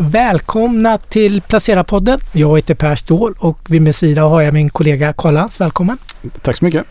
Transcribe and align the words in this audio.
Välkomna 0.00 0.98
till 0.98 1.40
Placera-podden. 1.40 2.20
Jag 2.32 2.56
heter 2.56 2.74
Per 2.74 2.96
Ståhl 2.96 3.34
och 3.38 3.58
vid 3.68 3.82
min 3.82 3.92
sida 3.92 4.22
har 4.22 4.40
jag 4.40 4.54
min 4.54 4.70
kollega 4.70 5.12
Karl 5.12 5.34
Lantz. 5.34 5.60
Välkommen! 5.60 5.98
Tack 6.42 6.56
så 6.56 6.64
mycket! 6.64 6.84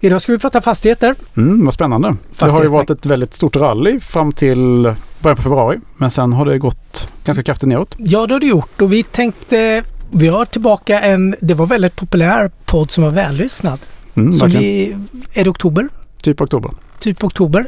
Idag 0.00 0.22
ska 0.22 0.32
vi 0.32 0.38
prata 0.38 0.60
fastigheter. 0.60 1.14
Mm, 1.36 1.64
vad 1.64 1.74
spännande. 1.74 2.16
Det 2.38 2.50
har 2.50 2.62
ju 2.62 2.68
varit 2.68 2.90
ett 2.90 3.06
väldigt 3.06 3.34
stort 3.34 3.56
rally 3.56 4.00
fram 4.00 4.32
till 4.32 4.82
början 5.20 5.36
på 5.36 5.42
februari. 5.42 5.78
Men 5.96 6.10
sen 6.10 6.32
har 6.32 6.46
det 6.46 6.58
gått 6.58 7.08
ganska 7.24 7.42
kraftigt 7.42 7.68
neråt. 7.68 7.94
Ja, 7.98 8.26
det 8.26 8.34
har 8.34 8.40
det 8.40 8.46
gjort 8.46 8.80
och 8.80 8.92
vi 8.92 9.02
tänkte 9.02 9.84
vi 10.10 10.28
har 10.28 10.44
tillbaka 10.44 11.00
en, 11.00 11.34
det 11.40 11.54
var 11.54 11.66
väldigt 11.66 11.96
populär 11.96 12.50
podd 12.64 12.90
som 12.90 13.04
var 13.04 13.10
vällyssnad. 13.10 13.78
Mm, 14.14 14.32
som 14.32 14.50
vi, 14.50 14.96
är 15.32 15.44
det 15.44 15.50
oktober? 15.50 15.88
Typ 16.22 16.40
oktober. 16.40 16.70
Typ 17.00 17.24
oktober. 17.24 17.66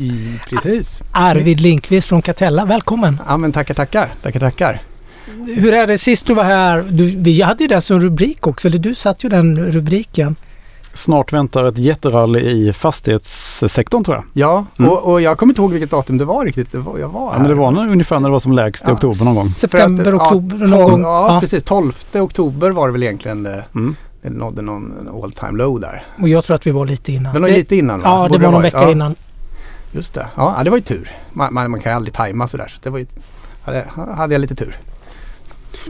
I, 0.00 0.40
precis. 0.48 1.02
Arvid 1.12 1.60
Linkvist 1.60 2.08
från 2.08 2.22
Catella, 2.22 2.64
välkommen! 2.64 3.18
Ja 3.28 3.36
men 3.36 3.52
tackar, 3.52 3.74
tackar, 3.74 4.08
tackar, 4.22 4.40
tackar. 4.40 4.82
Hur 5.46 5.74
är 5.74 5.86
det 5.86 5.98
sist 5.98 6.26
du 6.26 6.34
var 6.34 6.44
här? 6.44 6.84
Du, 6.90 7.16
vi 7.16 7.42
hade 7.42 7.64
ju 7.64 7.68
det 7.68 7.80
som 7.80 8.00
rubrik 8.00 8.46
också, 8.46 8.68
eller 8.68 8.78
du 8.78 8.94
satt 8.94 9.24
ju 9.24 9.28
den 9.28 9.56
rubriken. 9.56 10.36
Snart 10.94 11.32
väntar 11.32 11.64
ett 11.64 11.78
jätterally 11.78 12.40
i 12.40 12.72
fastighetssektorn 12.72 14.04
tror 14.04 14.16
jag. 14.16 14.24
Ja, 14.32 14.66
mm. 14.78 14.90
och, 14.90 15.12
och, 15.12 15.20
jag 15.20 15.38
kommer 15.38 15.50
inte 15.50 15.62
ihåg 15.62 15.72
vilket 15.72 15.90
datum 15.90 16.18
det 16.18 16.24
var 16.24 16.44
riktigt. 16.44 16.72
Det 16.72 16.78
var, 16.78 16.98
jag 16.98 17.08
var 17.08 17.32
ja, 17.32 17.38
men 17.38 17.48
det 17.48 17.54
var 17.54 17.70
nog 17.70 17.86
ungefär 17.86 18.20
när 18.20 18.28
det 18.28 18.32
var 18.32 18.40
som 18.40 18.52
lägst 18.52 18.84
i 18.84 18.88
ja. 18.88 18.92
oktober 18.92 19.24
någon 19.24 19.34
gång. 19.34 19.44
September, 19.44 20.16
oktober 20.16 20.58
ja, 20.60 20.66
någon 20.66 20.90
gång. 20.90 21.02
Ja, 21.02 21.34
ja, 21.34 21.40
precis. 21.40 21.64
12 21.64 21.92
oktober 22.14 22.70
var 22.70 22.86
det 22.86 22.92
väl 22.92 23.02
egentligen 23.02 23.42
det. 23.42 23.64
Mm. 23.74 23.96
Det 24.22 24.30
nådde 24.30 24.62
någon 24.62 25.08
all 25.22 25.32
time 25.32 25.58
low 25.58 25.80
där. 25.80 26.04
Och 26.20 26.28
jag 26.28 26.44
tror 26.44 26.54
att 26.54 26.66
vi 26.66 26.70
var 26.70 26.86
lite 26.86 27.12
innan. 27.12 27.34
Det 27.34 27.40
var 27.40 27.48
lite 27.48 27.76
innan 27.76 28.00
va? 28.00 28.08
Ja, 28.08 28.28
det 28.38 28.44
var 28.44 28.52
någon 28.52 28.62
vecka 28.62 28.82
ja. 28.82 28.90
innan. 28.90 29.14
Just 29.92 30.14
det. 30.14 30.26
Ja, 30.36 30.60
det 30.64 30.70
var 30.70 30.76
ju 30.76 30.82
tur. 30.82 31.16
Man, 31.32 31.54
man, 31.54 31.70
man 31.70 31.80
kan 31.80 31.92
ju 31.92 31.96
aldrig 31.96 32.14
tajma 32.14 32.48
sådär. 32.48 32.68
Så 32.68 32.78
det 32.82 32.90
var 32.90 32.98
ju, 32.98 33.06
hade, 33.62 33.86
hade 34.16 34.34
jag 34.34 34.40
lite 34.40 34.54
tur. 34.54 34.76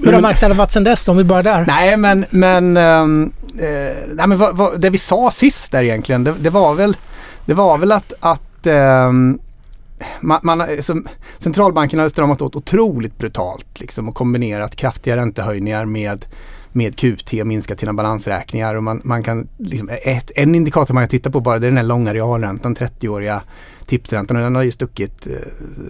Hur 0.05 0.12
har 0.12 0.20
marknaden 0.20 0.56
varit 0.56 0.73
sedan 0.73 0.84
dess 0.84 1.05
då, 1.05 1.12
om 1.12 1.19
vi 1.19 1.25
börjar 1.25 1.42
där? 1.42 1.64
Nej 1.67 1.97
men, 1.97 2.25
men, 2.31 2.77
ähm, 2.77 3.33
äh, 3.59 3.67
nej, 4.09 4.27
men 4.27 4.39
vad, 4.39 4.56
vad, 4.56 4.81
det 4.81 4.91
vi 4.91 4.98
sa 4.98 5.31
sist 5.31 5.72
där 5.72 5.83
egentligen, 5.83 6.25
det, 6.25 6.34
det, 6.39 6.50
var 6.50 6.75
väl, 6.75 6.97
det 7.44 7.55
var 7.55 7.78
väl 7.78 7.92
att, 7.92 8.12
att 8.20 8.67
ähm, 8.67 9.39
man, 10.20 10.41
man, 10.42 10.66
som, 10.81 11.06
centralbanken 11.39 11.98
hade 11.98 12.11
stramat 12.11 12.42
åt 12.42 12.56
otroligt 12.56 13.19
brutalt 13.19 13.81
liksom, 13.81 14.09
och 14.09 14.14
kombinerat 14.14 14.77
kraftiga 14.77 15.16
räntehöjningar 15.16 15.84
med 15.84 16.27
med 16.75 16.97
QT 16.97 17.33
och 17.41 17.47
minskat 17.47 17.81
sina 17.81 17.92
balansräkningar. 17.92 18.75
Och 18.75 18.83
man, 18.83 19.00
man 19.05 19.22
kan, 19.22 19.48
liksom, 19.59 19.91
ett, 20.03 20.31
en 20.37 20.55
indikator 20.55 20.94
man 20.94 21.03
kan 21.03 21.09
titta 21.09 21.31
på 21.31 21.41
bara 21.41 21.59
det 21.59 21.66
är 21.66 21.70
den 21.70 21.77
här 21.77 21.84
långa 21.84 22.14
realräntan, 22.14 22.77
30-åriga 22.77 23.42
tipsräntan 23.93 24.37
och 24.37 24.43
den 24.43 24.55
har 24.55 24.62
ju 24.62 24.71
stuckit 24.71 25.27
eh, 25.27 25.33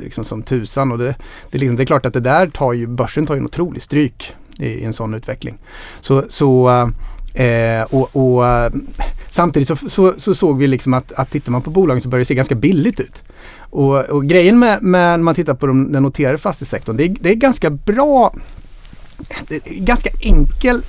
liksom 0.02 0.24
som 0.24 0.42
tusan. 0.42 0.92
Och 0.92 0.98
det, 0.98 1.14
det, 1.50 1.58
liksom, 1.58 1.76
det, 1.76 1.82
är 1.82 1.86
klart 1.86 2.06
att 2.06 2.12
det 2.12 2.20
där 2.20 2.46
tar 2.46 2.72
ju, 2.72 2.86
börsen 2.86 3.26
tar 3.26 3.34
ju 3.34 3.38
en 3.38 3.44
otrolig 3.44 3.82
stryk 3.82 4.34
i, 4.58 4.66
i 4.66 4.84
en 4.84 4.92
sån 4.92 5.14
utveckling. 5.14 5.58
Så, 6.00 6.24
så 6.28 6.70
eh, 7.34 7.46
eh 7.46 7.82
och, 7.82 8.16
och 8.16 8.46
eh, 8.46 8.72
samtidigt 9.30 9.68
så, 9.68 9.76
så, 9.76 10.14
så, 10.16 10.34
såg 10.34 10.58
vi 10.58 10.66
liksom 10.66 10.94
att, 10.94 11.12
att 11.12 11.30
tittar 11.30 11.52
man 11.52 11.62
på 11.62 11.70
bolagen 11.70 12.00
så 12.00 12.08
börjar 12.08 12.20
det 12.20 12.24
se 12.24 12.34
ganska 12.34 12.54
billigt 12.54 13.00
ut. 13.00 13.22
Och, 13.58 14.00
och 14.00 14.26
grejen 14.26 14.58
med, 14.58 14.82
med, 14.82 15.18
när 15.18 15.24
man 15.24 15.34
tittar 15.34 15.54
på 15.54 15.66
de, 15.66 15.92
den 15.92 16.02
noterade 16.02 16.38
fastighetssektorn, 16.38 16.96
det 16.96 17.04
är, 17.04 17.16
det 17.20 17.30
är 17.30 17.34
ganska 17.34 17.70
bra 17.70 18.34
ganska 19.64 20.10
enkel 20.20 20.82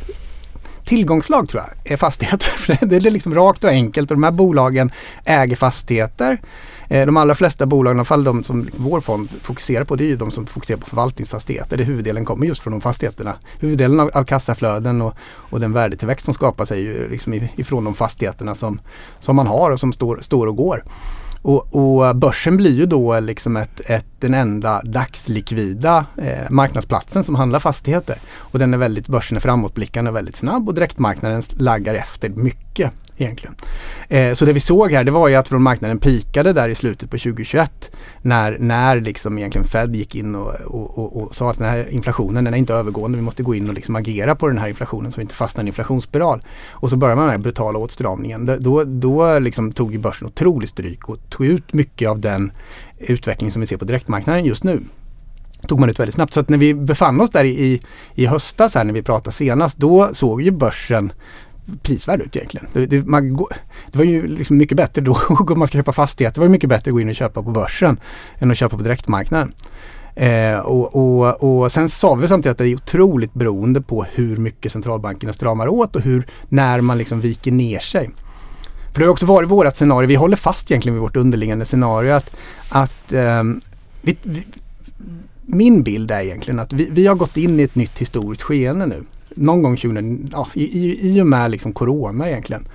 tillgångslag 0.86 1.50
tror 1.50 1.64
jag 1.64 1.92
är 1.94 1.98
fastigheter. 1.98 2.86
det 2.86 2.95
är 2.95 3.11
liksom 3.11 3.36
rakt 3.36 3.64
och 3.64 3.70
enkelt 3.70 4.11
och 4.11 4.17
de 4.17 4.23
här 4.23 4.31
bolagen 4.31 4.92
äger 5.25 5.55
fastigheter. 5.55 6.42
Eh, 6.94 7.05
de 7.05 7.17
allra 7.17 7.36
flesta 7.36 7.66
bolagen, 7.66 7.97
i 7.97 7.99
alla 7.99 8.05
fall 8.05 8.23
de 8.23 8.44
som 8.44 8.69
vår 8.77 9.02
fond 9.02 9.30
fokuserar 9.41 9.83
på, 9.83 9.95
det 9.95 10.03
är 10.03 10.08
ju 10.08 10.16
de 10.16 10.31
som 10.31 10.45
fokuserar 10.45 10.77
på 10.77 10.86
förvaltningsfastigheter. 10.86 11.77
Det 11.77 11.83
huvuddelen 11.83 12.25
kommer 12.25 12.47
just 12.47 12.61
från 12.61 12.72
de 12.72 12.81
fastigheterna. 12.81 13.36
Huvuddelen 13.59 13.99
av, 13.99 14.11
av 14.13 14.23
kassaflöden 14.23 15.02
och, 15.02 15.14
och 15.21 15.59
den 15.59 15.73
värdetillväxt 15.73 16.25
som 16.25 16.33
skapas 16.33 16.71
är 16.71 16.75
ju 16.75 17.09
liksom 17.09 17.33
ifrån 17.55 17.83
de 17.83 17.95
fastigheterna 17.95 18.55
som, 18.55 18.80
som 19.20 19.36
man 19.36 19.48
har 19.48 19.71
och 19.71 19.80
som 19.80 19.93
står, 19.93 20.17
står 20.21 20.48
och 20.48 20.55
går. 20.55 20.83
Och, 21.42 21.76
och 21.76 22.15
börsen 22.15 22.58
blir 22.58 22.76
ju 22.76 22.86
då 22.86 23.20
liksom 23.20 23.58
ett, 23.58 23.89
ett, 23.89 24.05
den 24.20 24.33
enda 24.33 24.81
dagslikvida 24.81 26.05
eh, 26.17 26.49
marknadsplatsen 26.49 27.23
som 27.23 27.36
handlar 27.36 27.60
fastigheter. 27.60 28.17
Och 28.37 28.60
den 28.60 28.73
är 28.73 28.77
väldigt, 28.77 29.08
börsen 29.08 29.37
är 29.37 29.42
framåtblickande 29.42 30.11
och 30.11 30.17
väldigt 30.17 30.36
snabb 30.36 30.67
och 30.67 30.73
direktmarknaden 30.73 31.43
laggar 31.58 31.95
efter 31.95 32.30
mycket 32.30 32.92
egentligen. 33.23 33.56
Eh, 34.08 34.34
så 34.34 34.45
det 34.45 34.54
vi 34.54 34.60
såg 34.60 34.92
här 34.92 35.04
det 35.04 35.11
var 35.11 35.28
ju 35.28 35.36
att 35.36 35.50
från 35.50 35.64
marknaden 35.64 36.00
pikade 36.00 36.54
där 36.54 36.70
i 36.70 36.76
slutet 36.76 37.10
på 37.10 37.17
2021 37.17 37.92
när, 38.22 38.58
när 38.60 39.02
liksom 39.02 39.38
egentligen 39.38 39.67
Fed 39.67 39.95
gick 39.95 40.16
in 40.16 40.36
och, 40.36 40.54
och, 40.66 40.98
och, 40.98 41.22
och, 41.22 41.36
sa 41.36 41.52
att 41.52 41.58
den 41.58 41.70
här 41.70 41.89
inflationen 41.89 42.44
den 42.44 42.54
är 42.54 42.58
inte 42.58 42.73
övergående. 42.73 43.17
Vi 43.17 43.23
måste 43.23 43.44
gå 43.44 43.56
in 43.56 43.70
och 43.70 43.76
liksom 43.76 43.95
agera 43.95 44.36
på 44.36 44.48
den 44.48 44.58
här 44.58 44.67
inflationen 44.67 45.11
så 45.11 45.16
vi 45.16 45.22
inte 45.22 45.36
fastnar 45.36 45.61
i 45.61 45.64
en 45.64 45.67
inflationsspiral. 45.67 46.44
Och 46.70 46.89
så 46.89 46.98
börjar 46.98 47.16
man 47.16 47.26
med 47.26 47.34
den 47.34 47.42
brutala 47.42 47.80
åtstramningen. 47.80 48.58
Då, 48.60 48.84
då 48.84 49.40
liksom 49.40 49.72
tog 49.72 49.94
ju 49.94 50.00
börsen 50.00 50.28
otroligt 50.28 50.70
stryk 50.70 51.10
och 51.10 51.30
tog 51.30 51.45
ut 51.45 51.73
mycket 51.73 52.10
av 52.10 52.20
den 52.20 52.52
utveckling 52.98 53.52
som 53.52 53.60
vi 53.60 53.67
ser 53.67 53.78
på 53.78 53.86
direktmarknaden 53.86 54.45
just 54.45 54.64
nu 54.64 54.84
tog 55.67 55.80
man 55.80 55.90
ut 55.90 56.00
väldigt 56.00 56.16
snabbt. 56.16 56.34
Så 56.34 56.40
att 56.40 56.50
när 56.50 56.58
vi 56.58 56.73
befann 56.73 57.22
oss 57.22 57.30
där 57.30 57.45
i, 57.45 57.82
i 58.16 58.26
höstas 58.26 58.76
här 58.76 58.84
när 58.84 58.94
vi 58.94 59.02
pratade 59.02 59.32
senast, 59.32 59.78
då 59.78 60.10
såg 60.14 60.42
ju 60.42 60.52
börsen 60.52 61.14
prisvärd 61.81 62.21
ut 62.21 62.35
egentligen. 62.35 62.67
Det, 62.73 62.85
det, 62.85 63.05
man, 63.05 63.37
det 63.91 63.97
var 63.97 64.05
ju 64.05 64.27
liksom 64.27 64.57
mycket 64.57 64.77
bättre 64.77 65.01
då, 65.01 65.17
om 65.49 65.59
man 65.59 65.67
ska 65.67 65.77
köpa 65.77 65.93
fastigheter, 65.93 66.41
var 66.41 66.47
det 66.47 66.51
mycket 66.51 66.69
bättre 66.69 66.91
att 66.91 66.93
gå 66.93 67.01
in 67.01 67.09
och 67.09 67.15
köpa 67.15 67.43
på 67.43 67.51
börsen 67.51 67.99
än 68.39 68.51
att 68.51 68.57
köpa 68.57 68.77
på 68.77 68.83
direktmarknaden. 68.83 69.53
Eh, 70.15 70.59
och, 70.59 70.95
och, 70.95 71.43
och 71.43 71.71
sen 71.71 71.89
sa 71.89 72.15
vi 72.15 72.27
samtidigt 72.27 72.51
att 72.51 72.57
det 72.57 72.67
är 72.67 72.75
otroligt 72.75 73.33
beroende 73.33 73.81
på 73.81 74.03
hur 74.03 74.37
mycket 74.37 74.71
centralbankerna 74.71 75.33
stramar 75.33 75.67
åt 75.67 75.95
och 75.95 76.01
hur, 76.01 76.27
när 76.49 76.81
man 76.81 76.97
liksom 76.97 77.21
viker 77.21 77.51
ner 77.51 77.80
sig. 77.80 78.09
För 78.93 78.99
det 78.99 79.05
har 79.05 79.11
också 79.11 79.25
varit 79.25 79.49
vårt 79.49 79.75
scenario, 79.75 80.07
vi 80.07 80.15
håller 80.15 80.37
fast 80.37 80.71
egentligen 80.71 80.93
vid 80.93 81.01
vårt 81.01 81.15
underliggande 81.15 81.65
scenario 81.65 82.11
att, 82.11 82.35
att 82.69 83.13
eh, 83.13 83.43
vi, 84.01 84.17
vi, 84.23 84.45
min 85.41 85.83
bild 85.83 86.11
är 86.11 86.21
egentligen 86.21 86.59
att 86.59 86.73
vi, 86.73 86.89
vi 86.91 87.07
har 87.07 87.15
gått 87.15 87.37
in 87.37 87.59
i 87.59 87.63
ett 87.63 87.75
nytt 87.75 87.99
historiskt 87.99 88.41
skeende 88.41 88.85
nu 88.85 89.03
någon 89.36 89.61
gång 89.61 89.77
20, 89.77 90.17
ja, 90.32 90.48
i, 90.54 90.64
i, 90.64 90.99
i 91.02 91.21
och 91.21 91.27
med 91.27 91.52
liksom 91.52 91.73
corona 91.73 92.30
egentligen. 92.30 92.67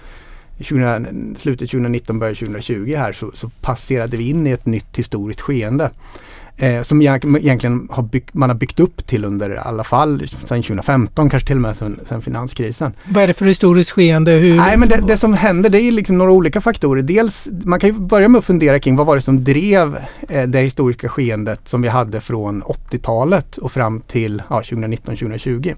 20, 0.60 1.06
slutet 1.36 1.70
2019, 1.70 2.18
början 2.18 2.34
2020 2.34 2.94
här 2.96 3.12
så, 3.12 3.30
så, 3.34 3.48
passerade 3.48 4.16
vi 4.16 4.28
in 4.28 4.46
i 4.46 4.50
ett 4.50 4.66
nytt 4.66 4.98
historiskt 4.98 5.40
skeende. 5.40 5.90
Eh, 6.60 6.82
som 6.82 7.02
egentligen 7.02 7.88
har 7.90 8.02
byggt, 8.02 8.34
man 8.34 8.50
har 8.50 8.56
byggt 8.56 8.80
upp 8.80 9.06
till 9.06 9.24
under 9.24 9.50
i 9.50 9.56
alla 9.56 9.84
fall 9.84 10.28
sedan 10.28 10.62
2015, 10.62 11.30
kanske 11.30 11.46
till 11.46 11.56
och 11.56 11.62
med 11.62 11.76
sedan, 11.76 12.00
sedan 12.08 12.22
finanskrisen. 12.22 12.92
Vad 13.04 13.22
är 13.22 13.26
det 13.26 13.34
för 13.34 13.46
historiskt 13.46 13.90
skeende? 13.90 14.32
Hur? 14.32 14.56
Nej 14.56 14.76
men 14.76 14.88
det, 14.88 15.04
det, 15.06 15.16
som 15.16 15.34
händer 15.34 15.70
det 15.70 15.80
är 15.80 15.92
liksom 15.92 16.18
några 16.18 16.32
olika 16.32 16.60
faktorer. 16.60 17.02
Dels, 17.02 17.48
man 17.64 17.80
kan 17.80 17.90
ju 17.90 17.98
börja 17.98 18.28
med 18.28 18.38
att 18.38 18.44
fundera 18.44 18.78
kring 18.78 18.96
vad 18.96 19.06
var 19.06 19.14
det 19.14 19.20
som 19.20 19.44
drev 19.44 19.96
eh, 20.28 20.42
det 20.48 20.60
historiska 20.60 21.08
skeendet 21.08 21.68
som 21.68 21.82
vi 21.82 21.88
hade 21.88 22.20
från 22.20 22.62
80-talet 22.62 23.56
och 23.56 23.72
fram 23.72 24.00
till 24.00 24.42
ja, 24.50 24.60
2019-2020. 24.60 25.76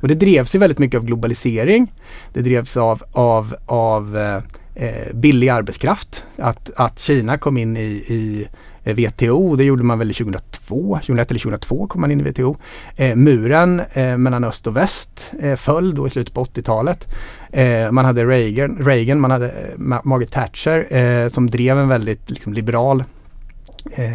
Och 0.00 0.08
det 0.08 0.14
drevs 0.14 0.54
ju 0.54 0.58
väldigt 0.58 0.78
mycket 0.78 0.98
av 0.98 1.04
globalisering. 1.04 1.92
Det 2.32 2.40
drevs 2.40 2.76
av, 2.76 3.02
av, 3.12 3.56
av 3.66 4.16
eh, 4.16 4.36
eh 4.74 5.14
billig 5.14 5.48
arbetskraft. 5.48 6.24
Att, 6.36 6.70
att 6.76 6.98
Kina 6.98 7.38
kom 7.38 7.58
in 7.58 7.76
i, 7.76 7.80
i 8.08 8.48
eh, 8.84 8.94
WTO, 8.94 9.56
det 9.56 9.64
gjorde 9.64 9.82
man 9.82 9.98
väl 9.98 10.14
2002, 10.14 10.94
2001 10.94 11.30
eller 11.30 11.40
2002 11.40 11.86
kom 11.86 12.00
man 12.00 12.10
in 12.10 12.20
i 12.20 12.30
WTO. 12.30 12.56
Eh, 12.96 13.16
muren 13.16 13.82
eh, 13.92 14.16
mellan 14.16 14.44
öst 14.44 14.66
och 14.66 14.76
väst 14.76 15.32
eh, 15.40 15.56
föll 15.56 15.94
då 15.94 16.06
i 16.06 16.10
slutet 16.10 16.34
på 16.34 16.44
80-talet. 16.44 17.06
Eh, 17.52 17.90
man 17.90 18.04
hade 18.04 18.24
Reagan, 18.24 18.76
Reagan 18.80 19.20
man 19.20 19.30
hade 19.30 19.48
eh, 19.48 19.78
Margaret 19.78 20.30
Thatcher 20.30 20.96
eh, 20.96 21.28
som 21.28 21.50
drev 21.50 21.78
en 21.78 21.88
väldigt 21.88 22.30
liksom, 22.30 22.52
liberal 22.52 23.04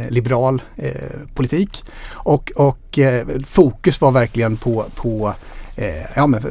liberal 0.10 0.62
politik. 1.34 1.84
Och, 2.12 2.52
och 2.56 3.00
fokus 3.48 4.02
var 4.02 4.12
verkligen 4.12 4.58
på, 4.58 4.86
på 4.96 5.34
eh, 5.76 6.06
ja, 6.16 6.28
men, 6.28 6.42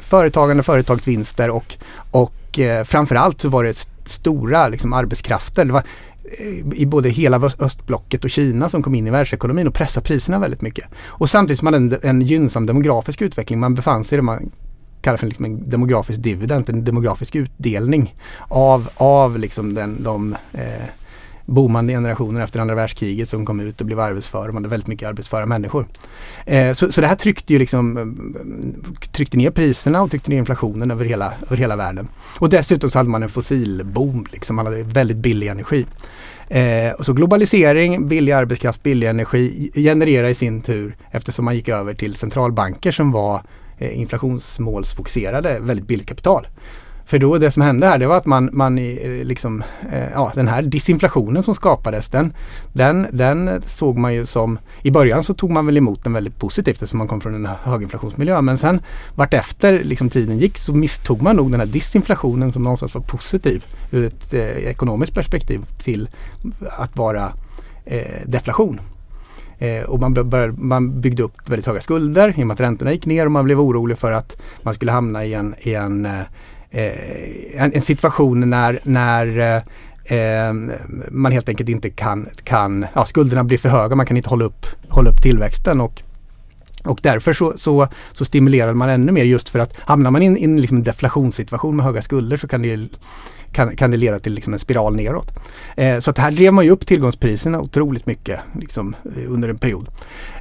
företagande, 0.00 0.62
företagsvinster 0.62 1.50
och, 1.50 1.74
och 2.10 2.58
eh, 2.58 2.84
framförallt 2.84 3.40
så 3.40 3.48
var 3.48 3.64
det 3.64 3.88
stora 4.04 4.68
liksom, 4.68 4.92
arbetskrafter. 4.92 5.64
Det 5.64 5.72
var, 5.72 5.82
eh, 6.40 6.80
i 6.80 6.86
både 6.86 7.08
hela 7.08 7.40
östblocket 7.58 8.24
och 8.24 8.30
Kina 8.30 8.68
som 8.68 8.82
kom 8.82 8.94
in 8.94 9.06
i 9.06 9.10
världsekonomin 9.10 9.66
och 9.66 9.74
pressade 9.74 10.06
priserna 10.06 10.38
väldigt 10.38 10.62
mycket. 10.62 10.84
Och 11.04 11.30
samtidigt 11.30 11.58
som 11.58 11.66
man 11.66 11.74
hade 11.74 11.96
en, 11.96 12.08
en 12.08 12.22
gynnsam 12.22 12.66
demografisk 12.66 13.22
utveckling. 13.22 13.60
Man 13.60 13.74
befann 13.74 14.04
sig 14.04 14.16
i 14.16 14.18
det 14.18 14.22
man 14.22 14.50
kallar 15.00 15.16
för 15.16 15.26
liksom 15.26 15.44
en 15.44 15.70
demografisk 15.70 16.22
dividend, 16.22 16.68
en 16.68 16.84
demografisk 16.84 17.36
utdelning 17.36 18.14
av, 18.48 18.88
av 18.94 19.38
liksom 19.38 19.74
den, 19.74 20.02
de 20.02 20.36
eh, 20.52 20.88
boomande 21.46 21.92
generationer 21.92 22.44
efter 22.44 22.60
andra 22.60 22.74
världskriget 22.74 23.28
som 23.28 23.46
kom 23.46 23.60
ut 23.60 23.80
och 23.80 23.86
blev 23.86 24.00
arbetsföra. 24.00 24.46
Man 24.46 24.54
hade 24.54 24.68
väldigt 24.68 24.86
mycket 24.86 25.08
arbetsföra 25.08 25.46
människor. 25.46 25.86
Eh, 26.46 26.72
så, 26.72 26.92
så 26.92 27.00
det 27.00 27.06
här 27.06 27.16
tryckte 27.16 27.52
ju 27.52 27.58
liksom 27.58 27.96
eh, 27.98 29.10
tryckte 29.12 29.36
ner 29.36 29.50
priserna 29.50 30.02
och 30.02 30.10
tryckte 30.10 30.30
ner 30.30 30.38
inflationen 30.38 30.90
över 30.90 31.04
hela, 31.04 31.32
över 31.46 31.56
hela 31.56 31.76
världen. 31.76 32.08
Och 32.38 32.48
dessutom 32.48 32.90
så 32.90 32.98
hade 32.98 33.10
man 33.10 33.22
en 33.22 33.28
fossilboom, 33.28 34.26
liksom. 34.32 34.56
man 34.56 34.66
hade 34.66 34.82
väldigt 34.82 35.16
billig 35.16 35.48
energi. 35.48 35.86
Eh, 36.48 36.92
och 36.92 37.04
så 37.06 37.12
globalisering, 37.12 38.08
billig 38.08 38.32
arbetskraft, 38.32 38.82
billig 38.82 39.08
energi 39.08 39.70
genererar 39.74 40.28
i 40.28 40.34
sin 40.34 40.62
tur 40.62 40.96
eftersom 41.10 41.44
man 41.44 41.54
gick 41.54 41.68
över 41.68 41.94
till 41.94 42.16
centralbanker 42.16 42.92
som 42.92 43.12
var 43.12 43.42
eh, 43.78 43.98
inflationsmålsfokuserade 43.98 45.58
väldigt 45.60 45.86
billigt 45.86 46.08
kapital. 46.08 46.46
För 47.06 47.18
då 47.18 47.38
det 47.38 47.50
som 47.50 47.62
hände 47.62 47.86
här 47.86 47.98
det 47.98 48.06
var 48.06 48.16
att 48.16 48.26
man, 48.26 48.50
man 48.52 48.76
liksom, 48.76 49.62
eh, 49.92 50.10
ja 50.12 50.32
den 50.34 50.48
här 50.48 50.62
disinflationen 50.62 51.42
som 51.42 51.54
skapades 51.54 52.08
den, 52.08 52.32
den, 52.72 53.06
den 53.12 53.62
såg 53.66 53.98
man 53.98 54.14
ju 54.14 54.26
som, 54.26 54.58
i 54.82 54.90
början 54.90 55.22
så 55.22 55.34
tog 55.34 55.50
man 55.50 55.66
väl 55.66 55.76
emot 55.76 56.04
den 56.04 56.12
väldigt 56.12 56.38
positivt 56.38 56.74
eftersom 56.74 56.98
man 56.98 57.08
kom 57.08 57.20
från 57.20 57.34
en 57.34 57.48
höginflationsmiljö 57.62 58.40
men 58.40 58.58
sen 58.58 58.80
vartefter 59.14 59.84
liksom 59.84 60.10
tiden 60.10 60.38
gick 60.38 60.58
så 60.58 60.74
misstog 60.74 61.22
man 61.22 61.36
nog 61.36 61.50
den 61.50 61.60
här 61.60 61.66
disinflationen 61.66 62.52
som 62.52 62.62
någonstans 62.62 62.94
var 62.94 63.02
positiv 63.02 63.64
ur 63.90 64.04
ett 64.04 64.34
eh, 64.34 64.40
ekonomiskt 64.40 65.14
perspektiv 65.14 65.60
till 65.84 66.08
att 66.68 66.96
vara 66.96 67.32
eh, 67.84 68.22
deflation. 68.26 68.80
Eh, 69.58 69.82
och 69.82 70.00
man, 70.00 70.14
började, 70.14 70.52
man 70.52 71.00
byggde 71.00 71.22
upp 71.22 71.48
väldigt 71.48 71.66
höga 71.66 71.80
skulder 71.80 72.34
i 72.36 72.42
och 72.42 72.46
med 72.46 72.54
att 72.54 72.60
räntorna 72.60 72.92
gick 72.92 73.06
ner 73.06 73.26
och 73.26 73.32
man 73.32 73.44
blev 73.44 73.60
orolig 73.60 73.98
för 73.98 74.12
att 74.12 74.36
man 74.62 74.74
skulle 74.74 74.92
hamna 74.92 75.24
i 75.24 75.34
en, 75.34 75.54
i 75.58 75.74
en 75.74 76.06
Eh, 76.06 76.22
Eh, 76.74 77.62
en, 77.62 77.72
en, 77.74 77.80
situation 77.80 78.50
när, 78.50 78.80
när 78.82 79.38
eh, 79.38 80.18
eh, 80.18 80.54
man 81.10 81.32
helt 81.32 81.48
enkelt 81.48 81.68
inte 81.68 81.90
kan, 81.90 82.28
kan 82.44 82.86
ja, 82.94 83.04
skulderna 83.04 83.44
blir 83.44 83.58
för 83.58 83.68
höga, 83.68 83.96
man 83.96 84.06
kan 84.06 84.16
inte 84.16 84.28
hålla 84.28 84.44
upp, 84.44 84.66
hålla 84.88 85.10
upp 85.10 85.22
tillväxten 85.22 85.80
och 85.80 86.02
och 86.84 87.00
därför 87.02 87.32
så, 87.32 87.52
så, 87.56 87.88
så 88.12 88.24
stimulerar 88.24 88.74
man 88.74 88.88
ännu 88.88 89.12
mer 89.12 89.24
just 89.24 89.48
för 89.48 89.58
att 89.58 89.76
hamnar 89.78 90.10
man 90.10 90.22
i 90.22 90.26
en, 90.26 90.36
in 90.36 90.60
liksom 90.60 90.76
en 90.76 90.82
deflationssituation 90.82 91.76
med 91.76 91.84
höga 91.84 92.02
skulder 92.02 92.36
så 92.36 92.48
kan 92.48 92.62
det, 92.62 92.88
kan, 93.52 93.76
kan 93.76 93.90
det 93.90 93.96
leda 93.96 94.20
till 94.20 94.32
liksom 94.34 94.52
en 94.52 94.58
spiral 94.58 94.96
neråt. 94.96 95.30
Eh, 95.76 95.98
så 95.98 96.10
att 96.10 96.18
här 96.18 96.30
drev 96.30 96.52
man 96.52 96.64
ju 96.64 96.70
upp 96.70 96.86
tillgångspriserna 96.86 97.60
otroligt 97.60 98.06
mycket 98.06 98.40
liksom, 98.60 98.96
eh, 99.16 99.32
under 99.32 99.48
en 99.48 99.58
period. 99.58 99.88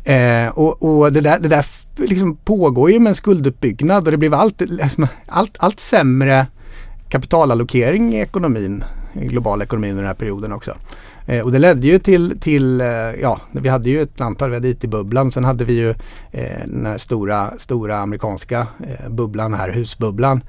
Eh, 0.03 0.47
och, 0.47 0.83
och 0.83 1.13
det 1.13 1.21
där, 1.21 1.39
det 1.39 1.47
där 1.47 1.65
liksom 1.95 2.35
pågår 2.35 2.91
ju 2.91 2.99
med 2.99 3.09
en 3.09 3.15
skulduppbyggnad 3.15 4.05
och 4.05 4.11
det 4.11 4.17
blev 4.17 4.33
allt, 4.33 4.61
liksom, 4.61 5.07
allt, 5.27 5.57
allt 5.59 5.79
sämre 5.79 6.47
kapitalallokering 7.09 8.13
i 8.13 8.19
ekonomin, 8.19 8.83
i 9.13 9.27
globala 9.27 9.63
ekonomin 9.63 9.91
under 9.91 10.03
den 10.03 10.07
här 10.07 10.15
perioden 10.15 10.51
också. 10.51 10.75
Eh, 11.25 11.43
och 11.43 11.51
det 11.51 11.59
ledde 11.59 11.87
ju 11.87 11.99
till, 11.99 12.39
till 12.39 12.81
eh, 12.81 12.87
ja, 13.21 13.39
vi 13.51 13.69
hade 13.69 13.89
ju 13.89 14.01
ett 14.01 14.21
antal, 14.21 14.49
vi 14.49 14.55
hade 14.55 14.67
IT-bubblan, 14.67 15.31
sen 15.31 15.43
hade 15.43 15.65
vi 15.65 15.73
ju 15.73 15.89
eh, 16.31 16.59
den 16.65 16.85
här 16.85 16.97
stora, 16.97 17.53
stora 17.57 17.97
amerikanska 17.97 18.67
eh, 18.79 19.09
bubblan 19.09 19.53
här, 19.53 19.69
husbubblan, 19.69 20.43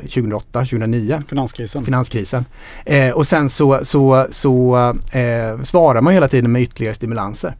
2008, 0.00 0.58
2009. 0.58 1.22
Finanskrisen. 1.28 1.84
Finanskrisen. 1.84 2.44
Eh, 2.84 3.10
och 3.10 3.26
sen 3.26 3.48
så, 3.48 3.80
så, 3.82 4.26
så 4.30 4.76
eh, 5.12 5.62
svarar 5.62 6.00
man 6.00 6.12
hela 6.12 6.28
tiden 6.28 6.52
med 6.52 6.62
ytterligare 6.62 6.94
stimulanser. 6.94 7.54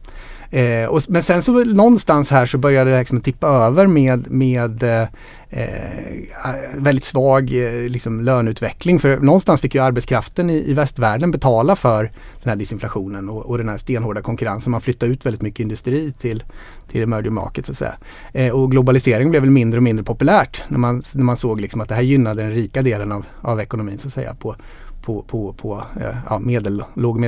Eh, 0.51 0.85
och, 0.85 1.01
men 1.07 1.23
sen 1.23 1.41
så 1.41 1.63
någonstans 1.63 2.31
här 2.31 2.45
så 2.45 2.57
började 2.57 2.91
det 2.91 2.99
liksom 2.99 3.21
tippa 3.21 3.47
över 3.47 3.87
med, 3.87 4.31
med 4.31 4.83
eh, 4.83 5.07
eh, 5.49 6.77
väldigt 6.77 7.03
svag 7.03 7.51
eh, 7.53 7.89
liksom 7.89 8.21
löneutveckling. 8.21 8.99
För 8.99 9.17
någonstans 9.17 9.61
fick 9.61 9.75
ju 9.75 9.81
arbetskraften 9.81 10.49
i, 10.49 10.69
i 10.69 10.73
västvärlden 10.73 11.31
betala 11.31 11.75
för 11.75 12.03
den 12.43 12.49
här 12.49 12.55
disinflationen 12.55 13.29
och, 13.29 13.45
och 13.45 13.57
den 13.57 13.69
här 13.69 13.77
stenhårda 13.77 14.21
konkurrensen. 14.21 14.71
Man 14.71 14.81
flyttade 14.81 15.11
ut 15.11 15.25
väldigt 15.25 15.41
mycket 15.41 15.59
industri 15.59 16.11
till, 16.11 16.43
till 16.91 17.03
emerging 17.03 17.33
market 17.33 17.65
så 17.65 17.71
att 17.71 17.77
säga. 17.77 17.95
Eh, 18.33 18.53
och 18.53 18.71
globalisering 18.71 19.29
blev 19.29 19.41
väl 19.41 19.51
mindre 19.51 19.77
och 19.77 19.83
mindre 19.83 20.03
populärt 20.03 20.63
när 20.67 20.77
man, 20.77 21.03
när 21.13 21.23
man 21.23 21.37
såg 21.37 21.61
liksom 21.61 21.81
att 21.81 21.89
det 21.89 21.95
här 21.95 22.01
gynnade 22.01 22.41
den 22.41 22.51
rika 22.51 22.81
delen 22.81 23.11
av, 23.11 23.25
av 23.41 23.59
ekonomin 23.59 23.97
så 23.97 24.07
att 24.07 24.13
säga 24.13 24.35
på, 24.35 24.55
på, 25.01 25.21
på, 25.21 25.53
på 25.53 25.83
eh, 26.01 26.15
ja, 26.29 26.39
medel, 26.39 26.83
låg 26.93 27.15
och 27.15 27.21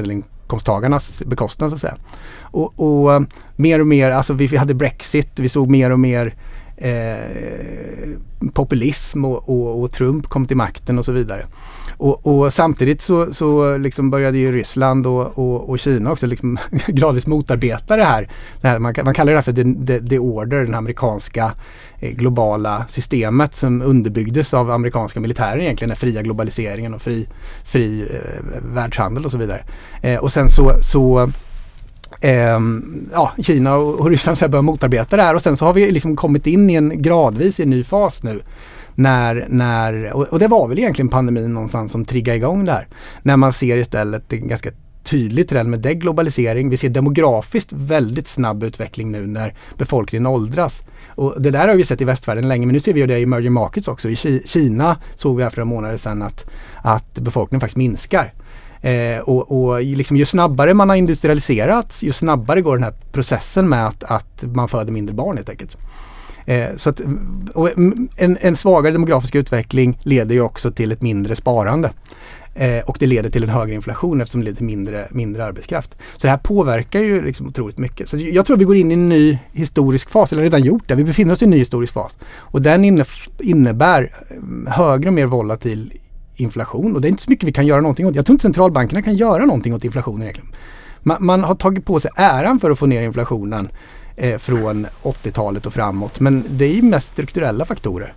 höginkomsttagarnas 0.51 1.23
bekostnad 1.25 1.69
så 1.69 1.75
att 1.75 1.81
säga. 1.81 1.97
Och, 2.41 2.79
och 2.79 3.13
eh, 3.13 3.21
mer 3.55 3.79
och 3.79 3.87
mer, 3.87 4.11
alltså 4.11 4.33
vi, 4.33 4.47
vi 4.47 4.57
hade 4.57 4.73
Brexit, 4.73 5.39
vi 5.39 5.49
såg 5.49 5.69
mer 5.69 5.91
och 5.91 5.99
mer 5.99 6.35
eh, 6.77 8.09
populism 8.53 9.25
och, 9.25 9.49
och, 9.49 9.81
och, 9.81 9.91
Trump 9.91 10.27
kom 10.27 10.47
till 10.47 10.57
makten 10.57 10.97
och 10.97 11.05
så 11.05 11.11
vidare. 11.11 11.45
Och, 12.01 12.27
och 12.27 12.53
samtidigt 12.53 13.01
så, 13.01 13.33
så 13.33 13.77
liksom 13.77 14.09
började 14.09 14.37
ju 14.37 14.51
Ryssland 14.51 15.07
och, 15.07 15.69
och, 15.69 15.79
Kina 15.79 16.11
också 16.11 16.27
liksom 16.27 16.57
gradvis 16.87 17.27
motarbeta 17.27 17.95
det 17.95 18.03
här. 18.03 18.29
Det 18.61 18.67
här 18.67 18.79
man, 18.79 18.93
man, 19.05 19.13
kallar 19.13 19.31
det 19.31 19.37
här 19.37 19.43
för 19.43 19.53
the, 19.53 19.63
the, 19.63 20.07
the 20.07 20.19
order, 20.19 20.65
den 20.65 20.73
amerikanska 20.73 21.53
eh, 21.99 22.11
globala 22.11 22.85
systemet 22.89 23.55
som 23.55 23.81
underbyggdes 23.81 24.53
av 24.53 24.71
amerikanska 24.71 25.19
militären 25.19 25.61
egentligen, 25.61 25.89
den 25.89 25.97
fria 25.97 26.21
globaliseringen 26.21 26.93
och 26.93 27.01
fri, 27.01 27.27
fri 27.65 28.01
eh, 28.01 28.61
världshandel 28.73 29.25
och 29.25 29.31
så 29.31 29.37
vidare. 29.37 29.63
Eh, 30.01 30.19
och 30.19 30.31
sen 30.31 30.49
så, 30.49 30.71
så 30.81 31.31
eh, 32.21 32.59
ja, 33.11 33.31
Kina 33.41 33.75
och 33.75 34.09
Ryssland 34.09 34.37
så 34.37 34.47
börjar 34.47 34.63
motarbeta 34.63 35.15
det 35.15 35.23
här 35.23 35.35
och 35.35 35.41
sen 35.41 35.57
så 35.57 35.65
har 35.65 35.73
vi 35.73 35.91
liksom 35.91 36.15
kommit 36.15 36.47
in 36.47 36.69
i 36.69 36.73
en 36.73 37.01
gradvis 37.01 37.59
i 37.59 37.63
en 37.63 37.69
ny 37.69 37.83
fas 37.83 38.23
nu. 38.23 38.41
När, 38.95 39.45
när, 39.49 40.13
och, 40.13 40.39
det 40.39 40.47
var 40.47 40.67
väl 40.67 40.79
egentligen 40.79 41.09
pandemin 41.09 41.53
någonstans 41.53 41.91
som 41.91 42.05
triggade 42.05 42.37
igång 42.37 42.65
det 42.65 42.71
här. 42.71 42.87
När 43.21 43.37
man 43.37 43.53
ser 43.53 43.77
istället 43.77 44.33
en 44.33 44.47
ganska 44.47 44.71
tydlig 45.03 45.49
trend 45.49 45.69
med 45.69 45.79
deglobalisering. 45.79 46.69
Vi 46.69 46.77
ser 46.77 46.89
demografiskt 46.89 47.69
väldigt 47.73 48.27
snabb 48.27 48.63
utveckling 48.63 49.11
nu 49.11 49.27
när 49.27 49.53
befolkningen 49.77 50.25
åldras. 50.25 50.83
Och 51.07 51.41
det 51.41 51.51
där 51.51 51.67
har 51.67 51.75
vi 51.75 51.83
sett 51.83 52.01
i 52.01 52.05
västvärlden 52.05 52.47
länge 52.47 52.65
men 52.65 52.73
nu 52.73 52.79
ser 52.79 52.93
vi 52.93 53.05
det 53.05 53.19
i 53.19 53.23
emerging 53.23 53.53
markets 53.53 53.87
också. 53.87 54.09
I 54.09 54.41
Kina 54.45 54.97
såg 55.15 55.37
vi 55.37 55.43
här 55.43 55.49
för 55.49 55.57
några 55.57 55.75
månader 55.75 55.97
sedan 55.97 56.21
att, 56.21 56.45
att 56.81 57.19
befolkningen 57.19 57.61
faktiskt 57.61 57.77
minskar. 57.77 58.33
Eh, 58.81 59.19
och, 59.19 59.51
och 59.51 59.81
liksom 59.81 60.17
ju 60.17 60.25
snabbare 60.25 60.73
man 60.73 60.89
har 60.89 60.95
industrialiserats, 60.95 62.03
ju 62.03 62.11
snabbare 62.11 62.61
går 62.61 62.77
den 62.77 62.83
här 62.83 62.93
processen 63.11 63.69
med 63.69 63.87
att, 63.87 64.03
att 64.03 64.43
man 64.43 64.67
föder 64.67 64.91
mindre 64.91 65.15
barn 65.15 65.37
helt 65.37 65.49
enkelt. 65.49 65.77
Eh, 66.45 66.75
så 66.75 66.89
att, 66.89 67.01
en, 68.17 68.37
en 68.41 68.55
svagare 68.55 68.93
demografisk 68.93 69.35
utveckling 69.35 69.99
leder 70.03 70.35
ju 70.35 70.41
också 70.41 70.71
till 70.71 70.91
ett 70.91 71.01
mindre 71.01 71.35
sparande. 71.35 71.91
Eh, 72.55 72.79
och 72.79 72.97
det 72.99 73.07
leder 73.07 73.29
till 73.29 73.43
en 73.43 73.49
högre 73.49 73.75
inflation 73.75 74.21
eftersom 74.21 74.41
det 74.41 74.45
leder 74.45 74.57
till 74.57 74.65
mindre, 74.65 75.07
mindre 75.11 75.45
arbetskraft. 75.45 75.97
Så 76.17 76.27
det 76.27 76.29
här 76.29 76.37
påverkar 76.37 76.99
ju 76.99 77.21
liksom 77.21 77.47
otroligt 77.47 77.77
mycket. 77.77 78.09
Så 78.09 78.17
jag 78.17 78.45
tror 78.45 78.57
vi 78.57 78.65
går 78.65 78.75
in 78.75 78.91
i 78.91 78.93
en 78.93 79.09
ny 79.09 79.37
historisk 79.51 80.09
fas, 80.09 80.33
eller 80.33 80.43
redan 80.43 80.63
gjort 80.63 80.87
det. 80.87 80.95
Vi 80.95 81.03
befinner 81.03 81.33
oss 81.33 81.41
i 81.41 81.45
en 81.45 81.51
ny 81.51 81.57
historisk 81.57 81.93
fas. 81.93 82.17
Och 82.37 82.61
den 82.61 83.03
innebär 83.39 84.11
eh, 84.29 84.73
högre 84.73 85.09
och 85.09 85.13
mer 85.13 85.25
volatil 85.25 85.93
inflation 86.35 86.95
och 86.95 87.01
det 87.01 87.07
är 87.07 87.09
inte 87.09 87.23
så 87.23 87.29
mycket 87.29 87.47
vi 87.47 87.51
kan 87.51 87.67
göra 87.67 87.81
någonting 87.81 88.07
åt. 88.07 88.15
Jag 88.15 88.25
tror 88.25 88.33
inte 88.33 88.41
centralbankerna 88.41 89.01
kan 89.01 89.15
göra 89.15 89.45
någonting 89.45 89.73
åt 89.73 89.83
inflationen 89.83 90.21
egentligen. 90.21 90.51
Man, 91.03 91.17
man 91.25 91.43
har 91.43 91.55
tagit 91.55 91.85
på 91.85 91.99
sig 91.99 92.11
äran 92.15 92.59
för 92.59 92.71
att 92.71 92.79
få 92.79 92.85
ner 92.85 93.01
inflationen 93.01 93.69
eh, 94.15 94.37
från 94.37 94.87
80-talet 95.03 95.65
och 95.65 95.73
framåt 95.73 96.19
men 96.19 96.43
det 96.49 96.65
är 96.65 96.73
ju 96.73 96.81
mest 96.81 97.07
strukturella 97.07 97.65
faktorer. 97.65 98.13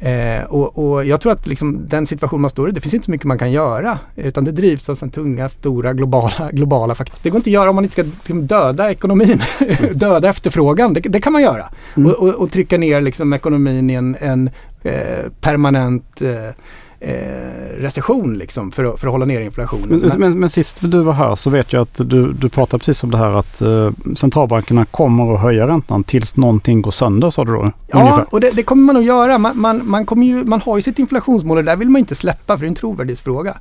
Eh, 0.00 0.44
och, 0.44 0.78
och, 0.78 1.04
jag 1.04 1.20
tror 1.20 1.32
att 1.32 1.46
liksom 1.46 1.86
den 1.88 2.06
situation 2.06 2.40
man 2.40 2.50
står 2.50 2.68
i, 2.68 2.72
det 2.72 2.80
finns 2.80 2.94
inte 2.94 3.04
så 3.04 3.10
mycket 3.10 3.26
man 3.26 3.38
kan 3.38 3.52
göra. 3.52 3.98
Utan 4.16 4.44
det 4.44 4.52
drivs 4.52 4.88
av 4.88 4.94
sådana 4.94 5.12
tunga, 5.12 5.48
stora, 5.48 5.92
globala, 5.92 6.50
globala 6.52 6.94
faktorer. 6.94 7.20
Det 7.22 7.30
går 7.30 7.36
inte 7.36 7.50
att 7.50 7.54
göra 7.54 7.70
om 7.70 7.74
man 7.74 7.84
inte 7.84 7.92
ska 7.92 8.02
liksom, 8.02 8.46
döda 8.46 8.90
ekonomin, 8.90 9.42
döda 9.92 10.28
efterfrågan. 10.28 10.92
Det, 10.94 11.00
det, 11.00 11.20
kan 11.20 11.32
man 11.32 11.42
göra. 11.42 11.64
Mm. 11.96 12.10
Och, 12.10 12.22
och, 12.22 12.34
och, 12.34 12.50
trycka 12.50 12.78
ner 12.78 13.00
liksom, 13.00 13.32
ekonomin 13.32 13.90
i 13.90 13.94
en, 13.94 14.16
en 14.20 14.50
eh, 14.82 15.30
permanent 15.40 16.22
eh, 16.22 16.54
eh, 17.00 17.78
recession 17.78 18.38
liksom 18.38 18.72
för 18.72 18.84
att, 18.84 19.00
för 19.00 19.06
att 19.06 19.12
hålla 19.12 19.24
ner 19.24 19.40
inflationen. 19.40 19.98
Men, 19.98 20.20
men, 20.20 20.40
men, 20.40 20.48
sist 20.48 20.78
du 20.80 21.02
var 21.02 21.12
här 21.12 21.34
så 21.34 21.50
vet 21.50 21.72
jag 21.72 21.82
att 21.82 22.00
du, 22.04 22.32
du 22.32 22.48
pratade 22.48 22.78
precis 22.78 23.04
om 23.04 23.10
det 23.10 23.18
här 23.18 23.38
att 23.38 23.60
eh, 23.60 23.90
centralbankerna 24.16 24.84
kommer 24.84 25.34
att 25.34 25.40
höja 25.40 25.68
räntan 25.68 26.04
tills 26.04 26.36
någonting 26.36 26.82
går 26.82 26.90
sönder 26.90 27.30
sa 27.30 27.44
du 27.44 27.52
då? 27.52 27.72
Ja, 27.86 28.00
ungefär. 28.00 28.26
och 28.30 28.40
det, 28.40 28.50
det, 28.50 28.62
kommer 28.62 28.82
man 28.82 28.96
att 28.96 29.04
göra. 29.04 29.38
Man, 29.38 29.60
man, 29.60 29.90
man, 29.90 30.06
kommer 30.06 30.26
ju, 30.26 30.44
man 30.44 30.60
har 30.60 30.76
ju 30.76 30.82
sitt 30.82 30.98
inflationsmål 30.98 31.58
och 31.58 31.64
det 31.64 31.70
där 31.70 31.76
vill 31.76 31.90
man 31.90 31.98
inte 31.98 32.14
släppa 32.14 32.56
för 32.56 32.60
det 32.60 32.66
är 32.66 32.68
en 32.68 32.74
trovärdighetsfråga. 32.74 33.56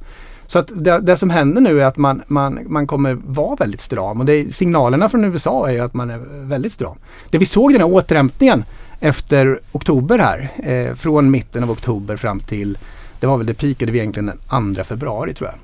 Så 0.47 0.59
att 0.59 0.71
det, 0.75 0.99
det, 0.99 1.17
som 1.17 1.29
händer 1.29 1.61
nu 1.61 1.81
är 1.81 1.85
att 1.85 1.97
man, 1.97 2.21
man, 2.27 2.59
man 2.65 2.87
kommer 2.87 3.13
vara 3.25 3.55
väldigt 3.55 3.81
stram 3.81 4.19
och 4.19 4.25
det, 4.25 4.55
signalerna 4.55 5.09
från 5.09 5.25
USA 5.25 5.69
är 5.69 5.73
ju 5.73 5.79
att 5.79 5.93
man 5.93 6.09
är 6.09 6.17
väldigt 6.47 6.73
stram. 6.73 6.95
Det 7.29 7.37
vi 7.37 7.45
såg 7.45 7.71
den 7.71 7.81
här 7.81 7.91
återhämtningen 7.91 8.63
efter 8.99 9.59
oktober 9.71 10.19
här, 10.19 10.51
eh, 10.57 10.95
från 10.95 11.31
mitten 11.31 11.63
av 11.63 11.71
oktober 11.71 12.15
fram 12.15 12.39
till 12.39 12.77
det 13.19 13.27
var 13.27 13.37
väl 13.37 13.45
det 13.45 13.53
pikade 13.53 13.91
vi 13.91 13.99
egentligen 13.99 14.25
den 14.49 14.75
2 14.75 14.83
februari 14.83 15.33
tror 15.33 15.49
jag. 15.49 15.59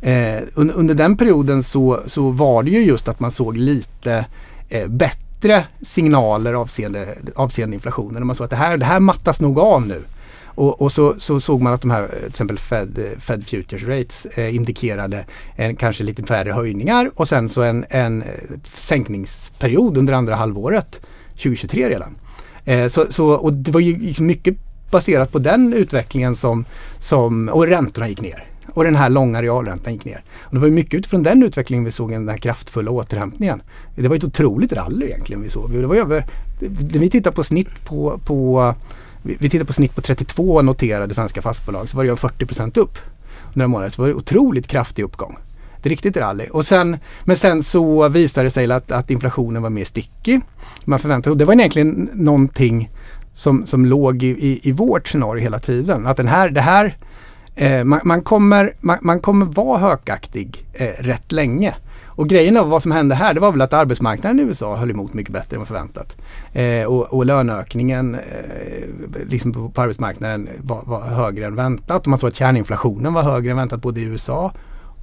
Eh, 0.00 0.42
under, 0.54 0.74
under, 0.74 0.94
den 0.94 1.16
perioden 1.16 1.62
så, 1.62 2.00
så 2.06 2.30
var 2.30 2.62
det 2.62 2.70
ju 2.70 2.84
just 2.84 3.08
att 3.08 3.20
man 3.20 3.30
såg 3.30 3.56
lite 3.56 4.26
eh, 4.68 4.88
bättre 4.88 5.64
signaler 5.82 6.54
avseende, 6.54 7.14
avseende 7.34 7.74
inflationen. 7.74 8.26
Man 8.26 8.36
såg 8.36 8.44
att 8.44 8.50
det 8.50 8.56
här, 8.56 8.76
det 8.76 8.84
här 8.84 9.00
mattas 9.00 9.40
nog 9.40 9.58
av 9.58 9.86
nu. 9.86 10.02
Och, 10.44 10.82
och 10.82 10.92
så, 10.92 11.14
så, 11.18 11.40
såg 11.40 11.62
man 11.62 11.72
att 11.72 11.80
de 11.80 11.90
här 11.90 12.02
eh, 12.02 12.08
till 12.08 12.26
exempel 12.26 12.58
Fed, 12.58 12.98
Fed 13.18 13.46
Futures 13.46 13.82
Rates 13.82 14.26
eh, 14.26 14.54
indikerade 14.54 15.24
en, 15.56 15.76
kanske 15.76 16.04
lite 16.04 16.22
färre 16.22 16.52
höjningar 16.52 17.10
och 17.14 17.28
sen 17.28 17.48
så 17.48 17.62
en, 17.62 17.84
en 17.90 18.22
eh, 18.22 18.28
sänkningsperiod 18.76 19.96
under 19.98 20.12
andra 20.12 20.34
halvåret 20.34 21.00
2023 21.30 21.88
redan. 21.88 22.16
Eh, 22.64 22.88
så, 22.88 23.06
så, 23.10 23.28
och 23.28 23.52
det 23.52 23.70
var 23.70 23.80
ju 23.80 23.98
liksom 23.98 24.26
mycket 24.26 24.56
baserat 24.90 25.32
på 25.32 25.38
den 25.38 25.72
utvecklingen 25.72 26.36
som, 26.36 26.64
som 26.98 27.48
och 27.48 27.66
räntorna 27.66 28.08
gick 28.08 28.20
ner. 28.20 28.44
Och 28.74 28.84
den 28.84 28.96
här 28.96 29.08
långa 29.08 29.42
realräntan 29.42 29.92
gick 29.92 30.04
ner. 30.04 30.22
Och 30.40 30.54
det 30.54 30.60
var 30.60 30.68
mycket 30.68 30.94
utifrån 30.94 31.22
den 31.22 31.42
utvecklingen 31.42 31.84
vi 31.84 31.90
såg 31.90 32.10
den 32.10 32.28
här 32.28 32.38
kraftfulla 32.38 32.90
återhämtningen. 32.90 33.62
Det 33.94 34.08
var 34.08 34.16
ett 34.16 34.24
otroligt 34.24 34.72
rally 34.72 35.06
egentligen 35.06 35.42
vi 35.42 35.50
såg. 35.50 35.70
Det 35.70 35.86
var 35.86 35.96
över, 35.96 36.26
det, 36.60 36.98
vi 36.98 37.10
tittar 37.10 37.30
på 37.30 37.44
snitt 37.44 37.84
på, 37.84 38.20
på 38.24 38.74
vi 39.22 39.50
tittar 39.50 39.64
på 39.64 39.72
snitt 39.72 39.94
på 39.94 40.00
32 40.00 40.62
noterade 40.62 41.14
svenska 41.14 41.42
fastbolag 41.42 41.88
så 41.88 41.96
var 41.96 42.04
det 42.04 42.10
40% 42.10 42.78
upp. 42.78 42.98
Några 43.52 43.68
månader 43.68 43.90
så 43.90 44.02
var 44.02 44.08
det 44.08 44.14
otroligt 44.14 44.66
kraftig 44.66 45.02
uppgång. 45.02 45.38
Ett 45.78 45.86
riktigt 45.86 46.16
rally. 46.16 46.46
Och 46.46 46.66
sen, 46.66 46.96
men 47.24 47.36
sen 47.36 47.62
så 47.62 48.08
visade 48.08 48.46
det 48.46 48.50
sig 48.50 48.72
att, 48.72 48.92
att 48.92 49.10
inflationen 49.10 49.62
var 49.62 49.70
mer 49.70 49.84
stickig. 49.84 50.40
Man 50.84 50.98
förväntade, 50.98 51.30
och 51.30 51.38
det 51.38 51.44
var 51.44 51.54
egentligen 51.54 52.10
någonting 52.14 52.90
som, 53.38 53.66
som 53.66 53.86
låg 53.86 54.22
i, 54.22 54.28
i, 54.28 54.60
i 54.62 54.72
vårt 54.72 55.08
scenario 55.08 55.42
hela 55.42 55.58
tiden. 55.58 56.06
Att 56.06 56.16
den 56.16 56.28
här, 56.28 56.50
det 56.50 56.60
här 56.60 56.96
Eh, 57.58 57.84
man, 57.84 58.00
man, 58.04 58.22
kommer, 58.22 58.72
man, 58.80 58.98
man, 59.02 59.20
kommer 59.20 59.46
vara 59.46 59.78
hökaktig 59.78 60.66
eh, 60.72 61.02
rätt 61.02 61.32
länge. 61.32 61.74
Och 62.06 62.28
grejen 62.28 62.56
av 62.56 62.68
vad 62.68 62.82
som 62.82 62.92
hände 62.92 63.14
här 63.14 63.34
det 63.34 63.40
var 63.40 63.52
väl 63.52 63.60
att 63.60 63.72
arbetsmarknaden 63.72 64.40
i 64.40 64.42
USA 64.42 64.76
höll 64.76 64.90
emot 64.90 65.14
mycket 65.14 65.32
bättre 65.32 65.56
än 65.56 65.66
förväntat. 65.66 66.16
Eh, 66.52 66.84
och, 66.84 67.14
och 67.14 67.26
löneökningen 67.26 68.14
eh, 68.14 69.28
liksom 69.28 69.52
på, 69.52 69.68
på, 69.68 69.80
arbetsmarknaden 69.80 70.48
var, 70.58 70.82
var, 70.86 71.00
högre 71.00 71.46
än 71.46 71.56
väntat. 71.56 72.02
Och 72.02 72.08
man 72.08 72.18
såg 72.18 72.28
att 72.28 72.36
kärninflationen 72.36 73.12
var 73.12 73.22
högre 73.22 73.50
än 73.50 73.56
väntat 73.56 73.82
både 73.82 74.00
i 74.00 74.04
USA 74.04 74.52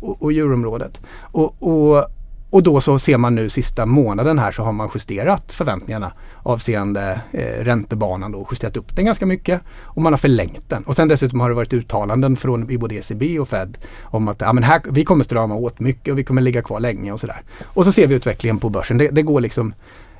och, 0.01 0.21
och 0.21 0.31
euroområdet. 0.31 1.01
Och, 1.21 1.55
och, 1.59 2.05
och 2.49 2.63
då 2.63 2.81
så 2.81 2.99
ser 2.99 3.17
man 3.17 3.35
nu 3.35 3.49
sista 3.49 3.85
månaden 3.85 4.39
här 4.39 4.51
så 4.51 4.63
har 4.63 4.71
man 4.71 4.89
justerat 4.93 5.53
förväntningarna 5.53 6.11
avseende 6.43 7.21
eh, 7.31 7.63
räntebanan 7.63 8.35
och 8.35 8.47
justerat 8.51 8.77
upp 8.77 8.95
den 8.95 9.05
ganska 9.05 9.25
mycket 9.25 9.61
och 9.81 10.01
man 10.01 10.13
har 10.13 10.17
förlängt 10.17 10.69
den. 10.69 10.83
Och 10.83 10.95
sen 10.95 11.07
dessutom 11.07 11.39
har 11.39 11.49
det 11.49 11.55
varit 11.55 11.73
uttalanden 11.73 12.35
från 12.35 12.71
i 12.71 12.77
både 12.77 12.95
ECB 12.95 13.39
och 13.39 13.49
Fed 13.49 13.77
om 14.03 14.27
att 14.27 14.41
ja, 14.41 14.53
men 14.53 14.63
här, 14.63 14.81
vi 14.89 15.05
kommer 15.05 15.23
strama 15.23 15.55
åt 15.55 15.79
mycket 15.79 16.11
och 16.11 16.17
vi 16.17 16.23
kommer 16.23 16.41
ligga 16.41 16.61
kvar 16.61 16.79
länge 16.79 17.11
och 17.11 17.19
sådär. 17.19 17.41
Och 17.63 17.85
så 17.85 17.91
ser 17.91 18.07
vi 18.07 18.15
utvecklingen 18.15 18.59
på 18.59 18.69
börsen. 18.69 18.97
Det, 18.97 19.07
det 19.07 19.21
går 19.21 19.41
liksom 19.41 19.73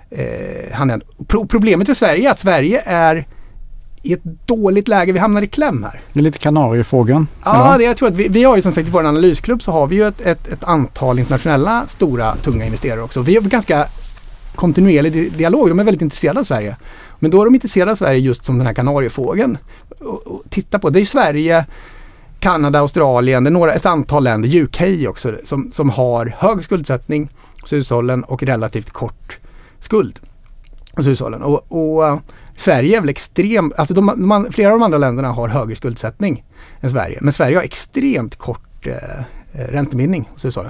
eh, 0.10 0.98
Pro 1.28 1.48
Problemet 1.48 1.88
för 1.88 1.94
Sverige 1.94 2.28
är 2.28 2.32
att 2.32 2.40
Sverige 2.40 2.82
är 2.86 3.28
i 4.06 4.14
ett 4.14 4.24
dåligt 4.46 4.88
läge. 4.88 5.12
Vi 5.12 5.20
hamnar 5.20 5.42
i 5.42 5.48
kläm 5.48 5.84
här. 5.84 6.02
Det 6.14 6.20
är 6.20 6.24
lite 6.24 6.40
kanariefågeln. 6.40 7.28
Ja, 7.44 7.76
det, 7.78 7.84
jag 7.84 7.98
tror 7.98 8.08
att 8.08 8.16
vi, 8.16 8.28
vi 8.28 8.44
har 8.44 8.56
ju 8.56 8.62
som 8.62 8.72
sagt 8.72 8.88
i 8.88 8.92
vår 8.92 9.06
analysklubb 9.06 9.64
så 9.64 9.72
har 9.72 9.88
vi 9.88 9.96
ju 9.96 10.08
ett, 10.08 10.22
ett, 10.22 10.48
ett 10.48 10.64
antal 10.64 11.20
internationella 11.20 11.88
stora 11.88 12.36
tunga 12.36 12.66
investerare 12.66 13.02
också. 13.02 13.22
Vi 13.22 13.36
har 13.36 13.42
ganska 13.42 13.88
kontinuerlig 14.56 15.34
dialog. 15.34 15.70
De 15.70 15.80
är 15.80 15.84
väldigt 15.84 16.02
intresserade 16.02 16.40
av 16.40 16.44
Sverige. 16.44 16.76
Men 17.20 17.32
då 17.32 17.42
är 17.42 17.46
de 17.46 17.56
intresserade 17.56 17.92
av 17.92 17.96
Sverige 17.96 18.20
just 18.20 18.46
som 18.46 18.58
den 18.58 18.68
här 18.68 18.74
kanariefågeln. 18.74 19.58
Och, 20.00 20.28
och 20.28 20.44
titta 20.50 20.80
på, 20.80 20.90
det 20.90 21.00
är 21.00 21.06
Sverige, 21.06 21.66
Kanada, 22.40 22.80
Australien, 22.80 23.44
det 23.44 23.50
är 23.50 23.52
några, 23.52 23.74
ett 23.74 23.86
antal 23.86 24.24
länder, 24.24 24.62
UK 24.62 25.10
också, 25.10 25.34
som, 25.44 25.72
som 25.72 25.90
har 25.90 26.36
hög 26.38 26.64
skuldsättning 26.64 27.30
hos 27.62 27.74
hushållen 27.74 28.24
och 28.24 28.44
relativt 28.44 28.90
kort 28.90 29.38
skuld 29.80 30.20
hos 30.96 31.08
hushållen. 31.08 31.44
Och, 31.44 31.66
och 31.68 32.20
Sverige 32.58 32.98
är 32.98 33.02
väl 33.02 33.10
extremt, 33.10 33.74
alltså 33.78 33.94
de, 33.94 34.14
man, 34.16 34.52
flera 34.52 34.74
av 34.74 34.80
de 34.80 34.86
andra 34.86 34.98
länderna 34.98 35.32
har 35.32 35.48
högre 35.48 35.76
skuldsättning 35.76 36.44
än 36.82 36.90
Sverige. 36.90 37.18
Men 37.22 37.34
Sverige 37.34 37.58
har 37.58 37.64
extremt 37.64 38.36
kort 38.36 38.88
eh, 38.88 38.94
eh 38.94 39.68
räntebindning 39.68 40.30
hos 40.34 40.46
USA. 40.46 40.66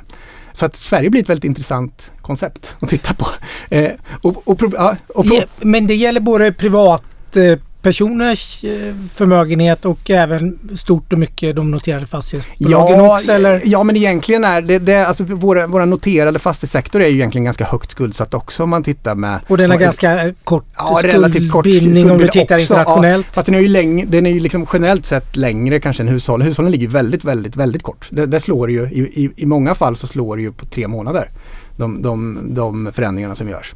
Så 0.52 0.66
att 0.66 0.76
Sverige 0.76 1.10
blir 1.10 1.22
ett 1.22 1.30
väldigt 1.30 1.44
intressant 1.44 2.12
koncept 2.22 2.76
att 2.80 2.90
titta 2.90 3.14
på. 3.14 3.28
Eh, 3.70 3.92
och, 4.22 4.48
och, 4.48 4.62
ja, 4.74 4.96
och 5.08 5.26
men 5.60 5.88
det 5.88 5.96
gäller 5.96 6.20
både 6.20 6.52
privat 6.52 7.36
eh, 7.36 7.60
personers 7.86 8.64
eh, 8.64 8.96
förmögenhet 9.14 9.86
och 9.86 10.10
även 10.10 10.60
stort 10.76 11.14
och 11.14 11.20
mycket 11.20 11.56
de 11.56 11.72
noterade 11.72 12.06
fastighetsbolagen 12.06 12.98
ja, 12.98 13.16
också? 13.16 13.32
Eller? 13.32 13.62
Ja, 13.66 13.84
men 13.84 13.96
egentligen 13.96 14.44
är 14.44 14.62
det, 14.62 14.80
det 14.80 15.08
alltså 15.08 15.24
våra, 15.24 15.68
våra 15.68 15.86
noterade 15.86 16.40
fastighetssektor 16.40 17.02
är 17.02 17.08
ju 17.08 17.16
egentligen 17.16 17.46
ganska 17.46 17.66
högt 17.66 17.92
skuldsatt 17.92 18.34
också 18.34 18.64
om 18.64 18.70
man 18.70 18.84
tittar 18.84 19.16
med... 19.16 19.40
Och 19.48 19.58
den 19.58 19.72
har 19.72 19.78
ganska 19.78 20.34
kort 20.44 20.66
ja, 20.78 21.00
relativt 21.04 21.52
kort 21.52 21.66
skuldbindning 21.66 22.12
om 22.12 22.18
du 22.18 22.28
tittar 22.28 22.56
också, 22.56 22.74
internationellt. 22.74 23.26
Ja, 23.30 23.34
fast 23.34 23.46
den 23.46 23.56
är 23.56 23.60
ju, 23.60 23.68
läng, 23.68 24.12
den 24.12 24.26
är 24.26 24.32
ju 24.32 24.40
liksom 24.40 24.68
generellt 24.74 25.06
sett 25.06 25.36
längre 25.36 25.80
kanske 25.80 26.04
än 26.04 26.08
hushållen. 26.08 26.48
Hushållen 26.48 26.72
ligger 26.72 26.88
väldigt, 26.88 27.24
väldigt, 27.24 27.56
väldigt 27.56 27.84
kort. 27.84 28.08
Det, 28.10 28.26
det 28.26 28.40
slår 28.40 28.72
ju, 28.72 28.82
i, 28.82 29.00
i, 29.00 29.32
i 29.36 29.46
många 29.46 29.76
fall 29.76 29.96
så 29.96 30.08
slår 30.08 30.36
det 30.36 30.42
ju 30.42 30.52
på 30.52 30.66
tre 30.66 30.88
månader. 30.88 31.30
De, 31.78 32.02
de, 32.02 32.40
de 32.44 32.92
förändringarna 32.94 33.36
som 33.36 33.50
görs. 33.50 33.74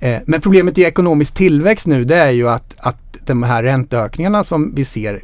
Eh, 0.00 0.20
men 0.26 0.40
problemet 0.40 0.78
i 0.78 0.82
ekonomisk 0.82 1.34
tillväxt 1.34 1.86
nu 1.86 2.04
det 2.04 2.16
är 2.16 2.30
ju 2.30 2.48
att, 2.48 2.76
att 2.78 3.16
de 3.26 3.42
här 3.42 3.62
ränteökningarna 3.62 4.44
som 4.44 4.74
vi 4.74 4.84
ser 4.84 5.22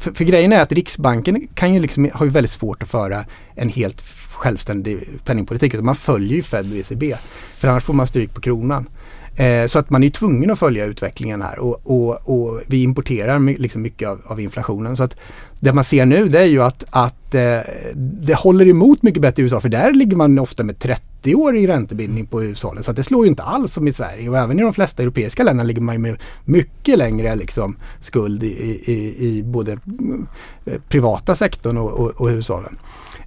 för, 0.00 0.12
för 0.12 0.24
grejen 0.24 0.52
är 0.52 0.62
att 0.62 0.72
Riksbanken 0.72 1.48
kan 1.54 1.74
ju 1.74 1.80
liksom, 1.80 2.10
har 2.14 2.26
ju 2.26 2.32
väldigt 2.32 2.50
svårt 2.50 2.82
att 2.82 2.88
föra 2.88 3.24
en 3.54 3.68
helt 3.68 4.00
självständig 4.32 5.08
penningpolitik. 5.24 5.74
Man 5.74 5.94
följer 5.94 6.36
ju 6.36 6.42
Fed 6.42 6.72
och 6.72 6.78
ECB. 6.78 7.16
För 7.54 7.68
annars 7.68 7.84
får 7.84 7.94
man 7.94 8.06
stryk 8.06 8.34
på 8.34 8.40
kronan. 8.40 8.88
Eh, 9.38 9.66
så 9.66 9.78
att 9.78 9.90
man 9.90 10.02
är 10.02 10.10
tvungen 10.10 10.50
att 10.50 10.58
följa 10.58 10.84
utvecklingen 10.84 11.42
här 11.42 11.58
och, 11.58 11.80
och, 11.84 12.28
och 12.28 12.60
vi 12.66 12.82
importerar 12.82 13.38
my, 13.38 13.56
liksom 13.56 13.82
mycket 13.82 14.08
av, 14.08 14.20
av, 14.26 14.40
inflationen. 14.40 14.96
Så 14.96 15.02
att 15.02 15.16
det 15.60 15.72
man 15.72 15.84
ser 15.84 16.06
nu 16.06 16.28
det 16.28 16.40
är 16.40 16.44
ju 16.44 16.62
att, 16.62 16.84
att 16.90 17.34
eh, 17.34 17.60
det 17.94 18.34
håller 18.34 18.68
emot 18.68 19.02
mycket 19.02 19.22
bättre 19.22 19.42
i 19.42 19.44
USA 19.44 19.60
för 19.60 19.68
där 19.68 19.92
ligger 19.92 20.16
man 20.16 20.38
ofta 20.38 20.64
med 20.64 20.78
30 20.78 21.34
år 21.34 21.56
i 21.56 21.66
räntebindning 21.66 22.26
på 22.26 22.40
hushållen. 22.40 22.82
Så 22.82 22.90
att 22.90 22.96
det 22.96 23.02
slår 23.02 23.24
ju 23.24 23.30
inte 23.30 23.42
alls 23.42 23.72
som 23.72 23.88
i 23.88 23.92
Sverige 23.92 24.28
och 24.28 24.38
även 24.38 24.58
i 24.58 24.62
de 24.62 24.72
flesta 24.72 25.02
europeiska 25.02 25.42
länderna 25.42 25.66
ligger 25.66 25.82
man 25.82 26.02
med 26.02 26.16
mycket 26.44 26.98
längre 26.98 27.36
liksom, 27.36 27.76
skuld 28.00 28.42
i, 28.42 28.46
i, 28.46 29.26
i 29.28 29.42
både 29.42 29.72
eh, 29.72 30.80
privata 30.88 31.34
sektorn 31.34 31.76
och, 31.76 31.92
och, 31.92 32.10
och 32.10 32.30
hushållen. 32.30 32.78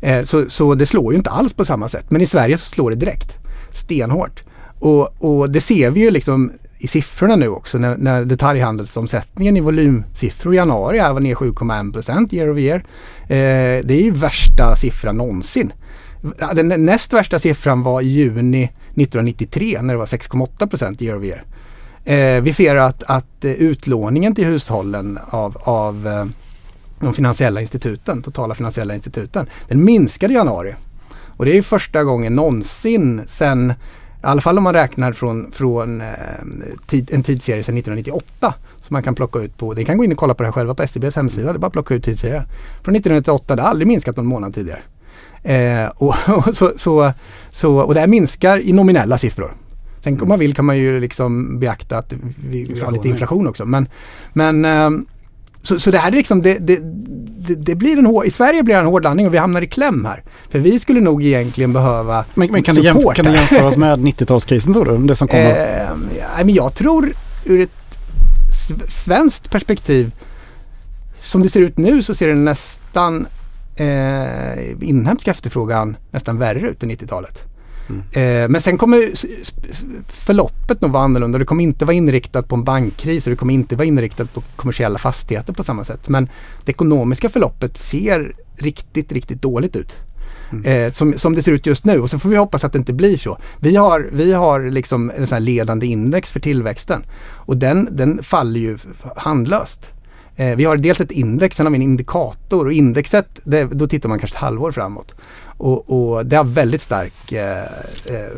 Eh, 0.02 0.24
så, 0.24 0.50
så 0.50 0.76
det 0.76 0.86
slår 0.86 1.14
ju 1.14 1.18
inte 1.18 1.30
alls 1.30 1.54
på 1.54 1.66
samma 1.66 1.88
sätt. 1.88 2.12
Men 2.12 2.22
i 2.22 2.26
Sverige 2.26 2.58
så 2.58 2.70
slår 2.70 2.90
det 2.90 2.96
direkt 2.96 3.38
stenhårt. 3.72 4.44
Och, 4.82 5.24
och 5.24 5.50
det 5.50 5.62
ser 5.62 5.92
vi 5.92 6.00
ju 6.00 6.12
liksom 6.12 6.52
i 6.78 6.88
siffrorna 6.88 7.36
nu 7.36 7.48
också 7.48 7.78
när, 7.78 7.98
när 7.98 8.26
detaljhandelsomsättningen 8.26 9.58
i 9.58 9.62
volymsiffror 9.62 10.54
i 10.54 10.58
januari 10.58 11.00
här 11.00 11.14
var 11.14 11.20
ner 11.20 11.36
7,1 11.36 11.94
procent 11.94 12.34
year 12.34 12.50
over 12.50 12.62
year. 12.62 12.86
Eh, 13.24 13.86
det 13.86 13.94
är 13.94 14.02
ju 14.02 14.12
värsta 14.12 14.76
siffran 14.76 15.18
någonsin. 15.18 15.74
Den 16.54 16.86
näst 16.86 17.14
värsta 17.14 17.40
siffran 17.40 17.84
var 17.84 18.02
i 18.02 18.06
juni 18.06 18.64
1993 18.64 19.82
när 19.82 19.94
det 19.94 19.98
var 19.98 20.06
6,8 20.06 20.68
procent 20.68 21.02
year 21.02 21.18
over 21.18 21.28
year. 21.28 21.46
Eh, 22.06 22.42
vi 22.42 22.54
ser 22.54 22.76
att, 22.76 23.04
att 23.04 23.46
eh, 23.46 23.52
utlåningen 23.52 24.36
till 24.36 24.46
hushållen 24.46 25.20
av, 25.30 25.58
av 25.64 26.08
eh, 26.08 26.26
de 27.00 27.14
finansiella 27.14 27.62
instituten, 27.62 28.22
totala 28.22 28.56
finansiella 28.56 28.94
instituten, 28.94 29.50
den 29.68 29.84
minskade 29.84 30.34
i 30.34 30.36
januari. 30.36 30.76
Och 31.38 31.46
det 31.46 31.58
är 31.58 31.62
första 31.62 32.04
gången 32.04 32.36
någonsin 32.36 33.22
sedan 33.28 33.74
i 34.24 34.28
alla 34.28 34.42
fall 34.42 34.58
om 34.58 34.64
man 34.64 34.74
räknar 34.74 35.12
från, 35.12 35.52
från 35.52 36.02
eh, 36.02 36.08
tid, 36.86 37.10
en 37.14 37.24
tidsserie 37.24 37.64
sedan 37.64 37.78
1998. 37.78 38.54
Som 38.82 38.94
man 38.94 39.04
kan 39.04 39.16
plocka 39.16 39.40
ut 39.40 39.58
på, 39.58 39.74
ni 39.74 39.86
kan 39.86 39.98
gå 39.98 40.04
in 40.04 40.12
och 40.12 40.18
kolla 40.18 40.34
på 40.34 40.44
det 40.44 40.48
här 40.48 40.54
själva 40.54 40.76
på 40.76 40.84
STBs 40.84 41.16
hemsida. 41.16 41.54
Det 41.54 41.58
är 41.58 41.60
bara 41.60 41.68
att 41.68 41.74
plocka 41.74 41.94
ut 41.94 42.04
tidsserier. 42.04 42.46
Från 42.84 42.96
1998, 42.96 43.56
det 43.56 43.62
har 43.62 43.70
aldrig 43.70 43.88
minskat 43.88 44.18
någon 44.18 44.26
månad 44.26 44.54
tidigare. 44.54 44.82
Eh, 45.44 45.90
och, 45.96 46.16
och, 46.48 46.56
så, 46.58 46.72
så, 46.76 47.14
så, 47.52 47.78
och 47.78 47.94
det 47.94 48.00
här 48.00 48.08
minskar 48.08 48.60
i 48.60 48.74
nominella 48.74 49.18
siffror. 49.18 49.54
Mm. 50.04 50.22
om 50.22 50.28
man 50.28 50.40
vill 50.40 50.54
kan 50.54 50.66
man 50.66 50.78
ju 50.78 51.00
liksom 51.00 51.60
beakta 51.60 51.98
att 51.98 52.14
vi 52.50 52.82
har 52.84 52.92
lite 52.92 53.10
inflation 53.10 53.48
också. 53.48 53.66
Men, 53.66 53.88
men 54.34 54.66
eh, 54.66 54.90
så, 55.62 55.80
så 55.80 55.92
det 55.92 55.98
här 55.98 56.12
är 56.12 56.16
liksom, 56.16 56.42
det, 56.42 56.58
det, 56.58 56.80
det, 57.48 57.56
det, 57.56 57.76
blir 57.76 57.98
en 57.98 58.06
hård, 58.06 58.26
i 58.26 58.32
Sverige 58.32 58.64
blir 58.64 58.76
det 58.76 58.82
en 58.82 58.88
hård 58.88 59.04
landning 59.04 59.28
och 59.28 59.34
vi 59.34 59.38
hamnar 59.38 59.62
i 59.62 59.68
kläm 59.68 60.06
här. 60.06 60.24
För 60.50 60.60
vi 60.60 60.80
skulle 60.80 61.02
nog 61.02 61.24
egentligen 61.24 61.74
behöva 61.74 62.26
Men, 62.34 62.52
men 62.52 62.64
kan, 62.64 62.76
det 62.76 62.82
jämf 62.82 63.16
kan 63.16 63.26
det 63.26 63.34
jämföras 63.34 63.78
med 63.78 64.00
90-talskrisen 64.00 64.74
tror 64.74 64.86
du? 64.86 65.08
Det 65.08 65.16
som? 65.16 65.28
Eh, 65.30 65.52
ja, 66.20 66.38
men 66.38 66.54
jag 66.54 66.74
tror 66.74 67.14
ur 67.46 67.62
ett 67.62 67.72
svenskt 68.90 69.52
perspektiv 69.52 70.12
som 71.20 71.42
det 71.42 71.50
ser 71.50 71.62
ut 71.62 71.78
nu 71.78 72.02
så 72.02 72.16
ser 72.16 72.28
det 72.28 72.36
nästan 72.36 73.28
eh, 73.76 74.72
inhemska 74.82 75.32
efterfrågan 75.32 75.98
nästan 76.12 76.38
värre 76.38 76.60
ut 76.60 76.84
än 76.84 76.92
90-talet. 76.92 77.51
Mm. 77.92 78.44
Eh, 78.44 78.50
men 78.50 78.62
sen 78.62 78.78
kommer 78.78 79.12
förloppet 80.12 80.82
nog 80.82 80.92
vara 80.92 81.04
annorlunda. 81.04 81.40
Det 81.40 81.46
kommer 81.46 81.64
inte 81.64 81.86
vara 81.86 81.96
inriktat 81.96 82.48
på 82.48 82.56
en 82.56 82.64
bankkris 82.64 83.28
och 83.28 83.30
det 83.30 83.36
kommer 83.36 83.54
inte 83.54 83.76
vara 83.76 83.88
inriktat 83.88 84.34
på 84.34 84.42
kommersiella 84.56 85.00
fastigheter 85.00 85.54
på 85.54 85.64
samma 85.64 85.84
sätt. 85.84 86.10
Men 86.10 86.30
det 86.66 86.72
ekonomiska 86.72 87.30
förloppet 87.30 87.78
ser 87.78 88.34
riktigt, 88.56 89.12
riktigt 89.12 89.42
dåligt 89.42 89.76
ut. 89.76 89.98
Mm. 90.52 90.66
Eh, 90.66 90.92
som, 90.92 91.14
som 91.18 91.36
det 91.36 91.42
ser 91.42 91.52
ut 91.52 91.66
just 91.66 91.86
nu 91.86 92.00
och 92.00 92.10
så 92.10 92.20
får 92.20 92.30
vi 92.30 92.36
hoppas 92.36 92.64
att 92.64 92.74
det 92.74 92.80
inte 92.80 92.94
blir 92.94 93.18
så. 93.18 93.38
Vi 93.60 93.76
har, 93.76 94.10
vi 94.12 94.34
har 94.34 94.60
liksom 94.60 95.12
en 95.18 95.28
sån 95.28 95.36
här 95.36 95.40
ledande 95.40 95.86
index 95.86 96.32
för 96.32 96.40
tillväxten 96.40 97.06
och 97.34 97.58
den, 97.58 97.88
den 97.92 98.24
faller 98.24 98.60
ju 98.60 98.78
handlöst. 99.16 99.94
Eh, 100.36 100.56
vi 100.56 100.66
har 100.66 100.78
dels 100.78 101.02
ett 101.02 101.12
index, 101.12 101.58
sen 101.58 101.66
har 101.66 101.72
vi 101.72 101.76
en 101.76 101.82
indikator 101.82 102.66
och 102.66 102.74
indexet, 102.74 103.40
det, 103.44 103.64
då 103.64 103.88
tittar 103.88 104.10
man 104.10 104.20
kanske 104.20 104.36
ett 104.36 104.42
halvår 104.42 104.72
framåt. 104.72 105.16
Och, 105.62 105.90
och 105.90 106.26
det 106.26 106.36
har 106.36 106.44
väldigt 106.44 106.82
stark, 106.82 107.32
eh, 107.32 107.62
eh, 108.06 108.32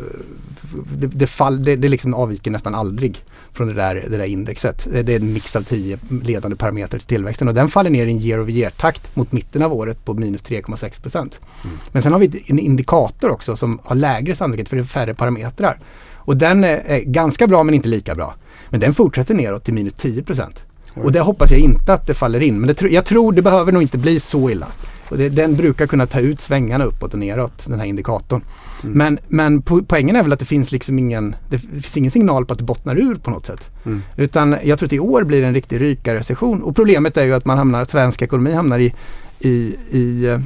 det, 0.97 1.07
det, 1.07 1.27
fall, 1.27 1.63
det, 1.63 1.75
det 1.75 1.89
liksom 1.89 2.13
avviker 2.13 2.51
nästan 2.51 2.75
aldrig 2.75 3.23
från 3.51 3.67
det 3.67 3.73
där, 3.73 4.05
det 4.09 4.17
där 4.17 4.25
indexet. 4.25 4.87
Det 4.91 5.13
är 5.13 5.19
en 5.19 5.33
mix 5.33 5.55
av 5.55 5.61
tio 5.61 5.99
ledande 6.23 6.57
parametrar 6.57 6.99
till 6.99 7.07
tillväxten 7.07 7.47
och 7.47 7.53
den 7.53 7.67
faller 7.67 7.89
ner 7.89 8.05
i 8.05 8.11
en 8.11 8.19
year 8.19 8.39
over 8.39 8.51
year-takt 8.51 9.15
mot 9.15 9.31
mitten 9.31 9.61
av 9.61 9.73
året 9.73 10.05
på 10.05 10.13
minus 10.13 10.43
3,6 10.43 11.01
procent. 11.01 11.39
Mm. 11.63 11.77
Men 11.91 12.01
sen 12.01 12.11
har 12.11 12.19
vi 12.19 12.43
en 12.47 12.59
indikator 12.59 13.29
också 13.29 13.55
som 13.55 13.79
har 13.83 13.95
lägre 13.95 14.35
sannolikhet 14.35 14.69
för 14.69 14.75
det 14.75 14.81
är 14.81 14.83
färre 14.83 15.13
parametrar. 15.13 15.79
Och 16.15 16.37
den 16.37 16.63
är, 16.63 16.99
ganska 16.99 17.47
bra 17.47 17.63
men 17.63 17.73
inte 17.73 17.89
lika 17.89 18.15
bra. 18.15 18.35
Men 18.69 18.79
den 18.79 18.93
fortsätter 18.93 19.33
neråt 19.33 19.63
till 19.63 19.73
minus 19.73 19.93
10 19.93 20.23
procent. 20.23 20.63
Och 20.95 21.11
det 21.11 21.19
hoppas 21.19 21.51
jag 21.51 21.59
inte 21.59 21.93
att 21.93 22.07
det 22.07 22.13
faller 22.13 22.43
in. 22.43 22.59
Men 22.59 22.67
det, 22.67 22.81
jag 22.81 23.05
tror 23.05 23.31
det 23.31 23.41
behöver 23.41 23.71
nog 23.71 23.81
inte 23.81 23.97
bli 23.97 24.19
så 24.19 24.49
illa. 24.49 24.67
Och 25.09 25.17
det, 25.17 25.29
den 25.29 25.55
brukar 25.55 25.87
kunna 25.87 26.07
ta 26.07 26.19
ut 26.19 26.41
svängarna 26.41 26.83
uppåt 26.83 27.13
och 27.13 27.19
neråt, 27.19 27.65
den 27.67 27.79
här 27.79 27.85
indikatorn. 27.85 28.41
Mm. 28.83 28.97
Men, 28.97 29.19
men 29.27 29.61
po 29.61 29.83
poängen 29.83 30.15
är 30.15 30.23
väl 30.23 30.33
att 30.33 30.39
det 30.39 30.45
finns 30.45 30.71
liksom 30.71 30.99
ingen, 30.99 31.35
det 31.49 31.57
finns 31.57 31.97
ingen 31.97 32.11
signal 32.11 32.45
på 32.45 32.53
att 32.53 32.59
det 32.59 32.65
bottnar 32.65 32.95
ur 32.95 33.15
på 33.15 33.31
något 33.31 33.45
sätt. 33.45 33.69
Mm. 33.85 34.01
Utan 34.17 34.55
jag 34.63 34.79
tror 34.79 34.87
att 34.87 34.93
i 34.93 34.99
år 34.99 35.23
blir 35.23 35.41
det 35.41 35.47
en 35.47 35.53
riktig 35.53 35.81
rykarrecession. 35.81 36.63
Och 36.63 36.75
problemet 36.75 37.17
är 37.17 37.23
ju 37.23 37.33
att 37.33 37.45
man 37.45 37.57
hamnar, 37.57 37.85
svensk 37.85 38.21
ekonomi 38.21 38.53
hamnar 38.53 38.79
i, 38.79 38.93
i, 39.39 39.75
i 39.91 40.25
eh, 40.25 40.39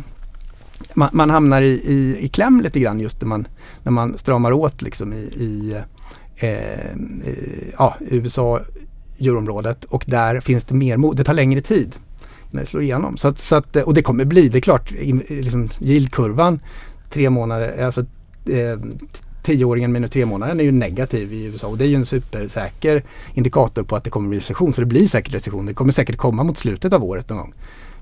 man, 0.94 1.10
man, 1.12 1.30
hamnar 1.30 1.62
i, 1.62 1.82
i, 1.86 2.18
i 2.20 2.28
kläm 2.28 2.62
lite 2.62 2.80
grann 2.80 3.00
just 3.00 3.22
när 3.22 3.28
man, 3.28 3.48
när 3.84 3.92
man 3.92 4.18
stramar 4.18 4.52
åt 4.52 4.82
liksom 4.82 5.14
i, 5.14 5.18
i 5.18 5.82
eh, 6.36 6.96
ja, 7.78 7.96
USA, 8.00 8.60
euroområdet 9.20 9.86
och 9.86 10.04
där 10.08 10.40
finns 10.40 10.64
det 10.64 10.76
mer, 10.76 11.16
det 11.16 11.24
tar 11.24 11.34
längre 11.34 11.62
tid 11.62 11.96
när 12.52 12.62
det 12.62 12.68
slår 12.68 12.84
igenom. 12.84 13.18
Så 13.18 13.28
att, 13.28 13.40
så 13.40 13.56
att, 13.56 13.76
och 13.76 13.94
det 13.94 14.02
kommer 14.02 14.26
bli, 14.26 14.50
det 14.50 14.58
är 14.58 14.62
klart, 14.62 14.92
liksom, 15.30 15.70
yieldkurvan 15.82 16.60
tre 17.10 17.30
månader, 17.30 17.86
alltså 17.86 18.02
eh, 18.50 18.80
tioåringen 19.44 19.92
minus 19.92 20.12
tre 20.12 20.26
månader 20.26 20.56
är 20.56 20.64
ju 20.64 20.72
negativ 20.72 21.34
i 21.34 21.46
USA 21.46 21.68
och 21.68 21.78
det 21.78 21.86
är 21.86 21.88
ju 21.88 21.96
en 21.96 22.06
supersäker 22.06 23.04
indikator 23.34 23.84
på 23.84 23.96
att 23.96 24.04
det 24.04 24.10
kommer 24.10 24.30
bli 24.30 24.40
recession. 24.40 24.74
Så 24.74 24.82
det 24.82 24.88
blir 24.88 25.08
säkert 25.08 25.34
recession. 25.34 25.66
Det 25.66 25.74
kommer 25.74 25.92
säkert 25.92 26.18
komma 26.18 26.44
mot 26.44 26.58
slutet 26.58 26.94
av 26.94 27.04
året 27.04 27.30
någon 27.30 27.38
gång. 27.38 27.54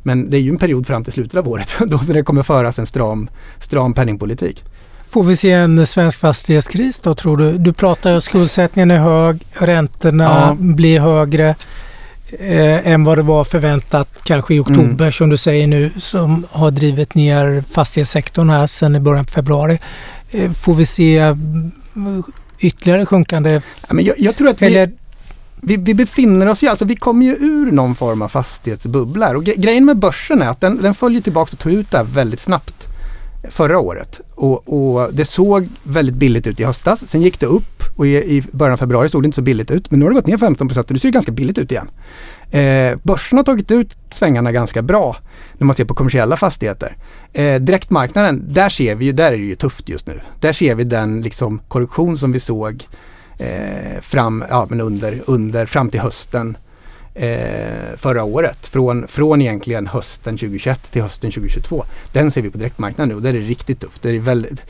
Men 0.04 0.30
det 0.30 0.38
är 0.38 0.42
ju 0.42 0.50
en 0.50 0.58
period 0.58 0.88
fram 0.88 1.04
till 1.04 1.14
slutet 1.14 1.40
av 1.40 1.48
året 1.48 1.70
då 1.88 1.98
det 1.98 2.24
kommer 2.24 2.44
föras 2.44 2.80
en 2.80 2.86
stram, 2.86 3.30
stram 3.60 3.94
penningpolitik. 3.94 4.64
Får 5.10 5.24
vi 5.24 5.36
se 5.36 5.52
en 5.52 5.88
svensk 5.88 6.20
fastighetskris 6.20 7.02
då 7.02 7.16
tror 7.16 7.38
du? 7.38 7.58
Du 7.58 7.74
pratar 7.74 8.10
ju 8.10 8.16
om 8.16 8.22
skuldsättningen 8.22 8.92
är 8.92 8.98
hög, 8.98 9.46
räntorna 9.54 10.24
ja. 10.24 10.56
blir 10.60 11.00
högre 11.00 11.56
eh, 12.40 12.88
än 12.88 13.04
vad 13.04 13.18
det 13.18 13.22
var 13.22 13.44
förväntat 13.44 14.10
kanske 14.24 14.56
i 14.56 14.60
oktober 14.60 15.06
mm. 15.06 15.12
som 15.12 15.30
du 15.30 15.38
säger 15.38 15.68
nu 15.68 15.92
som 15.98 16.46
har 16.52 16.72
drivit 16.72 17.16
ner 17.16 17.64
fastighetssektorn 17.72 18.50
här 18.50 18.68
sedan 18.68 18.96
i 18.96 19.00
början 19.00 19.26
på 19.26 19.32
februari. 19.32 19.80
Eh, 20.32 20.52
får 20.52 20.74
vi 20.74 20.86
se 20.86 21.18
mm, 21.18 21.72
ytterligare 22.60 23.06
sjunkande? 23.06 23.62
Ja, 23.88 23.94
men 23.94 24.06
jag, 24.06 24.20
jag 24.20 24.36
tror 24.36 24.50
att 24.50 24.62
vi, 24.62 24.66
eller, 24.66 24.92
vi, 25.56 25.78
vi, 25.78 25.94
befinner 25.94 26.48
oss 26.48 26.64
ju, 26.64 26.68
alltså 26.68 26.86
vi 26.86 26.96
kommer 26.96 27.26
ju 27.26 27.36
ur 27.36 27.72
någon 27.72 27.96
form 27.96 28.22
av 28.22 28.28
fastighetsbubbla. 28.28 29.30
Och 29.38 29.44
grejen 29.44 29.86
med 29.86 29.98
börsen 29.98 30.42
är 30.42 30.50
att 30.50 30.62
den, 30.62 30.82
den 30.82 30.94
följer 30.94 31.22
tillbaka 31.22 31.50
och 31.54 31.60
tar 31.60 31.70
ut 31.70 31.92
det 31.92 31.98
här 31.98 32.06
väldigt 32.06 32.40
snabbt 32.40 32.75
förra 33.50 33.80
året. 33.80 34.22
Och, 34.36 34.74
och, 34.74 35.14
det 35.14 35.26
såg 35.26 35.68
väldigt 35.84 36.16
billigt 36.16 36.48
ut 36.48 36.60
i 36.60 36.64
höstas. 36.64 37.08
Sen 37.08 37.22
gick 37.22 37.40
det 37.40 37.46
upp 37.46 37.84
och 37.96 38.08
i, 38.08 38.16
i 38.16 38.44
början 38.52 38.74
av 38.74 38.78
februari 38.78 39.10
såg 39.10 39.24
det 39.24 39.26
inte 39.26 39.36
så 39.36 39.42
billigt 39.42 39.72
ut. 39.72 39.92
Men 39.92 40.00
nu 40.00 40.06
har 40.06 40.10
det 40.10 40.16
gått 40.16 40.28
ner 40.28 40.38
15 40.38 40.70
och 40.78 40.92
nu 40.92 40.98
ser 40.98 41.10
det 41.10 41.14
ganska 41.14 41.32
billigt 41.32 41.58
ut 41.58 41.72
igen. 41.72 41.90
Eh, 42.52 42.98
börsen 43.04 43.38
har 43.38 43.44
tagit 43.44 43.72
ut 43.72 43.96
svängarna 44.12 44.52
ganska 44.52 44.82
bra 44.82 45.16
när 45.58 45.66
man 45.66 45.76
ser 45.76 45.86
på 45.86 45.94
kommersiella 45.94 46.38
fastigheter. 46.38 46.98
Eh, 47.34 47.56
direktmarknaden, 47.56 48.54
där 48.54 48.70
ser 48.70 48.96
vi 48.96 49.06
ju, 49.06 49.12
där 49.12 49.32
är 49.32 49.38
det 49.38 49.46
ju 49.46 49.56
tufft 49.56 49.90
just 49.90 50.08
nu. 50.08 50.22
Där 50.40 50.54
ser 50.54 50.76
vi 50.76 50.84
den 50.84 51.22
liksom 51.22 51.62
korrektion 51.68 52.18
som 52.18 52.32
vi 52.32 52.40
såg 52.40 52.88
eh, 53.38 54.02
fram, 54.02 54.44
ja, 54.50 54.68
men 54.70 54.82
under, 54.82 55.22
under, 55.26 55.66
fram 55.66 55.90
till 55.90 56.00
hösten 56.00 56.58
eh, 57.16 57.98
förra 57.98 58.24
året. 58.24 58.66
Från, 58.68 59.08
från 59.08 59.42
egentligen 59.42 59.88
hösten 59.88 60.38
2021 60.38 60.92
till 60.92 61.02
hösten 61.02 61.32
2022. 61.32 61.84
Den 62.12 62.32
ser 62.32 62.42
vi 62.42 62.50
på 62.50 62.58
direktmarknaden 62.58 63.10
nu 63.10 63.16
och 63.16 63.22
där 63.22 63.30
är 63.30 63.40
det 63.40 63.48
riktigt 63.48 63.80
tufft. 63.80 64.02
Det 64.02 64.10
är 64.10 64.20
väldigt, 64.20 64.66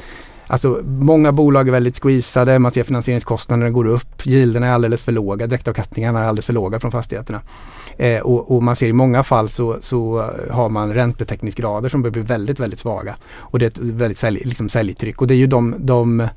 Alltså 0.48 0.82
många 0.86 1.32
bolag 1.32 1.68
är 1.68 1.72
väldigt 1.72 2.00
squeezade, 2.04 2.60
man 2.60 2.72
ser 2.72 2.84
finansieringskostnaderna 2.84 3.70
går 3.70 3.86
upp, 3.86 4.26
yielderna 4.28 4.68
är 4.68 4.72
alldeles 4.72 5.04
för 5.04 5.12
låga, 5.12 5.48
direktavkastningarna 5.48 6.20
är 6.20 6.28
alldeles 6.28 6.46
för 6.46 6.54
låga 6.54 6.80
från 6.80 6.92
fastigheterna. 6.92 7.42
Eh, 7.98 8.22
och, 8.22 8.56
och, 8.56 8.64
man 8.64 8.76
ser 8.76 8.88
i 8.88 8.94
många 8.94 9.24
fall 9.24 9.50
så, 9.50 9.78
så 9.80 10.30
har 10.52 10.70
man 10.70 10.94
räntetäckningsgrader 10.94 11.90
som 11.90 12.02
börjar 12.02 12.12
bli 12.12 12.22
väldigt, 12.22 12.60
väldigt 12.60 12.80
svaga. 12.80 13.16
Och 13.38 13.60
det 13.60 13.66
är 13.66 13.68
ett 13.68 13.78
väldigt 13.78 14.18
sälj, 14.18 14.42
liksom 14.44 14.70
säljtryck 14.70 15.22
och 15.22 15.28
det 15.28 15.34
är 15.34 15.38
ju 15.38 15.48
de, 15.48 15.76
de 15.78 16.20
eh, 16.20 16.28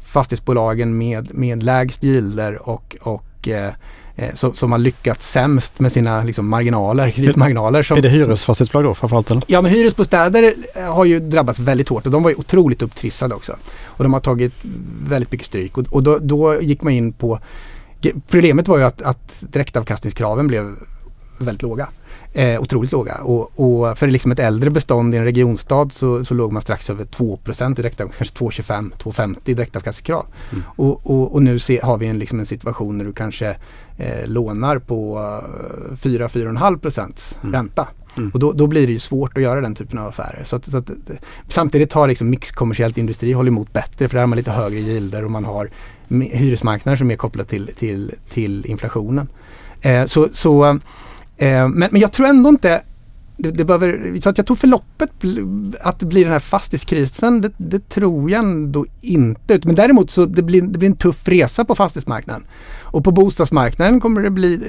fastighetsbolagen 0.00 0.98
med, 0.98 1.34
med 1.34 1.62
lägst 1.62 2.04
yielder 2.04 2.68
och, 2.68 2.96
och 3.00 3.48
eh, 3.48 3.72
som, 4.34 4.54
som 4.54 4.72
har 4.72 4.78
lyckats 4.78 5.30
sämst 5.30 5.80
med 5.80 5.92
sina 5.92 6.22
liksom, 6.22 6.48
marginaler, 6.48 7.10
kreditmarginaler. 7.10 7.82
Som, 7.82 7.96
är 7.96 8.02
det 8.02 8.08
hyresfastighetsbolag 8.08 8.84
då 8.84 8.94
framförallt? 8.94 9.30
Eller? 9.30 9.42
Ja, 9.46 9.62
men 9.62 9.72
hyresbostäder 9.72 10.54
eh, 10.74 10.94
har 10.94 11.04
ju 11.04 11.20
drabbats 11.20 11.58
väldigt 11.58 11.88
hårt 11.88 12.06
och 12.06 12.12
de 12.12 12.22
var 12.22 12.30
ju 12.30 12.36
otroligt 12.36 12.82
upptrissade 12.82 13.34
också. 13.34 13.56
Och 13.84 14.04
de 14.04 14.12
har 14.12 14.20
tagit 14.20 14.52
väldigt 15.08 15.32
mycket 15.32 15.46
stryk 15.46 15.78
och, 15.78 15.86
och 15.90 16.02
då, 16.02 16.18
då 16.18 16.62
gick 16.62 16.82
man 16.82 16.92
in 16.92 17.12
på 17.12 17.40
Problemet 18.28 18.68
var 18.68 18.78
ju 18.78 18.84
att, 18.84 19.02
att 19.02 19.42
direktavkastningskraven 19.52 20.46
blev 20.46 20.76
väldigt 21.38 21.62
låga. 21.62 21.88
Eh, 22.36 22.60
otroligt 22.60 22.92
låga. 22.92 23.14
Och, 23.14 23.60
och, 23.60 23.98
för 23.98 24.06
liksom 24.06 24.32
ett 24.32 24.38
äldre 24.38 24.70
bestånd 24.70 25.14
i 25.14 25.16
en 25.16 25.24
regionstad 25.24 25.88
så, 25.92 26.24
så 26.24 26.34
låg 26.34 26.52
man 26.52 26.62
strax 26.62 26.90
över 26.90 27.04
2% 27.04 27.70
i 27.70 27.74
direktav, 27.74 28.08
kanske 28.16 28.34
2,25, 28.34 28.90
2,50 28.98 29.36
i 29.44 29.54
direktavkastningskrav. 29.54 30.26
Mm. 30.52 30.64
Och, 30.76 31.10
och, 31.10 31.34
och, 31.34 31.42
nu 31.42 31.58
se, 31.58 31.80
har 31.82 31.98
vi 31.98 32.06
en, 32.06 32.18
liksom 32.18 32.40
en 32.40 32.46
situation 32.46 32.98
där 32.98 33.04
du 33.04 33.12
kanske 33.12 33.56
eh, 33.96 34.26
lånar 34.26 34.78
på 34.78 35.18
4-4,5 36.02 36.78
procents 36.78 37.38
mm. 37.42 37.54
ränta. 37.54 37.88
Mm. 38.16 38.30
Och 38.30 38.38
då, 38.38 38.52
då, 38.52 38.66
blir 38.66 38.86
det 38.86 38.92
ju 38.92 38.98
svårt 38.98 39.36
att 39.36 39.42
göra 39.42 39.60
den 39.60 39.74
typen 39.74 39.98
av 39.98 40.08
affärer. 40.08 40.44
Så, 40.44 40.56
att, 40.56 40.64
så 40.64 40.76
att, 40.76 40.90
samtidigt 41.48 41.92
har 41.92 42.08
liksom 42.08 42.30
mixkommersiellt 42.30 42.98
industri 42.98 43.32
hållit 43.32 43.50
emot 43.50 43.72
bättre 43.72 44.08
för 44.08 44.14
där 44.14 44.20
har 44.22 44.26
man 44.26 44.36
lite 44.36 44.50
högre 44.50 44.80
gilder 44.80 45.24
och 45.24 45.30
man 45.30 45.44
har 45.44 45.70
hyresmarknader 46.08 46.96
som 46.96 47.10
är 47.10 47.16
kopplade 47.16 47.48
till, 47.48 47.70
till, 47.78 48.12
till 48.30 48.66
inflationen. 48.66 49.28
Eh, 49.80 50.06
så, 50.06 50.28
så 50.32 50.78
eh, 51.36 51.68
men, 51.68 51.88
men 51.92 52.00
jag 52.00 52.12
tror 52.12 52.26
ändå 52.26 52.48
inte 52.48 52.82
det, 53.36 53.50
det 53.50 53.64
behöver, 53.64 54.20
så 54.20 54.28
att 54.28 54.38
jag 54.38 54.46
tror 54.46 54.56
förloppet 54.56 55.10
att 55.80 56.00
det 56.00 56.06
blir 56.06 56.24
den 56.24 56.32
här 56.32 56.40
fastighetskrisen 56.40 57.40
det, 57.40 57.52
det 57.56 57.88
tror 57.88 58.30
jag 58.30 58.38
ändå 58.38 58.86
inte. 59.00 59.60
Men 59.64 59.74
däremot 59.74 60.10
så 60.10 60.26
det 60.26 60.42
blir 60.42 60.62
det 60.62 60.78
blir 60.78 60.88
en 60.88 60.96
tuff 60.96 61.28
resa 61.28 61.64
på 61.64 61.74
fastighetsmarknaden. 61.74 62.46
Och 62.80 63.04
på 63.04 63.10
bostadsmarknaden 63.10 64.00
kommer 64.00 64.22
det 64.22 64.30
bli 64.30 64.60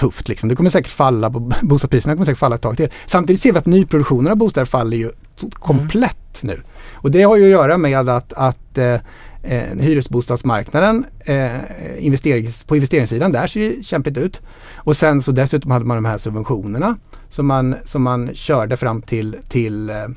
tufft 0.00 0.28
liksom. 0.28 0.48
Det 0.48 0.56
kommer 0.56 0.70
säkert 0.70 0.92
falla, 0.92 1.30
på, 1.30 1.40
bostadspriserna 1.62 2.14
kommer 2.14 2.24
säkert 2.24 2.38
falla 2.38 2.54
ett 2.54 2.62
tag 2.62 2.76
till. 2.76 2.88
Samtidigt 3.06 3.42
ser 3.42 3.52
vi 3.52 3.58
att 3.58 3.66
nyproduktionen 3.66 4.32
av 4.32 4.36
bostäder 4.36 4.64
faller 4.64 4.96
ju 4.96 5.10
komplett 5.52 6.42
mm. 6.42 6.56
nu. 6.56 6.62
Och 6.92 7.10
det 7.10 7.22
har 7.22 7.36
ju 7.36 7.44
att 7.44 7.50
göra 7.50 7.78
med 7.78 8.08
att, 8.08 8.32
att 8.32 8.78
eh, 8.78 8.96
eh, 9.42 9.76
hyresbostadsmarknaden 9.78 11.06
eh, 11.24 11.50
investerings, 11.98 12.64
på 12.64 12.76
investeringssidan, 12.76 13.32
där 13.32 13.46
ser 13.46 13.60
det 13.60 13.82
kämpigt 13.82 14.16
ut. 14.16 14.40
Och 14.74 14.96
sen 14.96 15.22
så 15.22 15.32
dessutom 15.32 15.70
hade 15.70 15.84
man 15.84 15.96
de 15.96 16.04
här 16.04 16.18
subventionerna 16.18 16.98
som 17.28 17.46
man, 17.46 17.76
som 17.84 18.02
man 18.02 18.34
körde 18.34 18.76
fram 18.76 19.02
till, 19.02 19.36
till 19.48 19.90
eh, 19.90 20.08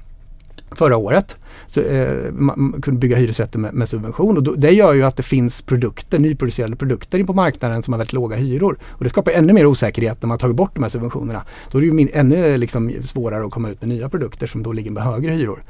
förra 0.76 0.98
året. 0.98 1.36
Så, 1.68 1.82
eh, 1.82 2.32
man 2.32 2.82
kunde 2.82 3.00
bygga 3.00 3.18
hyresrätter 3.18 3.60
med, 3.60 3.74
med 3.74 3.90
subvention 3.90 4.38
och 4.38 4.44
då, 4.44 4.54
det 4.54 4.72
gör 4.72 4.94
ju 4.94 5.04
att 5.04 5.16
det 5.16 5.24
finns 5.24 5.62
produkter, 5.62 6.20
nyproducerade 6.20 6.76
produkter 6.76 7.24
på 7.24 7.34
marknaden 7.34 7.84
som 7.84 7.94
har 7.94 7.98
väldigt 7.98 8.14
låga 8.14 8.36
hyror. 8.36 8.78
Och 8.90 9.04
det 9.04 9.10
skapar 9.10 9.32
ännu 9.32 9.54
mer 9.54 9.66
osäkerhet 9.66 10.22
när 10.22 10.28
man 10.28 10.38
tagit 10.38 10.56
bort 10.56 10.72
de 10.74 10.84
här 10.84 10.90
subventionerna. 10.90 11.44
Då 11.72 11.78
är 11.78 11.82
det 11.82 11.86
ju 11.86 11.94
min, 11.94 12.10
ännu 12.14 12.58
liksom 12.58 12.92
svårare 13.04 13.46
att 13.46 13.52
komma 13.52 13.70
ut 13.70 13.82
med 13.82 13.90
nya 13.90 14.10
produkter 14.10 14.48
som 14.48 14.64
då 14.64 14.74
ligger 14.74 14.92
med 14.92 15.04
högre 15.04 15.32
hyror. 15.32 15.64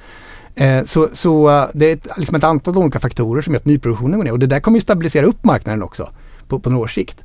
Eh, 0.55 0.83
så, 0.83 1.09
så 1.13 1.49
eh, 1.49 1.65
det 1.73 1.85
är 1.85 1.93
ett, 1.93 2.07
liksom 2.17 2.35
ett 2.35 2.43
antal 2.43 2.77
olika 2.77 2.99
faktorer 2.99 3.41
som 3.41 3.53
gör 3.53 3.59
att 3.59 3.65
nyproduktionen 3.65 4.17
går 4.17 4.23
ner 4.23 4.31
och 4.31 4.39
det 4.39 4.47
där 4.47 4.59
kommer 4.59 4.77
ju 4.77 4.81
stabilisera 4.81 5.25
upp 5.25 5.43
marknaden 5.43 5.83
också 5.83 6.09
på, 6.47 6.59
på 6.59 6.69
några 6.69 6.83
års 6.83 6.95
sikt. 6.95 7.23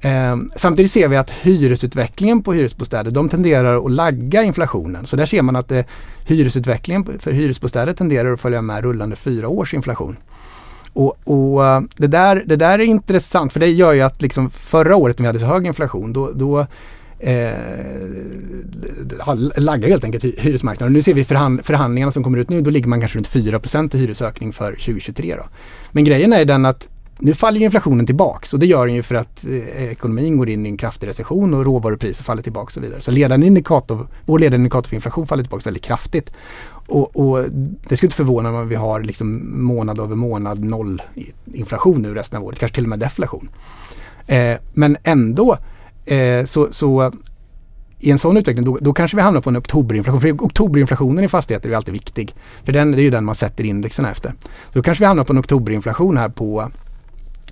Eh, 0.00 0.36
samtidigt 0.56 0.92
ser 0.92 1.08
vi 1.08 1.16
att 1.16 1.30
hyresutvecklingen 1.30 2.42
på 2.42 2.52
hyresbostäder 2.52 3.10
de 3.10 3.28
tenderar 3.28 3.86
att 3.86 3.92
lagga 3.92 4.42
inflationen. 4.42 5.06
Så 5.06 5.16
där 5.16 5.26
ser 5.26 5.42
man 5.42 5.56
att 5.56 5.72
eh, 5.72 5.84
hyresutvecklingen 6.26 7.18
för 7.18 7.32
hyresbostäder 7.32 7.92
tenderar 7.92 8.32
att 8.32 8.40
följa 8.40 8.62
med 8.62 8.84
rullande 8.84 9.16
fyra 9.16 9.48
års 9.48 9.74
inflation. 9.74 10.16
Och, 10.92 11.18
och 11.24 11.66
eh, 11.66 11.80
det, 11.96 12.06
där, 12.06 12.42
det 12.46 12.56
där 12.56 12.78
är 12.78 12.84
intressant 12.84 13.52
för 13.52 13.60
det 13.60 13.70
gör 13.70 13.92
ju 13.92 14.00
att 14.00 14.22
liksom 14.22 14.50
förra 14.50 14.96
året 14.96 15.18
när 15.18 15.22
vi 15.22 15.26
hade 15.26 15.38
så 15.38 15.46
hög 15.46 15.66
inflation 15.66 16.12
då, 16.12 16.30
då 16.34 16.66
eh, 17.18 17.52
laggar 19.56 19.88
helt 19.88 20.04
enkelt 20.04 20.24
hyresmarknaden. 20.24 20.92
Nu 20.92 21.02
ser 21.02 21.14
vi 21.14 21.24
förhand, 21.24 21.60
förhandlingarna 21.64 22.12
som 22.12 22.24
kommer 22.24 22.38
ut 22.38 22.50
nu, 22.50 22.60
då 22.60 22.70
ligger 22.70 22.88
man 22.88 23.00
kanske 23.00 23.18
runt 23.18 23.28
4 23.28 23.60
i 23.92 23.98
hyresökning 23.98 24.52
för 24.52 24.72
2023. 24.72 25.34
Då. 25.36 25.44
Men 25.90 26.04
grejen 26.04 26.32
är 26.32 26.44
den 26.44 26.66
att 26.66 26.88
nu 27.18 27.34
faller 27.34 27.60
inflationen 27.60 28.06
tillbaks 28.06 28.52
och 28.52 28.58
det 28.58 28.66
gör 28.66 28.86
den 28.86 28.94
ju 28.94 29.02
för 29.02 29.14
att 29.14 29.44
eh, 29.44 29.90
ekonomin 29.90 30.36
går 30.36 30.48
in 30.48 30.66
i 30.66 30.68
en 30.68 30.76
kraftig 30.76 31.06
recession 31.06 31.54
och 31.54 31.64
råvarupriser 31.64 32.24
faller 32.24 32.42
tillbaks 32.42 32.76
och 32.76 32.82
så 32.82 32.86
vidare. 32.86 33.00
Så 33.00 33.10
ledande 33.10 33.46
indikator, 33.46 34.06
vår 34.26 34.38
ledande 34.38 34.56
indikator 34.56 34.88
för 34.88 34.96
inflation 34.96 35.26
faller 35.26 35.42
tillbaks 35.42 35.66
väldigt 35.66 35.84
kraftigt. 35.84 36.32
Och, 36.70 37.16
och 37.16 37.44
det 37.88 37.96
skulle 37.96 38.06
inte 38.06 38.16
förvåna 38.16 38.50
mig 38.50 38.60
om 38.60 38.68
vi 38.68 38.74
har 38.74 39.00
liksom 39.00 39.62
månad 39.62 40.00
över 40.00 40.16
månad 40.16 40.64
noll 40.64 41.02
inflation 41.44 42.02
nu 42.02 42.14
resten 42.14 42.38
av 42.38 42.44
året, 42.44 42.58
kanske 42.58 42.74
till 42.74 42.84
och 42.84 42.90
med 42.90 42.98
deflation. 42.98 43.48
Eh, 44.26 44.56
men 44.72 44.96
ändå 45.02 45.58
eh, 46.06 46.44
så, 46.44 46.68
så 46.70 47.12
i 48.00 48.10
en 48.10 48.18
sån 48.18 48.36
utveckling 48.36 48.64
då, 48.64 48.78
då, 48.80 48.92
kanske 48.92 49.16
vi 49.16 49.22
hamnar 49.22 49.40
på 49.40 49.50
en 49.50 49.56
oktoberinflation. 49.56 50.20
För 50.20 50.44
oktoberinflationen 50.44 51.24
i 51.24 51.28
fastigheter 51.28 51.70
är 51.70 51.76
alltid 51.76 51.94
viktig. 51.94 52.34
För 52.64 52.72
den, 52.72 52.92
det 52.92 53.00
är 53.00 53.02
ju 53.02 53.10
den 53.10 53.24
man 53.24 53.34
sätter 53.34 53.64
indexen 53.64 54.04
efter. 54.04 54.30
Så 54.40 54.72
då 54.72 54.82
kanske 54.82 55.02
vi 55.02 55.06
hamnar 55.06 55.24
på 55.24 55.32
en 55.32 55.38
oktoberinflation 55.38 56.16
här 56.16 56.28
på 56.28 56.70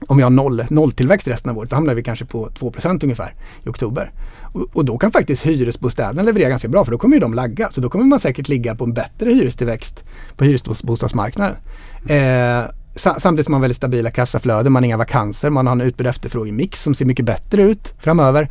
om 0.07 0.17
vi 0.17 0.23
har 0.23 0.31
noll, 0.31 0.65
nolltillväxt 0.71 1.29
resten 1.29 1.51
av 1.51 1.59
året, 1.59 1.71
då 1.71 1.77
hamnar 1.77 1.95
vi 1.95 2.03
kanske 2.03 2.25
på 2.25 2.49
2% 2.49 3.05
ungefär 3.05 3.35
i 3.65 3.69
oktober. 3.69 4.13
Och, 4.53 4.67
och, 4.73 4.85
då 4.85 4.99
kan 4.99 5.13
faktiskt 5.13 5.47
hyresbostäderna 5.47 6.23
leverera 6.23 6.49
ganska 6.49 6.69
bra 6.69 6.85
för 6.85 6.93
då 6.93 6.99
kommer 6.99 7.17
ju 7.17 7.21
de 7.21 7.35
lagga. 7.35 7.71
Så 7.71 7.81
då 7.81 7.89
kommer 7.89 8.05
man 8.05 8.21
säkert 8.21 8.49
ligga 8.49 8.75
på 8.75 8.85
en 8.85 8.93
bättre 8.93 9.31
hyrestillväxt 9.31 10.05
på 10.37 10.45
hyresbostadsmarknaden. 10.45 11.57
Eh, 12.09 12.65
samtidigt 12.97 13.45
som 13.45 13.53
man 13.53 13.59
har 13.59 13.63
väldigt 13.63 13.77
stabila 13.77 14.11
kassaflöden, 14.11 14.73
man 14.73 14.83
har 14.83 14.87
inga 14.87 14.97
vakanser, 14.97 15.51
man 15.51 15.67
har 15.67 15.73
en 15.73 15.81
utbud 15.81 16.07
efterfrågemix 16.07 16.83
som 16.83 16.95
ser 16.95 17.05
mycket 17.05 17.25
bättre 17.25 17.63
ut 17.63 17.95
framöver. 17.99 18.51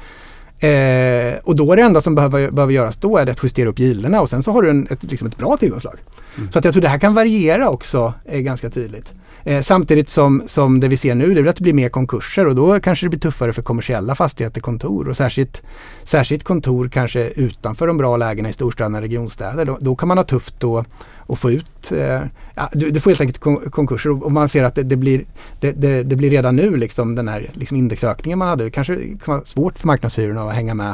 Eh, 0.66 1.40
och 1.44 1.56
då 1.56 1.72
är 1.72 1.76
det 1.76 1.82
enda 1.82 2.02
som 2.02 2.16
behöver, 2.16 2.52
behöver 2.52 2.74
göras 2.74 2.98
då 2.98 3.18
är 3.18 3.26
det 3.26 3.32
att 3.32 3.44
justera 3.44 3.70
upp 3.70 3.80
gilderna 3.80 4.22
och 4.22 4.30
sen 4.30 4.44
så 4.44 4.52
har 4.52 4.62
du 4.62 4.70
en, 4.70 4.88
ett, 4.90 5.04
liksom 5.04 5.28
ett 5.28 5.38
bra 5.38 5.58
tillgångslag. 5.58 5.96
Mm. 6.38 6.52
Så 6.52 6.60
att 6.60 6.66
jag 6.66 6.74
tror 6.74 6.82
det 6.82 6.90
här 6.90 7.00
kan 7.00 7.14
variera 7.14 7.70
också 7.70 8.14
eh, 8.26 8.40
ganska 8.40 8.70
tydligt. 8.70 9.14
Eh, 9.44 9.62
samtidigt 9.62 10.10
som, 10.10 10.44
som 10.46 10.80
det 10.80 10.88
vi 10.88 10.98
ser 10.98 11.16
nu 11.16 11.34
det 11.34 11.42
är 11.42 11.46
att 11.46 11.56
det 11.56 11.64
blir 11.64 11.74
mer 11.74 11.90
konkurser 11.90 12.48
och 12.48 12.56
då 12.56 12.80
kanske 12.80 13.06
det 13.06 13.10
blir 13.10 13.20
tuffare 13.20 13.54
för 13.54 13.62
kommersiella 13.62 14.16
fastigheter, 14.16 14.62
kontor 14.62 15.08
och 15.08 15.18
särskilt, 15.18 15.64
särskilt 16.04 16.44
kontor 16.44 16.90
kanske 16.90 17.30
utanför 17.30 17.88
de 17.88 17.98
bra 17.98 18.18
lägena 18.18 18.50
i 18.50 18.54
storstäderna, 18.54 19.02
regionstäder. 19.02 19.66
Då, 19.66 19.78
då 19.82 19.96
kan 19.96 20.08
man 20.08 20.18
ha 20.18 20.26
tufft 20.26 20.60
då 20.60 20.86
att 21.28 21.40
få 21.40 21.52
ut, 21.52 21.92
eh, 21.92 22.22
ja, 22.56 22.70
du, 22.74 22.92
du, 22.92 23.00
får 23.00 23.12
helt 23.12 23.22
enkelt 23.22 23.40
kon 23.40 23.70
konkurser 23.70 24.10
och, 24.10 24.24
och, 24.24 24.32
man 24.32 24.50
ser 24.50 24.64
att 24.64 24.76
det, 24.76 24.84
det 24.84 24.96
blir, 24.96 25.26
det, 25.60 25.72
det, 25.72 26.04
det, 26.04 26.16
blir 26.16 26.30
redan 26.30 26.56
nu 26.56 26.76
liksom 26.76 27.16
den 27.16 27.28
här 27.28 27.50
liksom 27.54 27.78
indexökningen 27.78 28.40
man 28.40 28.48
hade. 28.48 28.64
Det 28.64 28.72
kanske 28.72 28.96
kan 28.96 29.34
vara 29.34 29.46
svårt 29.46 29.80
för 29.80 29.88
marknadshyrorna 29.88 30.50
att 30.50 30.56
hänga 30.56 30.74
med 30.74 30.94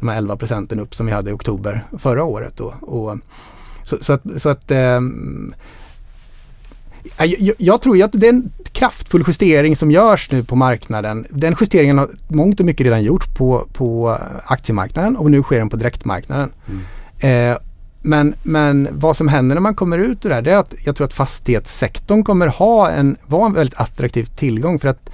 de 0.00 0.08
här 0.08 0.16
11 0.16 0.36
procenten 0.36 0.80
upp 0.80 0.94
som 0.94 1.06
vi 1.06 1.12
hade 1.12 1.30
i 1.30 1.32
oktober 1.32 1.84
förra 1.98 2.24
året. 2.24 2.56
Då. 2.56 2.74
Och, 2.80 3.18
så, 3.84 3.96
så 4.00 4.12
att, 4.12 4.22
så 4.36 4.48
att 4.48 4.70
eh, 4.70 5.00
jag, 7.18 7.54
jag, 7.58 7.82
tror 7.82 8.02
att 8.02 8.12
det 8.12 8.26
är 8.26 8.32
en 8.32 8.50
kraftfull 8.72 9.24
justering 9.26 9.76
som 9.76 9.90
görs 9.90 10.30
nu 10.30 10.44
på 10.44 10.56
marknaden. 10.56 11.26
Den 11.30 11.56
justeringen 11.60 11.98
har 11.98 12.08
mångt 12.28 12.60
och 12.60 12.66
mycket 12.66 12.84
redan 12.84 13.02
gjorts 13.02 13.26
på, 13.36 13.66
på 13.72 14.18
aktiemarknaden 14.46 15.16
och 15.16 15.30
nu 15.30 15.42
sker 15.42 15.58
den 15.58 15.68
på 15.68 15.76
direktmarknaden. 15.76 16.52
Mm. 16.68 17.52
Eh, 17.52 17.58
men, 18.02 18.34
men 18.42 18.88
vad 18.92 19.16
som 19.16 19.28
händer 19.28 19.54
när 19.54 19.60
man 19.60 19.74
kommer 19.74 19.98
ut 19.98 20.24
ur 20.24 20.28
det 20.28 20.34
här 20.34 20.42
det 20.42 20.52
är 20.52 20.56
att 20.56 20.74
jag 20.84 20.96
tror 20.96 21.04
att 21.04 21.14
fastighetssektorn 21.14 22.24
kommer 22.24 22.46
ha 22.46 22.90
en, 22.90 23.16
vara 23.26 23.46
en 23.46 23.52
väldigt 23.52 23.80
attraktiv 23.80 24.24
tillgång 24.24 24.78
för 24.78 24.88
att 24.88 25.10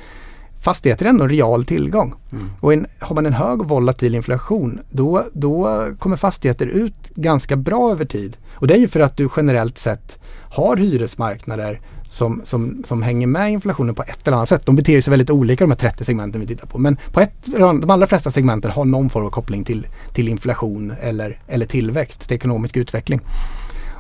fastigheter 0.63 1.05
är 1.05 1.11
ändå 1.11 1.25
en 1.25 1.31
real 1.31 1.65
tillgång. 1.65 2.15
Mm. 2.33 2.45
Och 2.61 2.73
en, 2.73 2.87
har 2.99 3.15
man 3.15 3.27
en 3.27 3.33
hög 3.33 3.59
volatil 3.59 4.15
inflation 4.15 4.81
då, 4.91 5.25
då 5.33 5.87
kommer 5.99 6.17
fastigheter 6.17 6.67
ut 6.67 7.09
ganska 7.15 7.57
bra 7.57 7.93
över 7.93 8.05
tid. 8.05 8.37
Och 8.55 8.67
det 8.67 8.75
är 8.75 8.79
ju 8.79 8.89
för 8.89 9.01
att 9.01 9.17
du 9.17 9.29
generellt 9.37 9.79
sett 9.79 10.19
har 10.51 10.77
hyresmarknader 10.77 11.81
som, 12.13 12.41
som, 12.45 12.83
som 12.87 13.03
hänger 13.03 13.27
med 13.27 13.53
inflationen 13.53 13.95
på 13.95 14.03
ett 14.03 14.27
eller 14.27 14.37
annat 14.37 14.49
sätt. 14.49 14.67
De 14.67 14.77
beter 14.77 15.01
sig 15.01 15.11
väldigt 15.11 15.31
olika 15.31 15.65
de 15.65 15.71
här 15.71 15.79
30 15.79 16.05
segmenten 16.05 16.41
vi 16.41 16.47
tittar 16.47 16.67
på. 16.67 16.79
Men 16.79 16.97
på 17.13 17.21
ett, 17.21 17.47
de 17.57 17.91
allra 17.91 18.07
flesta 18.07 18.31
segmenten 18.31 18.71
har 18.71 18.85
någon 18.85 19.11
form 19.11 19.27
av 19.27 19.31
koppling 19.31 19.65
till, 19.65 19.87
till 20.13 20.29
inflation 20.29 20.93
eller, 21.01 21.39
eller 21.47 21.67
tillväxt, 21.67 22.29
till 22.29 22.37
ekonomisk 22.37 22.77
utveckling. 22.77 23.21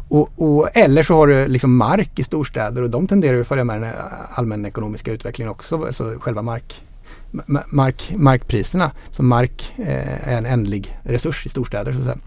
Och, 0.08 0.30
och, 0.36 0.76
eller 0.76 1.02
så 1.02 1.14
har 1.14 1.26
du 1.26 1.46
liksom 1.46 1.76
mark 1.76 2.18
i 2.18 2.24
storstäder 2.24 2.82
och 2.82 2.90
de 2.90 3.06
tenderar 3.06 3.40
att 3.40 3.48
följa 3.48 3.64
med 3.64 3.82
den 3.82 3.92
allmänna 4.34 4.68
ekonomiska 4.68 5.12
utvecklingen 5.12 5.50
också. 5.50 5.84
Alltså 5.84 6.16
själva 6.20 6.42
mark, 6.42 6.82
mark, 7.66 8.12
markpriserna. 8.16 8.90
Så 9.10 9.22
mark 9.22 9.72
eh, 9.76 10.28
är 10.28 10.38
en 10.38 10.46
ändlig 10.46 10.98
resurs 11.02 11.46
i 11.46 11.48
storstäder. 11.48 11.92
Så 11.92 11.98
att 11.98 12.04
säga. 12.04 12.18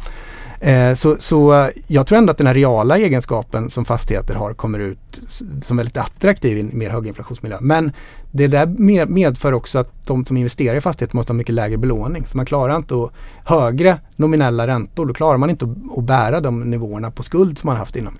Eh, 0.59 0.93
så, 0.93 1.15
så 1.19 1.53
eh, 1.53 1.69
jag 1.87 2.07
tror 2.07 2.17
ändå 2.17 2.31
att 2.31 2.37
den 2.37 2.47
här 2.47 2.53
reala 2.53 2.97
egenskapen 2.97 3.69
som 3.69 3.85
fastigheter 3.85 4.35
har 4.35 4.53
kommer 4.53 4.79
ut 4.79 5.21
som 5.61 5.77
väldigt 5.77 5.97
attraktiv 5.97 6.57
i 6.57 6.61
en 6.61 6.69
mer 6.73 6.89
höginflationsmiljö. 6.89 7.57
Men 7.61 7.91
det 8.31 8.47
där 8.47 9.05
medför 9.05 9.53
också 9.53 9.79
att 9.79 10.07
de 10.07 10.25
som 10.25 10.37
investerar 10.37 10.75
i 10.75 10.81
fastigheter 10.81 11.15
måste 11.15 11.33
ha 11.33 11.37
mycket 11.37 11.55
lägre 11.55 11.77
belåning. 11.77 12.25
För 12.25 12.37
man 12.37 12.45
klarar 12.45 12.75
inte 12.75 12.95
att, 12.95 13.11
högre 13.45 13.99
nominella 14.15 14.67
räntor, 14.67 15.05
då 15.05 15.13
klarar 15.13 15.37
man 15.37 15.49
inte 15.49 15.65
att, 15.65 15.97
att 15.97 16.03
bära 16.03 16.39
de 16.39 16.61
nivåerna 16.61 17.11
på 17.11 17.23
skuld 17.23 17.57
som 17.57 17.67
man 17.67 17.77
haft 17.77 17.95
innan. 17.95 18.17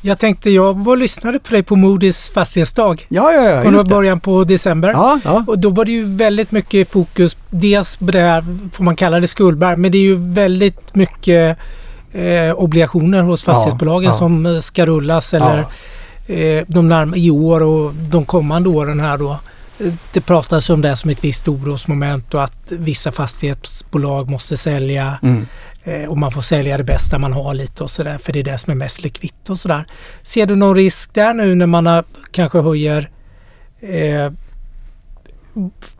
Jag 0.00 0.18
tänkte, 0.18 0.50
jag 0.50 0.84
var 0.84 0.92
och 0.92 0.98
lyssnade 0.98 1.38
på 1.38 1.52
dig 1.52 1.62
på 1.62 1.76
Moody's 1.76 2.32
fastighetsdag. 2.32 3.06
Ja, 3.08 3.32
ja, 3.32 3.42
ja. 3.42 3.70
Det 3.70 3.76
var 3.76 3.84
början 3.84 4.20
på 4.20 4.44
december. 4.44 4.88
Ja, 4.88 5.20
ja. 5.24 5.44
Och 5.46 5.58
då 5.58 5.70
var 5.70 5.84
det 5.84 5.92
ju 5.92 6.04
väldigt 6.04 6.52
mycket 6.52 6.90
fokus, 6.90 7.36
dels 7.50 7.96
på 7.96 8.04
det 8.04 8.20
här, 8.20 8.44
får 8.72 8.84
man 8.84 8.96
kalla 8.96 9.20
det 9.20 9.28
skuldberg, 9.28 9.76
men 9.76 9.92
det 9.92 9.98
är 9.98 10.02
ju 10.02 10.16
väldigt 10.16 10.94
mycket 10.94 11.58
eh, 12.12 12.52
obligationer 12.54 13.22
hos 13.22 13.42
fastighetsbolagen 13.42 14.04
ja, 14.04 14.10
ja. 14.10 14.18
som 14.18 14.46
eh, 14.46 14.60
ska 14.60 14.86
rullas 14.86 15.34
eller 15.34 15.58
eh, 16.26 16.64
de 16.66 16.88
närma, 16.88 17.16
i 17.16 17.30
år 17.30 17.62
och 17.62 17.94
de 17.94 18.24
kommande 18.24 18.68
åren 18.68 19.00
här 19.00 19.18
då. 19.18 19.38
Det 20.12 20.20
pratas 20.20 20.70
om 20.70 20.80
det 20.80 20.96
som 20.96 21.10
ett 21.10 21.24
visst 21.24 21.48
orosmoment 21.48 22.34
och 22.34 22.44
att 22.44 22.62
vissa 22.68 23.12
fastighetsbolag 23.12 24.30
måste 24.30 24.56
sälja. 24.56 25.18
Mm. 25.22 25.46
Eh, 25.88 26.08
och 26.08 26.18
man 26.18 26.32
får 26.32 26.42
sälja 26.42 26.76
det 26.76 26.84
bästa 26.84 27.18
man 27.18 27.32
har 27.32 27.54
lite 27.54 27.84
och 27.84 27.90
sådär 27.90 28.18
för 28.18 28.32
det 28.32 28.38
är 28.38 28.44
det 28.44 28.58
som 28.58 28.70
är 28.70 28.74
mest 28.74 29.02
likvitt 29.02 29.50
och 29.50 29.58
sådär. 29.58 29.84
Ser 30.22 30.46
du 30.46 30.56
någon 30.56 30.76
risk 30.76 31.14
där 31.14 31.34
nu 31.34 31.54
när 31.54 31.66
man 31.66 31.86
har, 31.86 32.04
kanske 32.30 32.60
höjer 32.60 33.10
eh, 33.80 34.32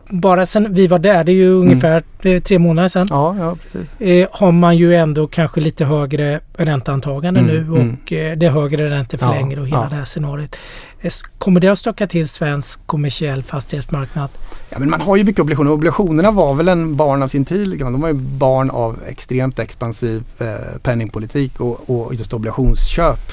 bara 0.09 0.45
sen 0.45 0.73
vi 0.73 0.87
var 0.87 0.99
där, 0.99 1.23
det 1.23 1.31
är 1.31 1.35
ju 1.35 1.51
mm. 1.51 1.61
ungefär 1.61 2.03
mm. 2.21 2.41
tre 2.41 2.59
månader 2.59 2.89
sedan. 2.89 3.07
Ja, 3.09 3.35
ja, 3.39 3.55
precis. 3.55 4.01
Eh, 4.01 4.27
har 4.31 4.51
man 4.51 4.77
ju 4.77 4.95
ändå 4.95 5.27
kanske 5.27 5.61
lite 5.61 5.85
högre 5.85 6.39
ränteantagande 6.53 7.39
mm, 7.39 7.51
nu 7.51 7.57
mm. 7.57 7.73
och 7.73 8.11
mm. 8.11 8.31
eh, 8.31 8.37
det 8.37 8.45
är 8.45 8.51
högre 8.51 8.89
räntor 8.89 9.17
för 9.17 9.25
ja, 9.25 9.33
längre 9.33 9.61
och 9.61 9.67
hela 9.67 9.83
ja. 9.83 9.89
det 9.89 9.95
här 9.95 10.05
scenariot. 10.05 10.55
Eh, 11.01 11.11
kommer 11.37 11.61
det 11.61 11.67
att 11.67 11.79
stöka 11.79 12.07
till 12.07 12.27
svensk 12.27 12.79
kommersiell 12.85 13.43
fastighetsmarknad? 13.43 14.29
Ja, 14.69 14.79
men 14.79 14.89
man 14.89 15.01
har 15.01 15.15
ju 15.15 15.23
mycket 15.23 15.41
obligationer. 15.41 15.71
Obligationerna 15.71 16.31
var 16.31 16.53
väl 16.53 16.67
en 16.67 16.95
barn 16.95 17.23
av 17.23 17.27
sin 17.27 17.45
tid. 17.45 17.67
Liksom. 17.67 17.91
De 17.91 18.01
var 18.01 18.07
ju 18.07 18.13
barn 18.13 18.69
av 18.69 18.99
extremt 19.07 19.59
expansiv 19.59 20.23
eh, 20.39 20.77
penningpolitik 20.83 21.59
och, 21.59 21.89
och 21.89 22.15
just 22.15 22.33
obligationsköp 22.33 23.31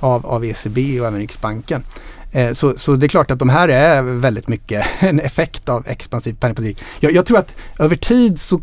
av, 0.00 0.26
av 0.26 0.44
ECB 0.44 1.00
och 1.00 1.06
även 1.06 1.20
Riksbanken. 1.20 1.84
Eh, 2.32 2.52
så, 2.52 2.78
så 2.78 2.96
det 2.96 3.06
är 3.06 3.08
klart 3.08 3.30
att 3.30 3.38
de 3.38 3.48
här 3.48 3.68
är 3.68 4.02
väldigt 4.02 4.48
mycket 4.48 4.86
en 5.00 5.20
effekt 5.20 5.68
av 5.68 5.88
expansiv 5.88 6.34
penningpolitik. 6.34 6.82
Jag, 7.00 7.12
jag 7.12 7.26
tror 7.26 7.38
att 7.38 7.54
över 7.78 7.96
tid 7.96 8.40
så 8.40 8.60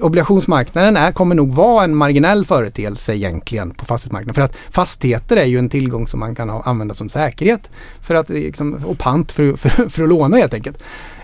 obligationsmarknaden 0.00 0.96
är, 0.96 1.12
kommer 1.12 1.34
nog 1.34 1.54
vara 1.54 1.84
en 1.84 1.94
marginell 1.94 2.44
företeelse 2.44 3.14
egentligen 3.14 3.70
på 3.70 3.84
fastighetsmarknaden. 3.84 4.34
För 4.34 4.42
att 4.42 4.56
fastigheter 4.70 5.36
är 5.36 5.44
ju 5.44 5.58
en 5.58 5.68
tillgång 5.68 6.06
som 6.06 6.20
man 6.20 6.34
kan 6.34 6.48
ha, 6.48 6.62
använda 6.62 6.94
som 6.94 7.08
säkerhet 7.08 7.70
för 8.00 8.14
att, 8.14 8.28
liksom, 8.28 8.84
och 8.84 8.98
pant 8.98 9.32
för, 9.32 9.56
för, 9.56 9.88
för 9.88 10.02
att 10.02 10.08
låna 10.08 10.36
helt 10.36 10.54
enkelt. 10.54 10.78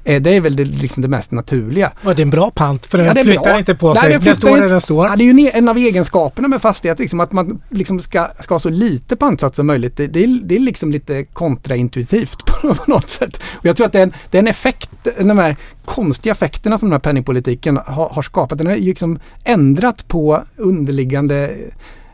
Eh, 0.04 0.22
det 0.22 0.36
är 0.36 0.40
väl 0.40 0.56
det, 0.56 0.64
liksom 0.64 1.02
det 1.02 1.08
mest 1.08 1.30
naturliga. 1.30 1.92
Ja, 2.02 2.14
det 2.14 2.22
är 2.22 2.24
en 2.24 2.30
bra 2.30 2.50
pant 2.50 2.86
för 2.86 2.98
den 2.98 3.06
ja, 3.06 3.22
flyttar 3.22 3.42
bra. 3.42 3.58
inte 3.58 3.74
på 3.74 3.94
sig. 3.94 4.08
Nej, 4.08 4.18
den 4.18 4.36
står 4.36 4.56
där 4.56 4.68
den 4.68 4.80
står. 4.80 5.06
Ja, 5.06 5.16
det 5.16 5.24
är 5.24 5.32
ju 5.32 5.50
en 5.54 5.68
av 5.68 5.76
egenskaperna 5.76 6.48
med 6.48 6.62
fastigheter, 6.62 7.02
liksom, 7.02 7.20
att 7.20 7.32
man 7.32 7.62
liksom 7.70 8.00
ska, 8.00 8.28
ska 8.40 8.54
ha 8.54 8.58
så 8.58 8.70
lite 8.70 9.16
pantsats 9.16 9.56
som 9.56 9.66
möjligt. 9.66 9.96
Det, 9.96 10.06
det, 10.06 10.24
är, 10.24 10.40
det 10.44 10.56
är 10.56 10.60
liksom 10.60 10.90
lite 10.90 11.24
kontraintuitivt 11.24 12.44
på 12.46 12.76
något 12.86 13.10
sätt. 13.10 13.36
Och 13.52 13.66
jag 13.66 13.76
tror 13.76 13.86
att 13.86 13.92
det 13.92 13.98
är 13.98 14.02
en, 14.02 14.12
det 14.30 14.38
är 14.38 14.42
en 14.42 14.48
effekt, 14.48 14.90
de 15.18 15.38
här 15.38 15.56
konstiga 15.84 16.32
effekterna 16.32 16.78
som 16.78 16.88
den 16.88 16.92
här 16.92 17.00
penningpolitiken 17.00 17.76
har, 17.86 18.08
har 18.08 18.22
skapat. 18.22 18.58
Den 18.58 18.66
har 18.66 18.76
liksom 18.76 19.18
ändrat 19.44 20.08
på 20.08 20.44
underliggande 20.56 21.56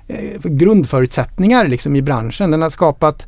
eh, 0.09 0.41
grundförutsättningar 0.43 1.69
liksom 1.69 1.97
i 1.97 2.03
branschen. 2.03 2.51
Den 2.51 2.63
har 2.63 2.71
skapat 2.71 3.27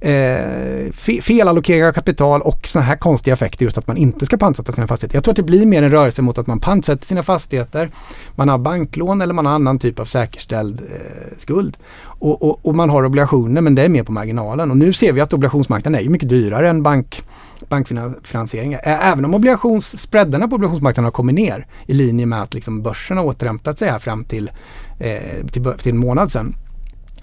eh, 0.00 0.92
fel 1.22 1.48
allokering 1.48 1.84
av 1.84 1.92
kapital 1.92 2.42
och 2.42 2.66
sådana 2.66 2.86
här 2.86 2.96
konstiga 2.96 3.34
effekter 3.34 3.64
just 3.64 3.78
att 3.78 3.86
man 3.86 3.96
inte 3.96 4.26
ska 4.26 4.36
pantsätta 4.36 4.72
sina 4.72 4.86
fastigheter. 4.86 5.16
Jag 5.16 5.24
tror 5.24 5.32
att 5.32 5.36
det 5.36 5.42
blir 5.42 5.66
mer 5.66 5.82
en 5.82 5.90
rörelse 5.90 6.22
mot 6.22 6.38
att 6.38 6.46
man 6.46 6.60
pantsätter 6.60 7.06
sina 7.06 7.22
fastigheter. 7.22 7.90
Man 8.34 8.48
har 8.48 8.58
banklån 8.58 9.20
eller 9.20 9.34
man 9.34 9.46
har 9.46 9.52
annan 9.52 9.78
typ 9.78 9.98
av 9.98 10.04
säkerställd 10.04 10.80
eh, 10.80 11.38
skuld. 11.38 11.76
Och, 12.02 12.42
och, 12.42 12.66
och, 12.66 12.74
man 12.74 12.90
har 12.90 13.04
obligationer 13.04 13.60
men 13.60 13.74
det 13.74 13.82
är 13.82 13.88
mer 13.88 14.02
på 14.02 14.12
marginalen. 14.12 14.70
Och 14.70 14.76
nu 14.76 14.92
ser 14.92 15.12
vi 15.12 15.20
att 15.20 15.32
obligationsmarknaden 15.32 16.06
är 16.06 16.08
mycket 16.08 16.28
dyrare 16.28 16.68
än 16.68 16.82
bank, 16.82 17.22
bankfinansiering. 17.68 18.76
Även 18.82 19.24
om 19.24 19.34
obligationsspreadarna 19.34 20.48
på 20.48 20.54
obligationsmarknaden 20.54 21.04
har 21.04 21.12
kommit 21.12 21.34
ner 21.34 21.66
i 21.86 21.94
linje 21.94 22.26
med 22.26 22.42
att 22.42 22.54
liksom 22.54 22.82
börsen 22.82 23.16
har 23.16 23.24
återhämtat 23.24 23.78
sig 23.78 23.88
här 23.90 23.98
fram 23.98 24.24
till, 24.24 24.50
eh, 24.98 25.46
till, 25.52 25.72
till 25.78 25.92
en 25.92 25.98
månad 25.98 26.32
sedan 26.32 26.54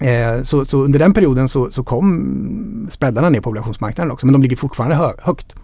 Eh, 0.00 0.42
så, 0.42 0.64
så, 0.64 0.84
under 0.84 0.98
den 0.98 1.14
perioden 1.14 1.48
så, 1.48 1.70
så 1.70 1.84
kom 1.84 2.88
spreadarna 2.90 3.28
ner 3.28 3.40
på 3.40 3.50
obligationsmarknaden 3.50 4.10
också 4.10 4.26
men 4.26 4.32
de 4.32 4.42
ligger 4.42 4.56
fortfarande 4.56 4.96
hö 4.96 5.12
högt. 5.18 5.54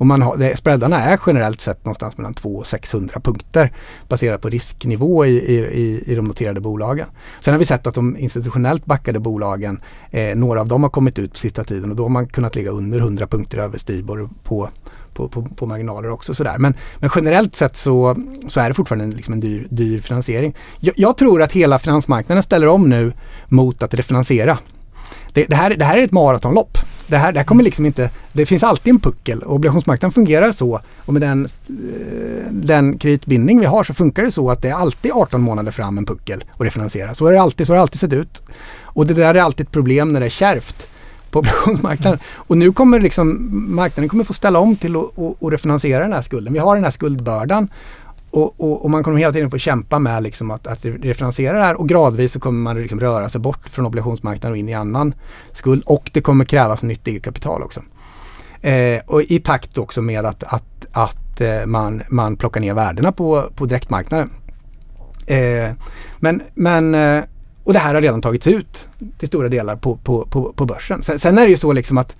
Och 0.00 0.06
man 0.06 0.22
har, 0.22 0.36
det, 0.36 0.56
spreadarna 0.56 1.02
är 1.02 1.20
generellt 1.26 1.60
sett 1.60 1.84
någonstans 1.84 2.16
mellan 2.16 2.34
200 2.34 2.60
och 2.60 2.66
600 2.66 3.20
punkter 3.20 3.72
baserat 4.08 4.40
på 4.40 4.48
risknivå 4.48 5.26
i, 5.26 5.36
i, 5.36 6.02
i 6.06 6.14
de 6.14 6.24
noterade 6.24 6.60
bolagen. 6.60 7.06
Sen 7.40 7.54
har 7.54 7.58
vi 7.58 7.64
sett 7.64 7.86
att 7.86 7.94
de 7.94 8.16
institutionellt 8.16 8.84
backade 8.86 9.18
bolagen, 9.18 9.80
eh, 10.10 10.36
några 10.36 10.60
av 10.60 10.68
dem 10.68 10.82
har 10.82 10.90
kommit 10.90 11.18
ut 11.18 11.32
på 11.32 11.38
sista 11.38 11.64
tiden 11.64 11.90
och 11.90 11.96
då 11.96 12.02
har 12.02 12.10
man 12.10 12.26
kunnat 12.26 12.54
ligga 12.54 12.70
under 12.70 13.00
100 13.00 13.26
punkter 13.26 13.58
över 13.58 13.78
Stibor 13.78 14.28
på 14.44 14.68
på, 15.28 15.42
på, 15.42 15.48
på, 15.54 15.66
marginaler 15.66 16.10
också. 16.10 16.34
Sådär. 16.34 16.58
Men, 16.58 16.74
men 16.98 17.10
generellt 17.14 17.56
sett 17.56 17.76
så, 17.76 18.16
så 18.48 18.60
är 18.60 18.68
det 18.68 18.74
fortfarande 18.74 19.04
en, 19.04 19.10
liksom 19.10 19.34
en 19.34 19.40
dyr, 19.40 19.66
dyr 19.70 20.00
finansiering. 20.00 20.54
Jag, 20.80 20.94
jag, 20.96 21.16
tror 21.16 21.42
att 21.42 21.52
hela 21.52 21.78
finansmarknaden 21.78 22.42
ställer 22.42 22.66
om 22.66 22.88
nu 22.88 23.12
mot 23.48 23.82
att 23.82 23.94
refinansiera. 23.94 24.58
Det, 25.32 25.44
det, 25.44 25.56
här, 25.56 25.70
det 25.70 25.84
här 25.84 25.98
är 25.98 26.02
ett 26.02 26.12
maratonlopp. 26.12 26.78
Det 27.06 27.16
här, 27.16 27.32
det 27.32 27.38
här 27.38 27.44
kommer 27.44 27.64
liksom 27.64 27.86
inte, 27.86 28.10
det 28.32 28.46
finns 28.46 28.62
alltid 28.62 28.90
en 28.90 29.00
puckel. 29.00 29.42
Obligationsmarknaden 29.42 30.12
fungerar 30.12 30.52
så 30.52 30.80
och 30.96 31.12
med 31.12 31.22
den, 31.22 31.44
eh, 31.44 32.52
den 32.52 32.98
kreditbindning 32.98 33.60
vi 33.60 33.66
har 33.66 33.84
så 33.84 33.94
funkar 33.94 34.22
det 34.22 34.30
så 34.30 34.50
att 34.50 34.62
det 34.62 34.68
är 34.68 34.74
alltid 34.74 35.12
18 35.12 35.40
månader 35.40 35.72
fram 35.72 35.98
en 35.98 36.04
puckel 36.06 36.44
att 36.52 36.60
refinansiera. 36.60 37.14
Så, 37.14 37.26
är 37.26 37.32
det 37.32 37.40
alltid, 37.40 37.66
så 37.66 37.72
har 37.72 37.76
det 37.76 37.82
alltid 37.82 38.00
sett 38.00 38.12
ut. 38.12 38.42
Och 38.82 39.06
det 39.06 39.14
där 39.14 39.34
är 39.34 39.40
alltid 39.40 39.66
ett 39.66 39.72
problem 39.72 40.12
när 40.12 40.20
det 40.20 40.26
är 40.26 40.30
kärvt 40.30 40.86
på 41.30 41.38
obligationsmarknaden. 41.38 42.18
Och 42.34 42.56
nu 42.56 42.72
kommer 42.72 43.00
liksom 43.00 43.48
marknaden 43.74 44.08
kommer 44.08 44.24
få 44.24 44.32
ställa 44.32 44.58
om 44.58 44.76
till 44.76 44.96
att, 44.96 45.52
refinansiera 45.52 46.02
den 46.02 46.12
här 46.12 46.22
skulden. 46.22 46.52
Vi 46.52 46.58
har 46.58 46.74
den 46.74 46.84
här 46.84 46.90
skuldbördan 46.90 47.68
och, 48.30 48.60
och, 48.60 48.84
och, 48.84 48.90
man 48.90 49.04
kommer 49.04 49.18
hela 49.18 49.32
tiden 49.32 49.50
få 49.50 49.58
kämpa 49.58 49.98
med 49.98 50.22
liksom 50.22 50.50
att, 50.50 50.66
att 50.66 50.84
refinansiera 50.84 51.58
det 51.58 51.64
här 51.64 51.80
och 51.80 51.88
gradvis 51.88 52.32
så 52.32 52.40
kommer 52.40 52.60
man 52.60 52.82
liksom 52.82 53.00
röra 53.00 53.28
sig 53.28 53.40
bort 53.40 53.68
från 53.68 53.86
obligationsmarknaden 53.86 54.52
och 54.52 54.56
in 54.58 54.68
i 54.68 54.74
annan 54.74 55.14
skuld 55.52 55.82
och 55.86 56.10
det 56.14 56.20
kommer 56.20 56.44
krävas 56.44 56.82
nytt 56.82 57.06
eget 57.06 57.22
kapital 57.22 57.62
också. 57.62 57.82
Eh, 58.60 59.00
och 59.06 59.22
i 59.22 59.40
takt 59.40 59.78
också 59.78 60.02
med 60.02 60.26
att, 60.26 60.42
att, 60.42 60.86
att 60.92 61.40
eh, 61.40 61.66
man, 61.66 62.02
man 62.08 62.36
plockar 62.36 62.60
ner 62.60 62.74
värdena 62.74 63.12
på, 63.12 63.50
på 63.54 63.66
direktmarknaden. 63.66 64.30
Eh, 65.26 65.70
men, 66.18 66.42
men 66.54 66.94
eh, 66.94 67.24
och 67.70 67.74
det 67.74 67.80
här 67.80 67.94
har 67.94 68.00
redan 68.00 68.22
tagits 68.22 68.46
ut 68.46 68.88
till 69.18 69.28
stora 69.28 69.48
delar 69.48 69.76
på, 69.76 69.96
på, 69.96 70.26
på, 70.30 70.52
på 70.52 70.66
börsen. 70.66 71.02
Sen, 71.02 71.18
sen, 71.18 71.38
är 71.38 71.42
det 71.42 71.50
ju 71.50 71.56
så 71.56 71.72
liksom 71.72 71.98
att 71.98 72.16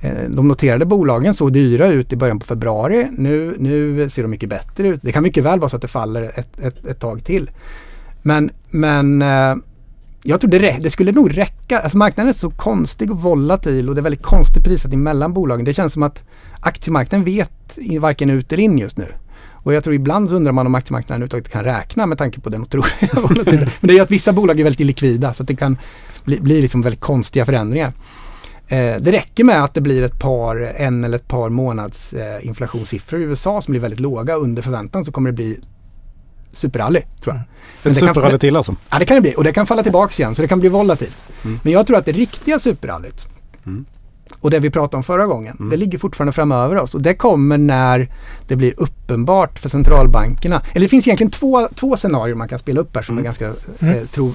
eh, 0.00 0.28
de 0.28 0.48
noterade 0.48 0.84
bolagen 0.84 1.34
såg 1.34 1.52
dyra 1.52 1.88
ut 1.88 2.12
i 2.12 2.16
början 2.16 2.38
på 2.38 2.46
februari. 2.46 3.08
Nu, 3.12 3.56
nu 3.58 4.08
ser 4.08 4.22
de 4.22 4.28
mycket 4.28 4.48
bättre 4.48 4.88
ut. 4.88 5.02
Det 5.02 5.12
kan 5.12 5.22
mycket 5.22 5.44
väl 5.44 5.60
vara 5.60 5.68
så 5.68 5.76
att 5.76 5.82
det 5.82 5.88
faller 5.88 6.22
ett, 6.22 6.60
ett, 6.60 6.86
ett 6.86 7.00
tag 7.00 7.24
till. 7.24 7.50
Men, 8.22 8.50
men 8.70 9.22
eh, 9.22 9.56
jag 10.22 10.40
tror 10.40 10.50
det, 10.50 10.78
det 10.80 10.90
skulle 10.90 11.12
nog 11.12 11.38
räcka. 11.38 11.80
Alltså 11.80 11.98
marknaden 11.98 12.28
är 12.28 12.32
så 12.32 12.50
konstig 12.50 13.10
och 13.10 13.22
volatil 13.22 13.88
och 13.88 13.94
det 13.94 14.00
är 14.00 14.02
väldigt 14.02 14.22
konstig 14.22 14.64
prissättning 14.64 15.02
mellan 15.02 15.32
bolagen. 15.32 15.64
Det 15.64 15.74
känns 15.74 15.92
som 15.92 16.02
att 16.02 16.24
aktiemarknaden 16.60 17.24
vet 17.24 17.78
varken 18.00 18.30
ut 18.30 18.52
eller 18.52 18.62
in 18.62 18.78
just 18.78 18.98
nu. 18.98 19.06
Och 19.64 19.74
jag 19.74 19.84
tror 19.84 19.94
ibland 19.94 20.28
så 20.28 20.34
undrar 20.36 20.52
man 20.52 20.66
om 20.66 20.74
aktiemarknaden 20.74 21.22
överhuvudtaget 21.22 21.52
kan 21.52 21.64
räkna 21.64 22.06
med 22.06 22.18
tanke 22.18 22.40
på 22.40 22.50
den 22.50 22.62
otroliga. 22.62 22.94
Men 23.44 23.66
det 23.80 23.92
är 23.92 23.94
ju 23.94 24.00
att 24.00 24.10
vissa 24.10 24.32
bolag 24.32 24.60
är 24.60 24.64
väldigt 24.64 24.80
illikvida 24.80 25.34
så 25.34 25.42
att 25.42 25.46
det 25.46 25.56
kan 25.56 25.78
bli, 26.24 26.40
bli 26.40 26.62
liksom 26.62 26.82
väldigt 26.82 27.00
konstiga 27.00 27.44
förändringar. 27.44 27.92
Eh, 28.68 28.96
det 29.00 29.12
räcker 29.12 29.44
med 29.44 29.64
att 29.64 29.74
det 29.74 29.80
blir 29.80 30.02
ett 30.02 30.18
par, 30.18 30.56
en 30.56 31.04
eller 31.04 31.16
ett 31.16 31.28
par 31.28 31.48
månads 31.48 32.12
eh, 32.12 32.46
inflationssiffror 32.46 33.20
i 33.20 33.24
USA 33.24 33.60
som 33.60 33.72
blir 33.72 33.80
väldigt 33.80 34.00
låga 34.00 34.34
under 34.34 34.62
förväntan 34.62 35.04
så 35.04 35.12
kommer 35.12 35.30
det 35.30 35.34
bli 35.34 35.60
superrally 36.52 37.02
tror 37.22 37.34
jag. 37.34 37.42
Men 37.82 37.90
ett 37.90 37.98
superrally 37.98 38.38
till 38.38 38.56
alltså? 38.56 38.76
Ja 38.90 38.98
det 38.98 39.04
kan 39.04 39.14
det 39.14 39.20
bli 39.20 39.34
och 39.36 39.44
det 39.44 39.52
kan 39.52 39.66
falla 39.66 39.82
tillbaks 39.82 40.20
igen 40.20 40.34
så 40.34 40.42
det 40.42 40.48
kan 40.48 40.60
bli 40.60 40.68
volatilt. 40.68 41.16
Mm. 41.44 41.60
Men 41.62 41.72
jag 41.72 41.86
tror 41.86 41.96
att 41.96 42.04
det 42.04 42.12
riktiga 42.12 42.58
superrallyt 42.58 43.28
mm 43.66 43.84
och 44.40 44.50
det 44.50 44.58
vi 44.58 44.70
pratade 44.70 44.96
om 44.96 45.02
förra 45.02 45.26
gången, 45.26 45.56
mm. 45.58 45.70
det 45.70 45.76
ligger 45.76 45.98
fortfarande 45.98 46.32
framöver 46.32 46.76
oss. 46.76 46.94
Och 46.94 47.02
det 47.02 47.14
kommer 47.14 47.58
när 47.58 48.08
det 48.48 48.56
blir 48.56 48.74
uppenbart 48.76 49.58
för 49.58 49.68
centralbankerna. 49.68 50.62
Eller 50.72 50.80
det 50.80 50.88
finns 50.88 51.06
egentligen 51.06 51.30
två, 51.30 51.68
två 51.74 51.96
scenarier 51.96 52.34
man 52.34 52.48
kan 52.48 52.58
spela 52.58 52.80
upp 52.80 52.96
här 52.96 53.02
som 53.02 53.18
mm. 53.18 53.22
är 53.22 53.24
ganska 53.24 53.52
mm. 53.78 53.94
eh, 53.94 54.06
tro, 54.06 54.34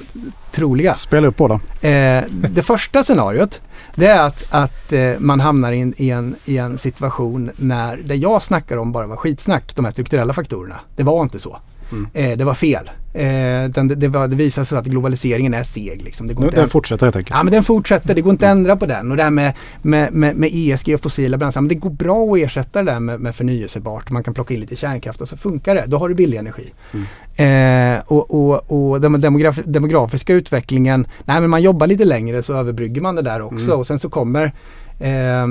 troliga. 0.52 0.94
Spela 0.94 1.28
upp 1.28 1.38
båda. 1.38 1.54
Eh, 1.82 2.24
det 2.30 2.64
första 2.64 3.04
scenariot 3.04 3.62
det 3.96 4.08
är 4.08 4.24
att, 4.24 4.48
att 4.50 4.94
eh, 4.94 5.12
man 5.20 5.40
hamnar 5.40 5.72
in, 5.72 5.94
i, 5.98 6.10
en, 6.10 6.36
i 6.46 6.58
en 6.58 6.78
situation 6.78 7.52
när 7.56 7.98
det 7.98 8.16
jag 8.16 8.44
snackar 8.44 8.78
om 8.78 8.92
bara 8.92 9.06
var 9.08 9.16
skitsnack, 9.16 9.76
de 9.76 9.86
här 9.86 9.92
strukturella 9.92 10.34
faktorerna. 10.34 10.80
Det 10.96 11.04
var 11.04 11.24
inte 11.24 11.40
så. 11.40 11.60
Mm. 11.91 12.08
Eh, 12.13 12.38
det 12.38 12.43
var 12.43 12.54
fel. 12.54 12.89
Eh, 13.13 13.69
det, 13.69 13.95
det, 13.95 14.08
var, 14.08 14.28
det 14.28 14.36
visade 14.36 14.65
sig 14.65 14.78
att 14.78 14.86
globaliseringen 14.86 15.54
är 15.54 15.63
seg. 15.63 16.02
Liksom. 16.04 16.28
Det 16.28 16.34
går 16.34 16.52
den 16.52 16.69
fortsätter 16.69 17.06
helt 17.06 17.15
enkelt. 17.15 17.36
Ja 17.38 17.43
men 17.43 17.54
den 17.54 17.63
fortsätter. 17.63 18.15
Det 18.15 18.21
går 18.21 18.32
inte 18.32 18.47
att 18.47 18.52
ändra 18.52 18.75
på 18.75 18.86
den. 18.86 19.12
Och 19.12 19.17
det 19.17 19.23
här 19.23 19.30
med, 19.30 19.54
med, 19.82 20.13
med, 20.13 20.36
med 20.36 20.49
ESG 20.54 20.93
och 20.93 21.02
fossila 21.02 21.38
bränslen. 21.38 21.67
Det 21.67 21.75
går 21.75 21.89
bra 21.89 22.34
att 22.34 22.39
ersätta 22.39 22.84
det 22.84 22.91
där 22.91 22.99
med, 22.99 23.19
med 23.19 23.36
förnyelsebart. 23.36 24.10
Man 24.10 24.23
kan 24.23 24.34
plocka 24.34 24.54
in 24.54 24.60
lite 24.60 24.75
kärnkraft 24.75 25.21
och 25.21 25.30
så 25.30 25.38
funkar 25.38 25.75
det. 25.75 25.84
Då 25.88 25.97
har 25.97 26.10
du 26.10 26.15
billig 26.15 26.38
energi. 26.38 26.73
Mm. 26.91 27.95
Eh, 27.95 28.04
och 28.08 28.34
och, 28.34 28.71
och 28.71 29.02
den 29.02 29.21
demograf 29.21 29.60
demografiska 29.65 30.34
utvecklingen. 30.34 31.08
Nej 31.25 31.41
men 31.41 31.49
man 31.49 31.62
jobbar 31.62 31.88
lite 31.88 32.06
längre 32.06 32.43
så 32.43 32.54
överbrygger 32.54 33.02
man 33.02 33.15
det 33.15 33.21
där 33.21 33.41
också. 33.41 33.65
Mm. 33.65 33.80
Och 33.80 33.88
sen 33.88 33.99
så 33.99 34.10
kommer 34.10 34.54
Eh, 35.00 35.48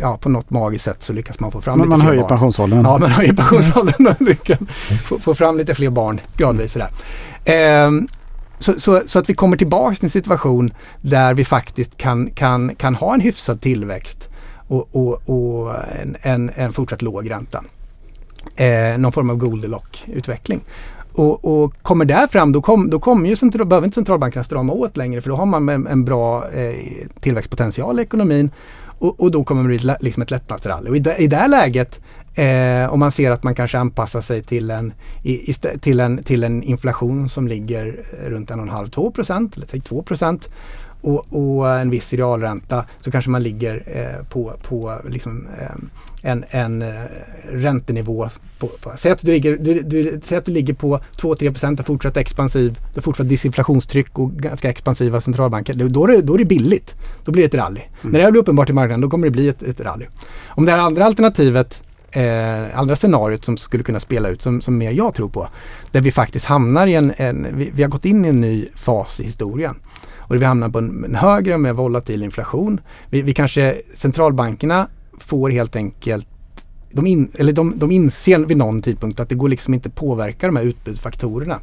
ja, 0.00 0.16
på 0.20 0.28
något 0.28 0.50
magiskt 0.50 0.84
sätt 0.84 1.02
så 1.02 1.12
lyckas 1.12 1.40
man 1.40 1.52
få 1.52 1.60
fram 1.60 1.78
Men 1.78 1.86
lite 1.86 1.96
man 1.96 2.06
höjer 2.06 2.20
barn. 2.20 2.28
pensionsåldern. 2.28 2.84
Ja, 2.84 2.98
man 2.98 3.10
höjer 3.10 3.32
pensionsåldern 3.32 4.06
och 4.06 4.22
lyckas 4.22 4.58
få, 5.04 5.18
få, 5.18 5.34
fram 5.34 5.56
lite 5.56 5.74
fler 5.74 5.90
barn 5.90 6.20
gradvis. 6.36 6.72
Sådär. 6.72 6.88
Eh, 7.44 7.90
så, 8.58 8.80
så, 8.80 9.02
så, 9.06 9.18
att 9.18 9.30
vi 9.30 9.34
kommer 9.34 9.56
tillbaka 9.56 9.94
till 9.94 10.04
en 10.04 10.10
situation 10.10 10.72
där 11.00 11.34
vi 11.34 11.44
faktiskt 11.44 11.96
kan, 11.96 12.30
kan, 12.30 12.74
kan 12.74 12.94
ha 12.94 13.14
en 13.14 13.20
hyfsad 13.20 13.60
tillväxt 13.60 14.28
och, 14.68 14.88
och, 14.92 15.28
och 15.28 15.74
en, 16.02 16.16
en, 16.22 16.50
en 16.54 16.72
fortsatt 16.72 17.02
låg 17.02 17.30
ränta. 17.30 17.64
Eh, 18.56 18.98
någon 18.98 19.12
form 19.12 19.30
av 19.30 19.36
Goldilocks-utveckling. 19.36 20.60
Och, 21.18 21.44
och, 21.44 21.74
kommer 21.82 22.04
där 22.04 22.26
fram 22.26 22.52
då, 22.52 22.62
kom, 22.62 22.90
då 22.90 22.98
kommer 22.98 23.28
ju 23.28 23.36
central, 23.36 23.66
behöver 23.66 23.86
inte 23.86 23.94
centralbankerna 23.94 24.44
strama 24.44 24.72
åt 24.72 24.96
längre 24.96 25.22
för 25.22 25.30
då 25.30 25.36
har 25.36 25.46
man 25.46 25.68
en, 25.68 25.86
en 25.86 26.04
bra 26.04 26.50
eh, 26.50 26.74
tillväxtpotential 27.20 27.98
i 27.98 28.02
ekonomin 28.02 28.50
och, 28.98 29.20
och, 29.20 29.30
då 29.30 29.44
kommer 29.44 29.62
det 29.62 29.68
bli 29.68 29.94
liksom 30.00 30.22
ett 30.22 30.30
lättnadsrally. 30.30 30.90
Och 30.90 30.96
i, 30.96 31.04
i 31.18 31.26
det 31.26 31.48
läget 31.48 32.00
eh, 32.34 32.92
om 32.92 33.00
man 33.00 33.12
ser 33.12 33.30
att 33.30 33.42
man 33.42 33.54
kanske 33.54 33.78
anpassar 33.78 34.20
sig 34.20 34.42
till 34.42 34.70
en, 34.70 34.92
i, 35.22 35.52
till 35.80 36.00
en, 36.00 36.22
till 36.22 36.44
en 36.44 36.62
inflation 36.62 37.28
som 37.28 37.48
ligger 37.48 38.04
eh, 38.22 38.30
runt 38.30 38.50
1,5-2 38.50 39.10
procent, 39.10 39.56
eller 39.56 39.80
2 39.80 40.02
procent 40.02 40.48
och, 41.00 41.26
och, 41.30 41.70
en 41.70 41.90
viss 41.90 42.12
realränta 42.12 42.84
så 42.98 43.10
kanske 43.10 43.30
man 43.30 43.42
ligger 43.42 43.82
eh, 43.86 44.26
på, 44.26 44.52
på 44.62 44.94
liksom, 45.08 45.48
eh, 45.60 45.76
en, 46.22 46.44
en 46.50 46.82
uh, 46.82 46.88
räntenivå. 47.52 48.28
På, 48.58 48.66
på, 48.66 48.92
säg, 48.96 49.12
att 49.12 49.22
du 49.22 49.32
ligger, 49.32 49.56
du, 49.56 49.82
du, 49.82 50.20
säg 50.24 50.38
att 50.38 50.44
du 50.44 50.52
ligger 50.52 50.74
på 50.74 51.00
2-3 51.16 51.50
procent 51.50 51.80
och 51.80 51.86
fortsatt 51.86 52.16
expansiv, 52.16 52.78
det 52.94 53.00
fortsatt 53.00 53.28
disinflationstryck 53.28 54.18
och 54.18 54.32
ganska 54.32 54.70
expansiva 54.70 55.20
centralbanker. 55.20 55.74
Då 55.74 56.04
är, 56.04 56.08
det, 56.08 56.22
då 56.22 56.34
är 56.34 56.38
det 56.38 56.44
billigt. 56.44 56.94
Då 57.24 57.32
blir 57.32 57.42
det 57.42 57.46
ett 57.46 57.54
rally. 57.54 57.80
Mm. 57.80 58.12
När 58.12 58.18
det 58.18 58.24
här 58.24 58.30
blir 58.30 58.40
uppenbart 58.40 58.70
i 58.70 58.72
marknaden 58.72 59.00
då 59.00 59.10
kommer 59.10 59.26
det 59.26 59.30
bli 59.30 59.48
ett, 59.48 59.62
ett 59.62 59.80
rally. 59.80 60.06
Om 60.46 60.64
det 60.64 60.72
här 60.72 60.78
andra 60.78 61.04
alternativet 61.04 61.82
Eh, 62.10 62.78
andra 62.78 62.96
scenariot 62.96 63.44
som 63.44 63.56
skulle 63.56 63.82
kunna 63.82 64.00
spela 64.00 64.28
ut 64.28 64.42
som, 64.42 64.60
som 64.60 64.78
mer 64.78 64.90
jag 64.90 65.14
tror 65.14 65.28
på. 65.28 65.48
Där 65.92 66.00
vi 66.00 66.12
faktiskt 66.12 66.44
hamnar 66.44 66.86
i 66.86 66.94
en, 66.94 67.12
en 67.16 67.46
vi, 67.52 67.70
vi, 67.74 67.82
har 67.82 67.90
gått 67.90 68.04
in 68.04 68.24
i 68.24 68.28
en 68.28 68.40
ny 68.40 68.66
fas 68.74 69.20
i 69.20 69.24
historien. 69.24 69.74
Och 70.28 70.34
vi 70.34 70.44
hamnar 70.44 70.68
på 70.68 70.78
en, 70.78 71.04
en 71.04 71.14
högre 71.14 71.54
och 71.54 71.60
mer 71.60 71.72
volatil 71.72 72.22
inflation. 72.22 72.80
Vi, 73.10 73.22
vi 73.22 73.34
kanske, 73.34 73.76
centralbankerna 73.96 74.88
får 75.18 75.50
helt 75.50 75.76
enkelt 75.76 76.26
de, 76.90 77.06
in, 77.06 77.30
eller 77.34 77.52
de, 77.52 77.78
de 77.78 77.90
inser 77.90 78.38
vid 78.38 78.56
någon 78.56 78.82
tidpunkt 78.82 79.20
att 79.20 79.28
det 79.28 79.34
går 79.34 79.48
liksom 79.48 79.74
inte 79.74 79.90
påverka 79.90 80.46
de 80.46 80.56
här 80.56 80.64
utbudsfaktorerna. 80.64 81.60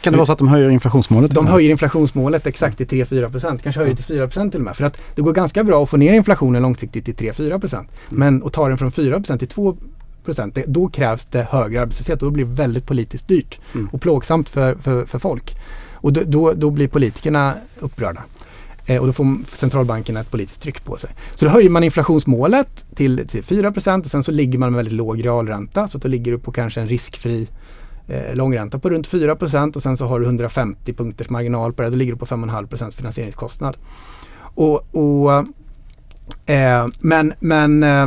Kan 0.00 0.12
det 0.12 0.16
vara 0.16 0.26
så 0.26 0.32
att 0.32 0.38
de 0.38 0.48
höjer 0.48 0.70
inflationsmålet? 0.70 1.30
De 1.30 1.46
höjer 1.46 1.70
inflationsmålet 1.70 2.46
exakt 2.46 2.78
till 2.78 2.86
3-4 2.86 3.30
procent, 3.30 3.62
kanske 3.62 3.80
höjer 3.80 3.94
till 3.94 4.04
4 4.04 4.26
procent 4.26 4.52
till 4.52 4.60
och 4.60 4.64
med. 4.64 4.76
För 4.76 4.84
att 4.84 5.00
det 5.14 5.22
går 5.22 5.32
ganska 5.32 5.64
bra 5.64 5.82
att 5.82 5.90
få 5.90 5.96
ner 5.96 6.12
inflationen 6.12 6.62
långsiktigt 6.62 7.04
till 7.04 7.32
3-4 7.32 7.60
procent. 7.60 7.88
Mm. 8.10 8.18
Men 8.18 8.46
att 8.46 8.52
ta 8.52 8.68
den 8.68 8.78
från 8.78 8.92
4 8.92 9.16
procent 9.16 9.40
till 9.40 9.48
2 9.48 9.76
procent, 10.24 10.58
då 10.66 10.88
krävs 10.88 11.24
det 11.24 11.46
högre 11.50 11.80
arbetslöshet 11.80 12.22
och 12.22 12.28
då 12.28 12.30
blir 12.30 12.44
det 12.44 12.50
väldigt 12.50 12.86
politiskt 12.86 13.28
dyrt 13.28 13.60
mm. 13.74 13.88
och 13.92 14.00
plågsamt 14.00 14.48
för, 14.48 14.74
för, 14.74 15.04
för 15.04 15.18
folk. 15.18 15.56
Och 16.04 16.12
då, 16.12 16.20
då, 16.26 16.52
då 16.52 16.70
blir 16.70 16.88
politikerna 16.88 17.54
upprörda. 17.80 18.22
Eh, 18.86 19.00
och 19.00 19.06
då 19.06 19.12
får 19.12 19.56
centralbankerna 19.56 20.20
ett 20.20 20.30
politiskt 20.30 20.62
tryck 20.62 20.84
på 20.84 20.96
sig. 20.96 21.10
Så 21.34 21.44
då 21.44 21.50
höjer 21.50 21.70
man 21.70 21.84
inflationsmålet 21.84 22.86
till, 22.94 23.28
till 23.28 23.42
4% 23.42 24.04
och 24.04 24.10
sen 24.10 24.22
så 24.22 24.32
ligger 24.32 24.58
man 24.58 24.72
med 24.72 24.76
väldigt 24.76 24.94
låg 24.94 25.24
realränta. 25.24 25.88
Så 25.88 25.98
då 25.98 26.08
ligger 26.08 26.32
du 26.32 26.38
på 26.38 26.52
kanske 26.52 26.80
en 26.80 26.88
riskfri 26.88 27.48
eh, 28.08 28.34
långränta 28.34 28.78
på 28.78 28.90
runt 28.90 29.08
4% 29.08 29.76
och 29.76 29.82
sen 29.82 29.96
så 29.96 30.06
har 30.06 30.20
du 30.20 30.26
150 30.26 30.92
punkters 30.92 31.30
marginal 31.30 31.72
på 31.72 31.82
det. 31.82 31.90
Då 31.90 31.96
ligger 31.96 32.12
du 32.12 32.18
på 32.18 32.26
5,5% 32.26 32.90
finansieringskostnad. 32.90 33.76
Och, 34.38 34.94
och 34.94 35.32
eh, 36.46 36.86
men 37.00 37.32
men 37.40 37.82
eh, 37.82 38.06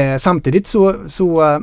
eh, 0.00 0.18
samtidigt 0.18 0.66
så, 0.66 0.96
så 1.06 1.60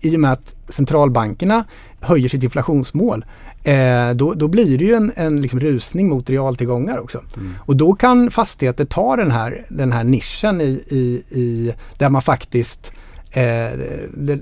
i 0.00 0.16
och 0.16 0.20
med 0.20 0.32
att 0.32 0.54
centralbankerna 0.68 1.64
höjer 2.00 2.28
sitt 2.28 2.42
inflationsmål 2.42 3.24
eh, 3.64 4.10
då, 4.10 4.32
då 4.32 4.48
blir 4.48 4.78
det 4.78 4.84
ju 4.84 4.94
en, 4.94 5.12
en 5.16 5.42
liksom 5.42 5.60
rusning 5.60 6.08
mot 6.08 6.30
realtillgångar 6.30 6.98
också. 6.98 7.20
Mm. 7.36 7.54
Och 7.58 7.76
då 7.76 7.94
kan 7.94 8.30
fastigheter 8.30 8.84
ta 8.84 9.16
den 9.16 9.30
här, 9.30 9.64
den 9.68 9.92
här 9.92 10.04
nischen 10.04 10.60
i, 10.60 10.84
i, 10.88 11.22
i 11.40 11.74
där 11.98 12.08
man 12.08 12.22
faktiskt 12.22 12.92
eh, 13.30 13.78
det, 14.14 14.38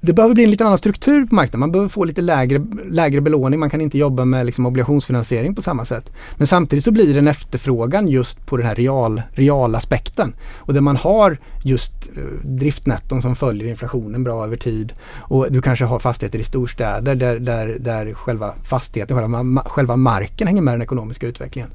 det 0.00 0.12
behöver 0.12 0.34
bli 0.34 0.44
en 0.44 0.50
lite 0.50 0.64
annan 0.64 0.78
struktur 0.78 1.26
på 1.26 1.34
marknaden. 1.34 1.60
Man 1.60 1.72
behöver 1.72 1.88
få 1.88 2.04
lite 2.04 2.22
lägre, 2.22 2.66
lägre 2.90 3.20
belåning. 3.20 3.60
Man 3.60 3.70
kan 3.70 3.80
inte 3.80 3.98
jobba 3.98 4.24
med 4.24 4.46
liksom 4.46 4.66
obligationsfinansiering 4.66 5.54
på 5.54 5.62
samma 5.62 5.84
sätt. 5.84 6.12
Men 6.36 6.46
samtidigt 6.46 6.84
så 6.84 6.90
blir 6.90 7.12
det 7.14 7.18
en 7.18 7.28
efterfrågan 7.28 8.08
just 8.08 8.46
på 8.46 8.56
den 8.56 8.66
här 8.66 8.74
real, 8.74 9.22
realaspekten. 9.32 10.34
Och 10.56 10.74
där 10.74 10.80
man 10.80 10.96
har 10.96 11.38
just 11.64 11.92
eh, 12.16 12.22
driftnetton 12.42 13.22
som 13.22 13.36
följer 13.36 13.68
inflationen 13.68 14.24
bra 14.24 14.44
över 14.44 14.56
tid. 14.56 14.92
Och 15.18 15.46
du 15.50 15.62
kanske 15.62 15.84
har 15.84 15.98
fastigheter 15.98 16.38
i 16.38 16.44
storstäder 16.44 17.14
där, 17.14 17.38
där, 17.38 17.76
där 17.80 18.12
själva 18.12 18.54
fastigheten, 18.64 19.16
själva, 19.16 19.62
själva 19.64 19.96
marken 19.96 20.46
hänger 20.46 20.62
med 20.62 20.74
den 20.74 20.82
ekonomiska 20.82 21.26
utvecklingen. 21.26 21.70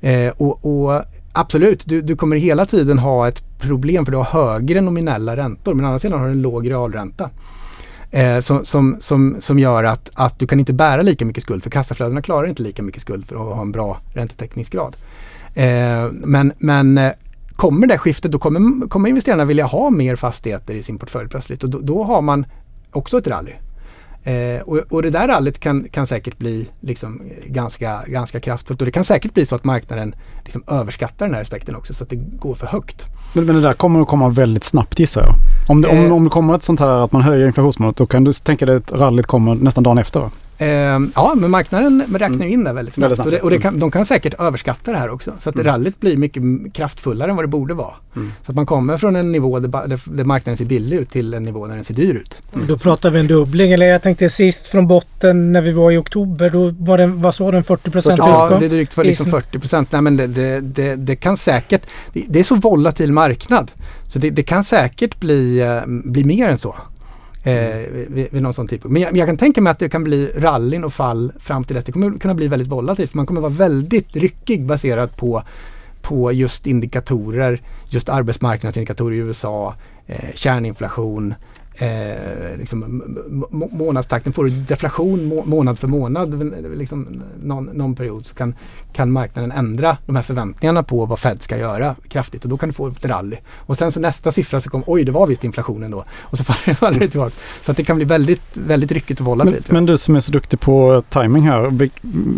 Eh, 0.00 0.32
och, 0.36 0.66
och 0.66 1.02
Absolut, 1.38 1.86
du, 1.86 2.02
du, 2.02 2.16
kommer 2.16 2.36
hela 2.36 2.66
tiden 2.66 2.98
ha 2.98 3.28
ett 3.28 3.58
problem 3.58 4.04
för 4.04 4.12
du 4.12 4.18
har 4.18 4.24
högre 4.24 4.80
nominella 4.80 5.36
räntor 5.36 5.74
men 5.74 5.84
å 5.84 5.88
andra 5.88 5.98
sidan 5.98 6.18
har 6.18 6.26
du 6.26 6.32
en 6.32 6.42
låg 6.42 6.70
realränta. 6.70 7.30
Eh, 8.16 8.40
som, 8.40 8.64
som, 8.64 8.96
som, 9.00 9.36
som 9.40 9.58
gör 9.58 9.84
att, 9.84 10.10
att 10.14 10.38
du 10.38 10.46
kan 10.46 10.60
inte 10.60 10.72
bära 10.72 11.02
lika 11.02 11.24
mycket 11.24 11.42
skuld 11.42 11.62
för 11.62 11.70
kassaflödena 11.70 12.22
klarar 12.22 12.46
inte 12.46 12.62
lika 12.62 12.82
mycket 12.82 13.02
skuld 13.02 13.26
för 13.26 13.34
att 13.36 13.56
ha 13.56 13.62
en 13.62 13.72
bra 13.72 14.00
räntetäckningsgrad. 14.14 14.96
Eh, 15.54 16.10
men 16.12 16.52
men 16.58 16.98
eh, 16.98 17.12
kommer 17.56 17.86
det 17.86 17.98
skiftet 17.98 18.32
då 18.32 18.38
kommer, 18.38 18.88
kommer 18.88 19.08
investerarna 19.08 19.44
vilja 19.44 19.66
ha 19.66 19.90
mer 19.90 20.16
fastigheter 20.16 20.74
i 20.74 20.82
sin 20.82 20.98
portfölj 20.98 21.28
plötsligt 21.28 21.64
och 21.64 21.70
då, 21.70 21.80
då 21.80 22.04
har 22.04 22.22
man 22.22 22.46
också 22.90 23.18
ett 23.18 23.26
rally. 23.26 23.52
Eh, 24.26 24.60
och, 24.60 24.76
och, 24.76 25.02
det 25.02 25.10
där 25.10 25.28
rallyt 25.28 25.58
kan, 25.58 25.88
kan 25.88 26.06
säkert 26.06 26.38
bli 26.38 26.68
liksom 26.80 27.22
ganska, 27.46 28.02
ganska 28.06 28.40
kraftfullt 28.40 28.80
och 28.80 28.86
det 28.86 28.92
kan 28.92 29.04
säkert 29.04 29.34
bli 29.34 29.46
så 29.46 29.56
att 29.56 29.64
marknaden 29.64 30.14
liksom 30.44 30.64
överskattar 30.66 31.26
den 31.26 31.34
här 31.34 31.42
aspekten 31.42 31.76
också 31.76 31.94
så 31.94 32.04
att 32.04 32.10
det 32.10 32.16
går 32.16 32.54
för 32.54 32.66
högt. 32.66 33.04
Men, 33.34 33.46
men 33.46 33.54
det 33.54 33.60
där 33.60 33.72
kommer 33.72 34.00
att 34.00 34.08
komma 34.08 34.28
väldigt 34.28 34.64
snabbt 34.64 34.98
gissar 34.98 35.22
jag. 35.22 35.34
Om 35.68 35.82
det, 35.82 35.88
eh, 35.88 36.04
om, 36.04 36.12
om 36.12 36.24
det 36.24 36.30
kommer 36.30 36.54
ett 36.54 36.62
sånt 36.62 36.80
här 36.80 37.04
att 37.04 37.12
man 37.12 37.22
höjer 37.22 37.46
inflationsmålet 37.46 37.96
då 37.96 38.06
kan 38.06 38.24
du 38.24 38.32
tänka 38.32 38.66
dig 38.66 38.76
att 38.76 38.92
rallyt 38.92 39.26
kommer 39.26 39.54
nästan 39.54 39.84
dagen 39.84 39.98
efter? 39.98 40.20
Eh, 40.20 40.28
ja, 41.14 41.34
men 41.36 41.50
marknaden 41.50 42.04
räknar 42.10 42.26
mm. 42.26 42.48
in 42.48 42.64
det 42.64 42.72
väldigt 42.72 42.94
snabbt. 42.94 43.04
Väldigt 43.04 43.16
snabbt. 43.16 43.26
Och, 43.26 43.32
det, 43.32 43.40
och 43.40 43.50
det 43.50 43.58
kan, 43.58 43.78
de 43.78 43.90
kan 43.90 44.06
säkert 44.06 44.34
överskatta 44.40 44.92
det 44.92 44.98
här 44.98 45.10
också. 45.10 45.32
Så 45.38 45.48
att 45.48 45.54
mm. 45.54 45.66
rallyt 45.66 46.00
blir 46.00 46.16
mycket 46.16 46.42
kraftfullare 46.72 47.30
än 47.30 47.36
vad 47.36 47.44
det 47.44 47.48
borde 47.48 47.74
vara. 47.74 47.94
Mm. 48.16 48.32
Så 48.42 48.52
att 48.52 48.56
man 48.56 48.66
kommer 48.66 48.98
från 48.98 49.16
en 49.16 49.32
nivå 49.32 49.58
där, 49.58 49.98
där, 50.16 50.24
marknaden 50.24 50.56
ser 50.56 50.64
billig 50.64 50.96
ut 50.96 51.10
till 51.10 51.34
en 51.34 51.42
nivå 51.42 51.66
där 51.66 51.74
den 51.74 51.84
ser 51.84 51.94
dyr 51.94 52.14
ut. 52.14 52.42
Mm. 52.54 52.66
Då 52.66 52.78
pratar 52.78 53.10
vi 53.10 53.20
en 53.20 53.26
dubbling. 53.26 53.72
Eller 53.72 53.86
jag 53.86 54.02
tänkte 54.02 54.30
sist 54.30 54.66
från 54.66 54.86
botten 54.86 55.52
när 55.52 55.60
vi 55.60 55.72
var 55.72 55.90
i 55.90 55.96
oktober. 55.96 56.50
Då 56.50 56.70
var 56.78 56.98
det, 56.98 57.06
vad 57.06 57.34
sa 57.34 57.50
den, 57.50 57.64
40 57.64 57.90
procent 57.90 58.18
Ja, 58.18 58.56
det 58.60 58.64
är 58.64 58.70
drygt 58.70 58.94
för 58.94 59.04
liksom 59.04 59.30
40 59.30 59.58
procent. 59.58 59.92
Nej 59.92 60.02
men 60.02 60.16
det, 60.16 60.26
det, 60.26 60.60
det, 60.60 60.96
det, 60.96 61.16
kan 61.16 61.36
säkert, 61.36 61.86
det, 62.12 62.38
är 62.38 62.44
så 62.44 62.54
volatil 62.54 63.12
marknad. 63.12 63.72
Så 64.08 64.18
det, 64.18 64.42
kan 64.42 64.64
säkert 64.64 65.20
bli, 65.20 65.60
eh, 65.60 65.82
bli 65.86 66.24
mer 66.24 66.48
än 66.48 66.58
så 66.58 66.74
eh, 67.46 67.90
vid, 68.08 68.28
vid 68.30 68.42
någon 68.42 68.54
sån 68.54 68.68
tidpunkt. 68.68 68.92
Men 68.92 69.02
jag, 69.02 69.16
jag, 69.16 69.28
kan 69.28 69.36
tänka 69.36 69.60
mig 69.60 69.70
att 69.70 69.78
det 69.78 69.88
kan 69.88 70.04
bli 70.04 70.30
rallyn 70.36 70.84
och 70.84 70.92
fall 70.92 71.32
fram 71.38 71.64
till 71.64 71.76
dess. 71.76 71.84
Det 71.84 71.92
kommer 71.92 72.18
kunna 72.18 72.34
bli 72.34 72.48
väldigt 72.48 72.68
volatilt 72.68 73.10
för 73.10 73.16
man 73.16 73.26
kommer 73.26 73.40
vara 73.40 73.52
väldigt 73.52 74.16
ryckig 74.16 74.66
baserat 74.66 75.16
på, 75.16 75.42
på 76.02 76.32
just 76.32 76.66
indikatorer, 76.66 77.60
just 77.88 78.08
arbetsmarknadsindikatorer 78.08 79.16
i 79.16 79.18
USA, 79.18 79.74
eh, 80.06 80.34
kärninflation, 80.34 81.34
eh, 81.78 82.58
liksom, 82.58 83.02
månadstakten. 83.50 84.32
Får 84.32 84.44
du 84.44 84.50
deflation 84.50 85.24
må 85.24 85.44
månad 85.44 85.78
för 85.78 85.88
månad, 85.88 86.52
liksom 86.76 87.22
någon, 87.42 87.64
någon, 87.64 87.94
period, 87.94 88.26
så 88.26 88.34
kan, 88.34 88.54
kan 88.92 89.12
marknaden 89.12 89.52
ändra 89.52 89.96
de 90.06 90.16
här 90.16 90.22
förväntningarna 90.22 90.82
på 90.82 91.06
vad 91.06 91.18
Fed 91.18 91.42
ska 91.42 91.58
göra 91.58 91.94
kraftigt 92.08 92.44
och 92.44 92.50
då 92.50 92.56
kan 92.56 92.68
du 92.68 92.72
få 92.72 92.88
ett 92.88 93.04
rally. 93.04 93.36
Och 93.56 93.76
sen 93.76 93.92
så 93.92 94.00
nästa 94.00 94.32
siffra 94.32 94.60
så 94.60 94.70
kommer, 94.70 94.84
oj 94.88 95.04
det 95.04 95.12
var 95.12 95.26
visst 95.26 95.44
inflationen 95.44 95.90
då. 95.90 96.04
Och 96.20 96.38
så 96.38 96.44
faller 96.74 97.00
det 97.00 97.08
tillbaka. 97.08 97.34
Så 97.62 97.70
att 97.70 97.76
det 97.76 97.84
kan 97.84 97.96
bli 97.96 98.04
väldigt, 98.04 98.56
väldigt 98.56 98.92
ryckigt 98.92 99.20
och 99.20 99.26
volatilt. 99.26 99.68
Men, 99.68 99.74
men, 99.74 99.86
du 99.86 99.98
som 99.98 100.16
är 100.16 100.20
så 100.20 100.32
duktig 100.32 100.60
på 100.60 101.02
timing 101.08 101.42
här, 101.42 101.60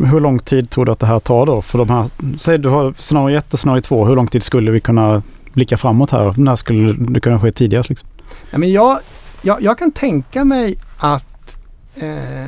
hur 0.06 0.20
lång 0.20 0.38
tid 0.38 0.70
tror 0.70 0.84
du 0.84 0.92
att 0.92 0.98
det 0.98 1.06
här 1.06 1.18
tar 1.18 1.46
då? 1.46 1.62
För 1.62 1.78
de 1.78 1.90
här, 1.90 2.10
säg 2.38 2.58
du 2.58 2.68
har 2.68 2.94
scenario 2.98 3.38
1 3.38 3.54
och 3.54 3.60
scenario 3.60 3.80
2, 3.80 4.04
hur 4.04 4.16
lång 4.16 4.26
tid 4.26 4.42
skulle 4.42 4.70
vi 4.70 4.80
kunna 4.80 5.22
blicka 5.52 5.76
framåt 5.76 6.10
här? 6.10 6.34
När 6.36 6.56
skulle 6.56 6.92
det 6.92 7.20
kunna 7.20 7.40
ske 7.40 7.52
tidigast? 7.52 7.88
Liksom? 7.88 8.08
Ja, 8.50 8.58
men 8.58 8.72
jag, 8.72 8.98
jag, 9.42 9.62
jag 9.62 9.78
kan 9.78 9.92
tänka 9.92 10.44
mig 10.44 10.78
att 10.98 11.58
eh, 11.94 12.46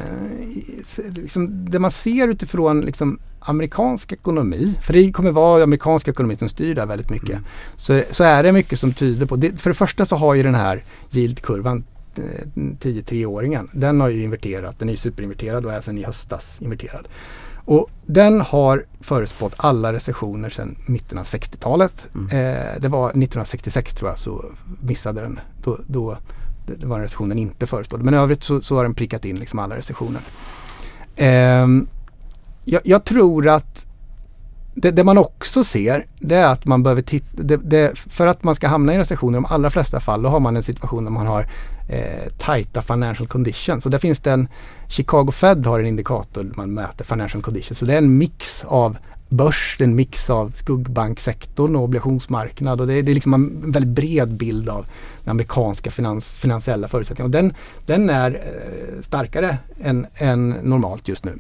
liksom 1.15 1.71
det 1.71 1.79
man 1.79 1.91
ser 1.91 2.29
utifrån 2.29 2.81
liksom 2.81 3.19
amerikansk 3.41 4.13
ekonomi, 4.13 4.75
för 4.83 4.93
det 4.93 5.13
kommer 5.13 5.31
vara 5.31 5.63
amerikansk 5.63 6.09
ekonomi 6.09 6.37
som 6.37 6.49
styr 6.49 6.75
där 6.75 6.87
väldigt 6.87 7.11
mycket, 7.11 7.31
mm. 7.31 7.45
så, 7.77 8.03
så 8.11 8.25
är 8.25 8.43
det 8.43 8.53
mycket 8.53 8.79
som 8.79 8.93
tyder 8.93 9.27
på, 9.27 9.37
det, 9.37 9.61
för 9.61 9.71
det 9.71 9.75
första 9.75 10.07
så 10.07 10.17
har 10.17 10.35
ju 10.35 10.43
den 10.43 10.55
här 10.55 10.85
yieldkurvan 11.13 11.85
10-3-åringen, 12.15 13.69
eh, 13.73 13.79
den 13.81 14.01
har 14.01 14.09
ju 14.09 14.23
inverterat, 14.23 14.79
den 14.79 14.89
är 14.89 14.97
superinverterad 14.97 15.67
och 15.67 15.73
är 15.73 15.81
sedan 15.81 15.99
i 15.99 16.05
höstas 16.05 16.59
inverterad. 16.61 17.09
Och 17.65 17.91
den 18.07 18.41
har 18.41 18.85
förutspått 19.01 19.55
alla 19.57 19.93
recessioner 19.93 20.51
sedan 20.51 20.77
mitten 20.87 21.19
av 21.19 21.25
60-talet. 21.25 22.09
Mm. 22.15 22.27
Eh, 22.27 22.81
det 22.81 22.89
var 22.89 23.09
1966 23.09 23.95
tror 23.95 24.11
jag 24.11 24.19
så 24.19 24.45
missade 24.81 25.21
den. 25.21 25.41
Då, 25.65 25.79
då 25.87 26.19
det 26.79 26.87
var 26.87 26.97
en 26.97 27.03
recession 27.03 27.29
den 27.29 27.39
inte 27.39 27.67
förutspådde. 27.67 28.05
Men 28.05 28.15
i 28.15 28.17
övrigt 28.17 28.43
så, 28.43 28.61
så 28.61 28.77
har 28.77 28.83
den 28.83 28.95
prickat 28.95 29.25
in 29.25 29.39
liksom 29.39 29.59
alla 29.59 29.77
recessioner. 29.77 30.21
Eh, 31.17 31.67
jag, 32.65 32.81
jag, 32.85 33.05
tror 33.05 33.49
att 33.49 33.87
det, 34.75 34.91
det, 34.91 35.05
man 35.05 35.19
också 35.19 35.65
ser 35.65 36.07
det 36.19 36.37
är 36.37 36.47
att 36.47 36.65
man 36.65 36.83
behöver 36.83 37.03
titta, 37.03 37.43
det, 37.43 37.57
det, 37.57 37.99
för 37.99 38.27
att 38.27 38.43
man 38.43 38.55
ska 38.55 38.69
hamna 38.69 38.93
i 38.93 38.95
en 38.95 38.99
recession 38.99 39.35
i 39.35 39.37
de 39.37 39.47
allra 39.49 39.71
flesta 39.71 40.01
fall 40.01 40.23
då 40.23 40.29
har 40.29 40.41
man 40.41 40.57
en 40.57 40.63
situation 40.63 41.05
där 41.05 41.11
man 41.11 41.27
har 41.27 41.47
eh, 41.89 42.33
tajta 42.39 42.83
financial 42.83 43.29
conditions. 43.29 43.83
Så 43.85 43.89
där 43.89 43.99
finns 43.99 44.21
det 44.21 44.33
en, 44.33 44.49
Chicago 44.89 45.31
Fed 45.33 45.67
har 45.67 45.81
en 45.81 45.87
indikator 45.87 46.53
man 46.57 46.75
mäter 46.75 47.05
financial 47.05 47.43
conditions. 47.43 47.79
Så 47.79 47.85
det 47.85 47.93
är 47.93 47.99
en 47.99 48.19
mix 48.19 48.65
av 48.65 48.97
börs, 49.31 49.75
det 49.79 49.85
är 49.85 49.89
en 49.89 49.95
mix 49.95 50.31
av 50.31 50.53
skuggbanksektorn 50.55 51.77
och 51.77 51.83
obligationsmarknad 51.83 52.81
och 52.81 52.87
det 52.87 52.95
är, 52.95 53.03
det 53.03 53.13
är 53.13 53.15
liksom 53.15 53.35
en 53.35 53.71
väldigt 53.71 53.95
bred 53.95 54.37
bild 54.37 54.69
av 54.69 54.87
den 55.25 55.31
amerikanska 55.31 55.91
finans, 55.91 56.39
finansiella 56.39 56.89
förutsättningarna. 56.89 57.27
Och 57.27 57.43
den, 57.43 57.55
den 57.87 58.11
är 58.11 58.35
eh, 58.35 59.03
starkare 59.03 59.59
än, 59.83 60.07
än 60.15 60.51
normalt 60.51 61.09
just 61.09 61.25
nu. 61.25 61.39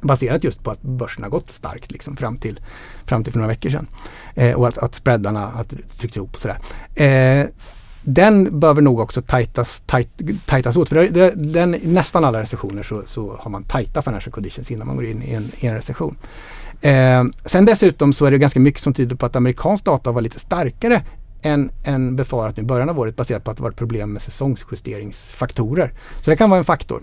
Baserat 0.00 0.44
just 0.44 0.62
på 0.62 0.70
att 0.70 0.82
börsen 0.82 1.22
har 1.22 1.30
gått 1.30 1.50
starkt 1.50 1.90
liksom 1.90 2.16
fram, 2.16 2.36
till, 2.36 2.60
fram 3.04 3.24
till 3.24 3.32
för 3.32 3.38
några 3.38 3.52
veckor 3.52 3.70
sedan. 3.70 3.86
Eh, 4.34 4.54
och 4.54 4.68
att, 4.68 4.78
att 4.78 4.94
spreadarna 4.94 5.46
har 5.46 5.64
tryckts 5.98 6.16
ihop 6.16 6.34
och 6.34 6.40
sådär. 6.40 6.58
Eh, 6.94 7.46
den 8.02 8.60
behöver 8.60 8.82
nog 8.82 9.00
också 9.00 9.22
tajtas, 9.22 9.82
tajt, 9.86 10.08
tajtas 10.46 10.76
åt. 10.76 10.88
För 10.88 10.96
det, 10.96 11.08
det, 11.08 11.30
den, 11.36 11.70
nästan 11.70 12.24
alla 12.24 12.40
recessioner 12.40 12.82
så, 12.82 13.02
så 13.06 13.36
har 13.40 13.50
man 13.50 13.64
tajta 13.64 14.02
financial 14.02 14.32
conditions 14.32 14.70
innan 14.70 14.86
man 14.86 14.96
går 14.96 15.04
in 15.04 15.22
i 15.22 15.32
en, 15.32 15.50
i 15.56 15.66
en 15.66 15.74
recession. 15.74 16.16
Eh, 16.80 17.24
sen 17.44 17.64
dessutom 17.64 18.12
så 18.12 18.26
är 18.26 18.30
det 18.30 18.38
ganska 18.38 18.60
mycket 18.60 18.80
som 18.80 18.94
tyder 18.94 19.16
på 19.16 19.26
att 19.26 19.36
amerikansk 19.36 19.84
data 19.84 20.12
var 20.12 20.22
lite 20.22 20.40
starkare 20.40 21.02
än, 21.42 21.70
än 21.84 22.16
befarat 22.16 22.58
i 22.58 22.62
början 22.62 22.88
av 22.88 22.98
året 22.98 23.16
baserat 23.16 23.44
på 23.44 23.50
att 23.50 23.56
det 23.56 23.62
varit 23.62 23.76
problem 23.76 24.12
med 24.12 24.22
säsongsjusteringsfaktorer. 24.22 25.92
Så 26.20 26.30
det 26.30 26.36
kan 26.36 26.50
vara 26.50 26.58
en 26.58 26.64
faktor. 26.64 27.02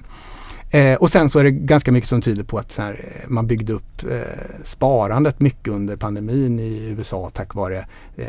Eh, 0.73 0.95
och 0.95 1.09
sen 1.09 1.29
så 1.29 1.39
är 1.39 1.43
det 1.43 1.51
ganska 1.51 1.91
mycket 1.91 2.09
som 2.09 2.21
tyder 2.21 2.43
på 2.43 2.57
att 2.57 2.77
här, 2.77 2.91
eh, 3.03 3.29
man 3.29 3.47
byggde 3.47 3.73
upp 3.73 4.03
eh, 4.11 4.21
sparandet 4.63 5.39
mycket 5.39 5.73
under 5.73 5.95
pandemin 5.95 6.59
i 6.59 6.87
USA 6.97 7.29
tack 7.33 7.55
vare 7.55 7.85
eh, 8.17 8.25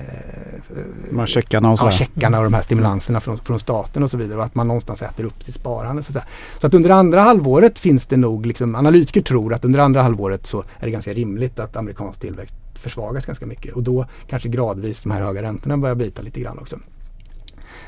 de 1.10 1.26
checkarna 1.26 1.70
och, 1.70 1.78
ja, 1.82 1.90
checkarna 1.90 2.38
och 2.38 2.44
de 2.44 2.54
här 2.54 2.62
stimulanserna 2.62 3.20
från, 3.20 3.38
från 3.38 3.58
staten 3.58 4.02
och 4.02 4.10
så 4.10 4.16
vidare. 4.16 4.38
Och 4.38 4.44
att 4.44 4.54
man 4.54 4.68
någonstans 4.68 5.02
äter 5.02 5.24
upp 5.24 5.42
sitt 5.42 5.54
sparande. 5.54 6.02
Så, 6.02 6.12
så 6.60 6.66
att 6.66 6.74
under 6.74 6.90
andra 6.90 7.20
halvåret 7.20 7.78
finns 7.78 8.06
det 8.06 8.16
nog, 8.16 8.46
liksom, 8.46 8.74
analytiker 8.74 9.22
tror 9.22 9.54
att 9.54 9.64
under 9.64 9.80
andra 9.80 10.02
halvåret 10.02 10.46
så 10.46 10.58
är 10.58 10.84
det 10.84 10.90
ganska 10.90 11.12
rimligt 11.12 11.58
att 11.58 11.76
amerikansk 11.76 12.20
tillväxt 12.20 12.54
försvagas 12.74 13.26
ganska 13.26 13.46
mycket. 13.46 13.74
Och 13.74 13.82
då 13.82 14.06
kanske 14.26 14.48
gradvis 14.48 15.00
de 15.00 15.10
här 15.10 15.22
höga 15.22 15.42
räntorna 15.42 15.76
börjar 15.76 15.94
bita 15.94 16.22
lite 16.22 16.40
grann 16.40 16.58
också. 16.58 16.78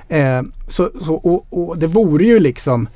Eh, 0.08 0.42
så, 0.68 0.90
så, 1.02 1.14
och, 1.14 1.46
och 1.50 1.78
det 1.78 1.86
vore 1.86 2.24
ju 2.24 2.40
liksom 2.40 2.88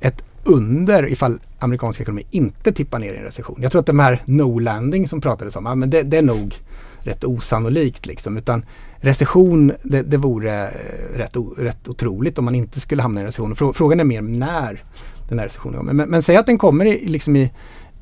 ett 0.00 0.22
under 0.44 1.08
ifall 1.08 1.38
amerikansk 1.58 2.00
ekonomi 2.00 2.22
inte 2.30 2.72
tippar 2.72 2.98
ner 2.98 3.14
i 3.14 3.16
en 3.16 3.24
recession. 3.24 3.58
Jag 3.62 3.72
tror 3.72 3.80
att 3.80 3.86
de 3.86 3.98
här 3.98 4.22
no-landing 4.24 5.06
som 5.06 5.20
pratades 5.20 5.56
om, 5.56 5.66
ja, 5.66 5.74
men 5.74 5.90
det, 5.90 6.02
det, 6.02 6.16
är 6.16 6.22
nog 6.22 6.54
rätt 7.00 7.24
osannolikt 7.24 8.06
liksom. 8.06 8.36
Utan 8.36 8.64
recession, 8.96 9.72
det, 9.82 10.02
det 10.02 10.16
vore 10.16 10.64
eh, 10.64 11.16
rätt, 11.16 11.36
rätt 11.58 11.88
otroligt 11.88 12.38
om 12.38 12.44
man 12.44 12.54
inte 12.54 12.80
skulle 12.80 13.02
hamna 13.02 13.20
i 13.20 13.22
en 13.22 13.26
recession. 13.26 13.74
Frågan 13.74 14.00
är 14.00 14.04
mer 14.04 14.22
när 14.22 14.82
den 15.28 15.38
här 15.38 15.46
recessionen 15.46 15.78
kommer. 15.78 15.92
Men, 15.92 16.08
men 16.08 16.22
säg 16.22 16.36
att 16.36 16.46
den 16.46 16.58
kommer 16.58 16.84
i, 16.84 17.08
liksom 17.08 17.36
i, 17.36 17.50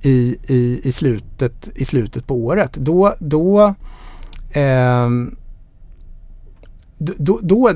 i, 0.02 0.38
i, 0.84 0.92
slutet, 0.92 1.68
i 1.74 1.84
slutet 1.84 2.26
på 2.26 2.44
året. 2.44 2.72
Då, 2.72 3.14
då 3.18 3.74
eh, 4.52 5.08
då, 7.02 7.38
då, 7.42 7.68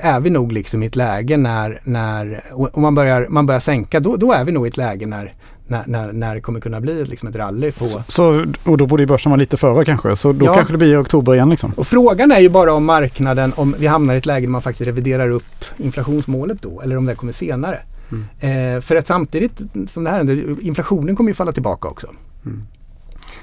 är 0.00 0.20
vi 0.20 0.30
nog 0.30 0.52
liksom 0.52 0.82
i 0.82 0.86
ett 0.86 0.96
läge 0.96 1.36
när, 1.36 1.80
när 1.84 2.42
om 2.52 2.82
man 2.82 2.94
börjar, 2.94 3.26
man 3.28 3.46
börjar 3.46 3.60
sänka, 3.60 4.00
då, 4.00 4.16
då 4.16 4.32
är 4.32 4.44
vi 4.44 4.52
nog 4.52 4.66
i 4.66 4.68
ett 4.68 4.76
läge 4.76 5.06
när, 5.06 5.34
när, 5.66 5.82
när, 5.86 6.12
när 6.12 6.34
det 6.34 6.40
kommer 6.40 6.60
kunna 6.60 6.80
bli 6.80 7.04
liksom 7.04 7.28
ett 7.28 7.36
rally 7.36 7.72
på... 7.72 7.86
Så, 8.08 8.46
och 8.64 8.78
då 8.78 8.86
borde 8.86 9.06
börsen 9.06 9.30
vara 9.30 9.38
lite 9.38 9.56
före 9.56 9.84
kanske, 9.84 10.16
så 10.16 10.32
då 10.32 10.46
ja. 10.46 10.54
kanske 10.54 10.72
det 10.72 10.78
blir 10.78 10.92
i 10.92 10.96
oktober 10.96 11.34
igen 11.34 11.50
liksom? 11.50 11.72
Och 11.76 11.86
frågan 11.86 12.32
är 12.32 12.40
ju 12.40 12.48
bara 12.48 12.74
om 12.74 12.84
marknaden, 12.84 13.52
om 13.56 13.74
vi 13.78 13.86
hamnar 13.86 14.14
i 14.14 14.18
ett 14.18 14.26
läge 14.26 14.46
där 14.46 14.50
man 14.50 14.62
faktiskt 14.62 14.88
reviderar 14.88 15.28
upp 15.28 15.64
inflationsmålet 15.76 16.62
då, 16.62 16.80
eller 16.80 16.96
om 16.96 17.06
det 17.06 17.14
kommer 17.14 17.32
senare. 17.32 17.78
Mm. 18.12 18.76
Eh, 18.76 18.80
för 18.80 18.96
att 18.96 19.06
samtidigt 19.06 19.60
som 19.88 20.04
det 20.04 20.10
här 20.10 20.16
händer, 20.16 20.56
inflationen 20.62 21.16
kommer 21.16 21.30
ju 21.30 21.34
falla 21.34 21.52
tillbaka 21.52 21.88
också. 21.88 22.06
Mm. 22.44 22.62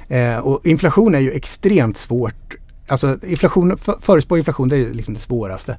Eh, 0.08 0.40
och 0.40 0.68
inflation 0.68 1.16
är 1.16 1.20
ju 1.20 1.32
extremt 1.32 1.98
svårt 1.98 2.56
Alltså 2.90 3.18
inflation, 3.24 3.78
för, 3.78 3.96
förespå 4.02 4.38
inflation 4.38 4.70
det 4.70 4.76
är 4.76 4.94
liksom 4.94 5.14
det 5.14 5.20
svåraste. 5.20 5.78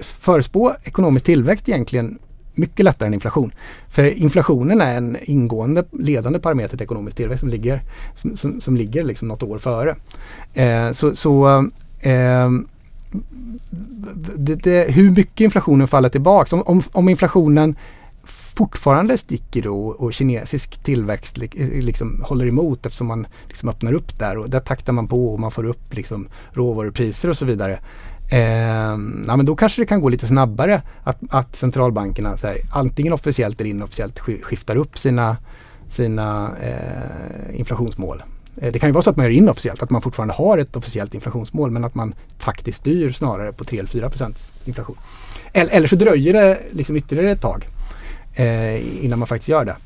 Förespå 0.00 0.74
ekonomisk 0.84 1.24
tillväxt 1.24 1.68
egentligen 1.68 2.18
mycket 2.54 2.84
lättare 2.84 3.06
än 3.06 3.14
inflation. 3.14 3.52
För 3.88 4.04
inflationen 4.04 4.80
är 4.80 4.96
en 4.96 5.16
ingående 5.22 5.84
ledande 5.92 6.38
parameter 6.38 6.76
till 6.76 6.84
ekonomisk 6.84 7.16
tillväxt 7.16 7.40
som 7.40 7.48
ligger, 7.48 7.80
som, 8.16 8.36
som, 8.36 8.60
som 8.60 8.76
ligger 8.76 9.04
liksom 9.04 9.28
något 9.28 9.42
år 9.42 9.58
före. 9.58 9.96
Eh, 10.54 10.92
så, 10.92 11.16
så 11.16 11.58
eh, 12.00 12.50
det, 14.36 14.54
det, 14.54 14.90
hur 14.90 15.10
mycket 15.10 15.40
inflationen 15.40 15.88
faller 15.88 16.08
tillbaka. 16.08 16.56
Om, 16.56 16.62
om, 16.62 16.82
om 16.92 17.08
inflationen 17.08 17.76
fortfarande 18.54 19.18
sticker 19.18 19.66
och, 19.66 20.00
och 20.00 20.12
kinesisk 20.12 20.82
tillväxt 20.82 21.38
eh, 21.38 21.68
liksom 21.70 22.24
håller 22.28 22.46
emot 22.46 22.86
eftersom 22.86 23.06
man 23.06 23.26
liksom 23.48 23.68
öppnar 23.68 23.92
upp 23.92 24.18
där 24.18 24.38
och 24.38 24.50
där 24.50 24.60
taktar 24.60 24.92
man 24.92 25.08
på 25.08 25.32
och 25.32 25.40
man 25.40 25.50
får 25.50 25.64
upp 25.64 25.94
liksom 25.94 26.28
råvarupriser 26.52 27.28
och 27.28 27.36
så 27.36 27.44
vidare. 27.44 27.78
Eh, 28.30 28.40
ja, 29.26 29.36
men 29.36 29.46
då 29.46 29.56
kanske 29.56 29.82
det 29.82 29.86
kan 29.86 30.00
gå 30.00 30.08
lite 30.08 30.26
snabbare 30.26 30.82
att, 31.04 31.18
att 31.30 31.56
centralbankerna 31.56 32.36
här, 32.42 32.56
antingen 32.72 33.12
officiellt 33.12 33.60
eller 33.60 33.70
inofficiellt 33.70 34.18
skiftar 34.18 34.76
upp 34.76 34.98
sina, 34.98 35.36
sina 35.88 36.50
eh, 36.62 37.58
inflationsmål. 37.58 38.22
Eh, 38.56 38.72
det 38.72 38.78
kan 38.78 38.88
ju 38.88 38.92
vara 38.92 39.02
så 39.02 39.10
att 39.10 39.16
man 39.16 39.26
gör 39.26 39.32
inofficiellt, 39.32 39.82
att 39.82 39.90
man 39.90 40.02
fortfarande 40.02 40.34
har 40.34 40.58
ett 40.58 40.76
officiellt 40.76 41.14
inflationsmål 41.14 41.70
men 41.70 41.84
att 41.84 41.94
man 41.94 42.14
faktiskt 42.38 42.78
styr 42.78 43.12
snarare 43.12 43.52
på 43.52 43.64
3 43.64 43.78
eller 43.78 43.88
4 43.88 44.10
inflation. 44.64 44.96
Eller, 45.52 45.72
eller 45.72 45.88
så 45.88 45.96
dröjer 45.96 46.32
det 46.32 46.58
liksom 46.70 46.96
ytterligare 46.96 47.30
ett 47.30 47.40
tag 47.40 47.66
eh, 48.34 49.04
innan 49.04 49.18
man 49.18 49.28
faktiskt 49.28 49.48
gör 49.48 49.64
det. 49.64 49.76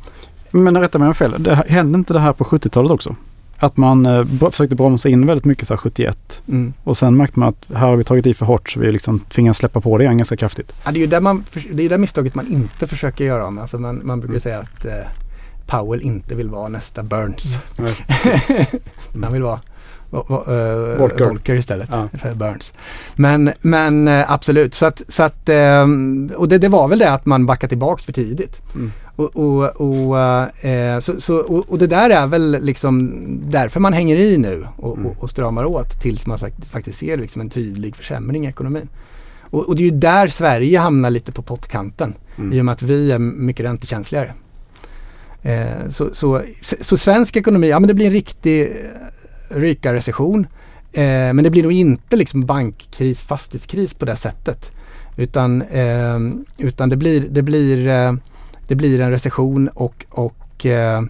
Men 0.50 0.80
rätta 0.80 0.98
mig 0.98 1.06
om 1.06 1.14
jag 1.18 1.28
har 1.28 1.30
fel, 1.30 1.42
det, 1.42 1.54
hände 1.54 1.98
inte 1.98 2.12
det 2.12 2.20
här 2.20 2.32
på 2.32 2.44
70-talet 2.44 2.90
också? 2.90 3.16
Att 3.56 3.76
man 3.76 4.06
eh, 4.06 4.24
försökte 4.50 4.76
bromsa 4.76 5.08
in 5.08 5.26
väldigt 5.26 5.44
mycket 5.44 5.68
så 5.68 5.76
71 5.76 6.42
mm. 6.48 6.72
och 6.84 6.96
sen 6.96 7.16
märkte 7.16 7.38
man 7.38 7.48
att 7.48 7.66
här 7.74 7.86
har 7.86 7.96
vi 7.96 8.04
tagit 8.04 8.26
i 8.26 8.34
för 8.34 8.46
hårt 8.46 8.70
så 8.70 8.80
vi 8.80 8.92
liksom 8.92 9.18
tvingas 9.18 9.58
släppa 9.58 9.80
på 9.80 9.98
det 9.98 10.04
igen 10.04 10.18
ganska 10.18 10.36
kraftigt. 10.36 10.72
Ja, 10.84 10.92
det 10.92 10.98
är 10.98 11.00
ju 11.00 11.06
där, 11.06 11.20
man, 11.20 11.44
det 11.72 11.82
är 11.82 11.88
där 11.88 11.98
misstaget 11.98 12.34
man 12.34 12.52
inte 12.52 12.86
försöker 12.86 13.24
göra 13.24 13.46
om. 13.46 13.58
Alltså 13.58 13.78
man, 13.78 14.00
man 14.04 14.20
brukar 14.20 14.32
mm. 14.32 14.40
säga 14.40 14.58
att 14.58 14.84
eh, 14.84 14.92
Powell 15.66 16.02
inte 16.02 16.34
vill 16.34 16.50
vara 16.50 16.68
nästa 16.68 17.02
Burns. 17.02 17.58
Mm. 17.78 17.92
Han 19.22 19.32
vill 19.32 19.42
vara 19.42 19.60
Volker. 20.98 21.28
Volker 21.28 21.54
istället. 21.54 21.90
Ja. 21.92 22.34
Burns. 22.34 22.72
Men, 23.14 23.52
men 23.60 24.08
uh, 24.08 24.32
absolut, 24.32 24.74
så 24.74 24.86
att, 24.86 25.02
så 25.08 25.22
att 25.22 25.48
um, 25.48 26.30
och 26.36 26.48
det, 26.48 26.58
det, 26.58 26.68
var 26.68 26.88
väl 26.88 26.98
det 26.98 27.10
att 27.10 27.26
man 27.26 27.46
backade 27.46 27.68
tillbaks 27.68 28.04
för 28.04 28.12
tidigt. 28.12 28.60
Mm. 28.74 28.92
Och, 29.16 29.36
och, 29.36 29.80
och, 29.80 30.16
uh, 30.64 31.00
så, 31.00 31.20
så, 31.20 31.36
och, 31.36 31.70
och, 31.70 31.78
det 31.78 31.86
där 31.86 32.10
är 32.10 32.26
väl 32.26 32.58
liksom 32.62 33.12
därför 33.50 33.80
man 33.80 33.92
hänger 33.92 34.16
i 34.16 34.38
nu 34.38 34.66
och, 34.76 34.96
mm. 34.96 35.10
och, 35.18 35.30
stramar 35.30 35.64
åt 35.64 36.00
tills 36.02 36.26
man 36.26 36.38
faktiskt 36.70 36.98
ser 36.98 37.16
liksom 37.16 37.40
en 37.40 37.50
tydlig 37.50 37.96
försämring 37.96 38.44
i 38.44 38.48
ekonomin. 38.48 38.88
Och, 39.40 39.68
och 39.68 39.76
det 39.76 39.82
är 39.82 39.90
ju 39.90 39.98
där 39.98 40.26
Sverige 40.26 40.78
hamnar 40.78 41.10
lite 41.10 41.32
på 41.32 41.42
pottkanten 41.42 42.14
mm. 42.36 42.52
i 42.52 42.60
och 42.60 42.64
med 42.64 42.72
att 42.72 42.82
vi 42.82 43.12
är 43.12 43.18
mycket 43.18 43.66
räntekänsligare. 43.66 44.32
Eh, 45.42 45.88
så, 45.90 46.14
så, 46.14 46.42
så, 46.80 46.96
svensk 46.96 47.36
ekonomi, 47.36 47.68
ja 47.68 47.80
men 47.80 47.88
det 47.88 47.94
blir 47.94 48.06
en 48.06 48.12
riktig 48.12 48.76
ryka 49.48 49.94
recession. 49.94 50.46
Eh, 50.92 51.32
men 51.32 51.44
det 51.44 51.50
blir 51.50 51.62
nog 51.62 51.72
inte 51.72 52.16
liksom 52.16 52.46
bankkris, 52.46 53.22
fastighetskris 53.22 53.94
på 53.94 54.04
det 54.04 54.16
sättet. 54.16 54.72
Utan, 55.16 55.62
eh, 55.62 56.18
utan 56.58 56.88
det, 56.88 56.96
blir, 56.96 57.20
det, 57.20 57.42
blir, 57.42 57.88
eh, 57.88 58.12
det 58.68 58.74
blir 58.74 59.00
en 59.00 59.10
recession 59.10 59.68
och, 59.68 60.04
och 60.10 60.66
eh, 60.66 61.02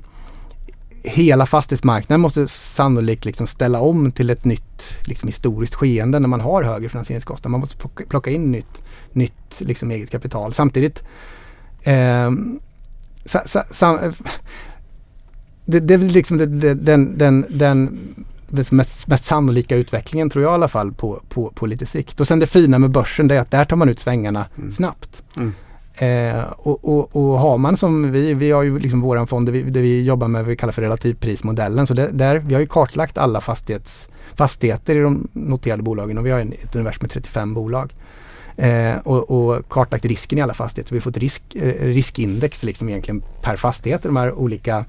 hela 1.04 1.46
fastighetsmarknaden 1.46 2.20
måste 2.20 2.48
sannolikt 2.48 3.24
liksom 3.24 3.46
ställa 3.46 3.80
om 3.80 4.12
till 4.12 4.30
ett 4.30 4.44
nytt 4.44 4.94
liksom 5.04 5.28
historiskt 5.28 5.74
skeende 5.74 6.18
när 6.18 6.28
man 6.28 6.40
har 6.40 6.62
högre 6.62 6.88
finansieringskostnader. 6.88 7.50
Man 7.50 7.60
måste 7.60 7.76
plocka, 7.76 8.04
plocka 8.08 8.30
in 8.30 8.52
nytt, 8.52 8.82
nytt 9.12 9.60
liksom 9.60 9.90
eget 9.90 10.10
kapital. 10.10 10.54
Samtidigt 10.54 11.02
eh, 11.82 12.30
sa, 13.24 13.42
sa, 13.44 13.64
sa, 13.70 14.12
det, 15.64 15.80
det 15.80 15.94
är 15.94 15.98
liksom 15.98 16.36
det, 16.38 16.74
den, 16.74 17.18
den, 17.18 17.46
den 17.48 17.98
mest, 18.70 19.06
mest 19.06 19.24
sannolika 19.24 19.76
utvecklingen 19.76 20.30
tror 20.30 20.44
jag 20.44 20.52
i 20.52 20.54
alla 20.54 20.68
fall 20.68 20.92
på, 20.92 21.20
på, 21.28 21.50
på 21.50 21.66
lite 21.66 21.86
sikt. 21.86 22.20
Och 22.20 22.26
sen 22.26 22.38
det 22.38 22.46
fina 22.46 22.78
med 22.78 22.90
börsen 22.90 23.28
det 23.28 23.34
är 23.34 23.40
att 23.40 23.50
där 23.50 23.64
tar 23.64 23.76
man 23.76 23.88
ut 23.88 24.00
svängarna 24.00 24.46
mm. 24.58 24.72
snabbt. 24.72 25.22
Mm. 25.36 25.52
Eh, 25.96 26.44
och, 26.44 26.84
och, 26.84 27.16
och, 27.16 27.38
har 27.38 27.58
man 27.58 27.76
som 27.76 28.12
vi, 28.12 28.34
vi 28.34 28.50
har 28.50 28.62
ju 28.62 28.78
liksom 28.78 29.00
våran 29.00 29.26
fond 29.26 29.48
där 29.48 29.52
vi, 29.52 29.62
där 29.62 29.80
vi 29.80 30.02
jobbar 30.02 30.28
med 30.28 30.44
vi 30.44 30.56
kallar 30.56 30.72
för 30.72 30.82
relativprismodellen. 30.82 31.86
Så 31.86 31.94
det, 31.94 32.08
där, 32.12 32.36
vi 32.36 32.54
har 32.54 32.60
ju 32.60 32.66
kartlagt 32.66 33.18
alla 33.18 33.40
fastighets, 33.40 34.08
fastigheter 34.34 34.96
i 34.96 35.00
de 35.00 35.28
noterade 35.32 35.82
bolagen 35.82 36.18
och 36.18 36.26
vi 36.26 36.30
har 36.30 36.40
ett 36.40 36.76
universum 36.76 36.98
med 37.00 37.10
35 37.10 37.54
bolag. 37.54 37.94
Eh, 38.56 38.96
och, 39.04 39.30
och, 39.30 39.68
kartlagt 39.68 40.04
risken 40.04 40.38
i 40.38 40.42
alla 40.42 40.54
fastigheter. 40.54 40.88
Så 40.88 40.94
vi 40.94 41.00
får 41.00 41.10
ett 41.10 41.16
risk, 41.16 41.42
eh, 41.54 41.86
riskindex 41.86 42.62
liksom 42.62 42.88
egentligen 42.88 43.22
per 43.42 43.56
fastighet. 43.56 44.02
De 44.02 44.16
här 44.16 44.32
olika 44.32 44.84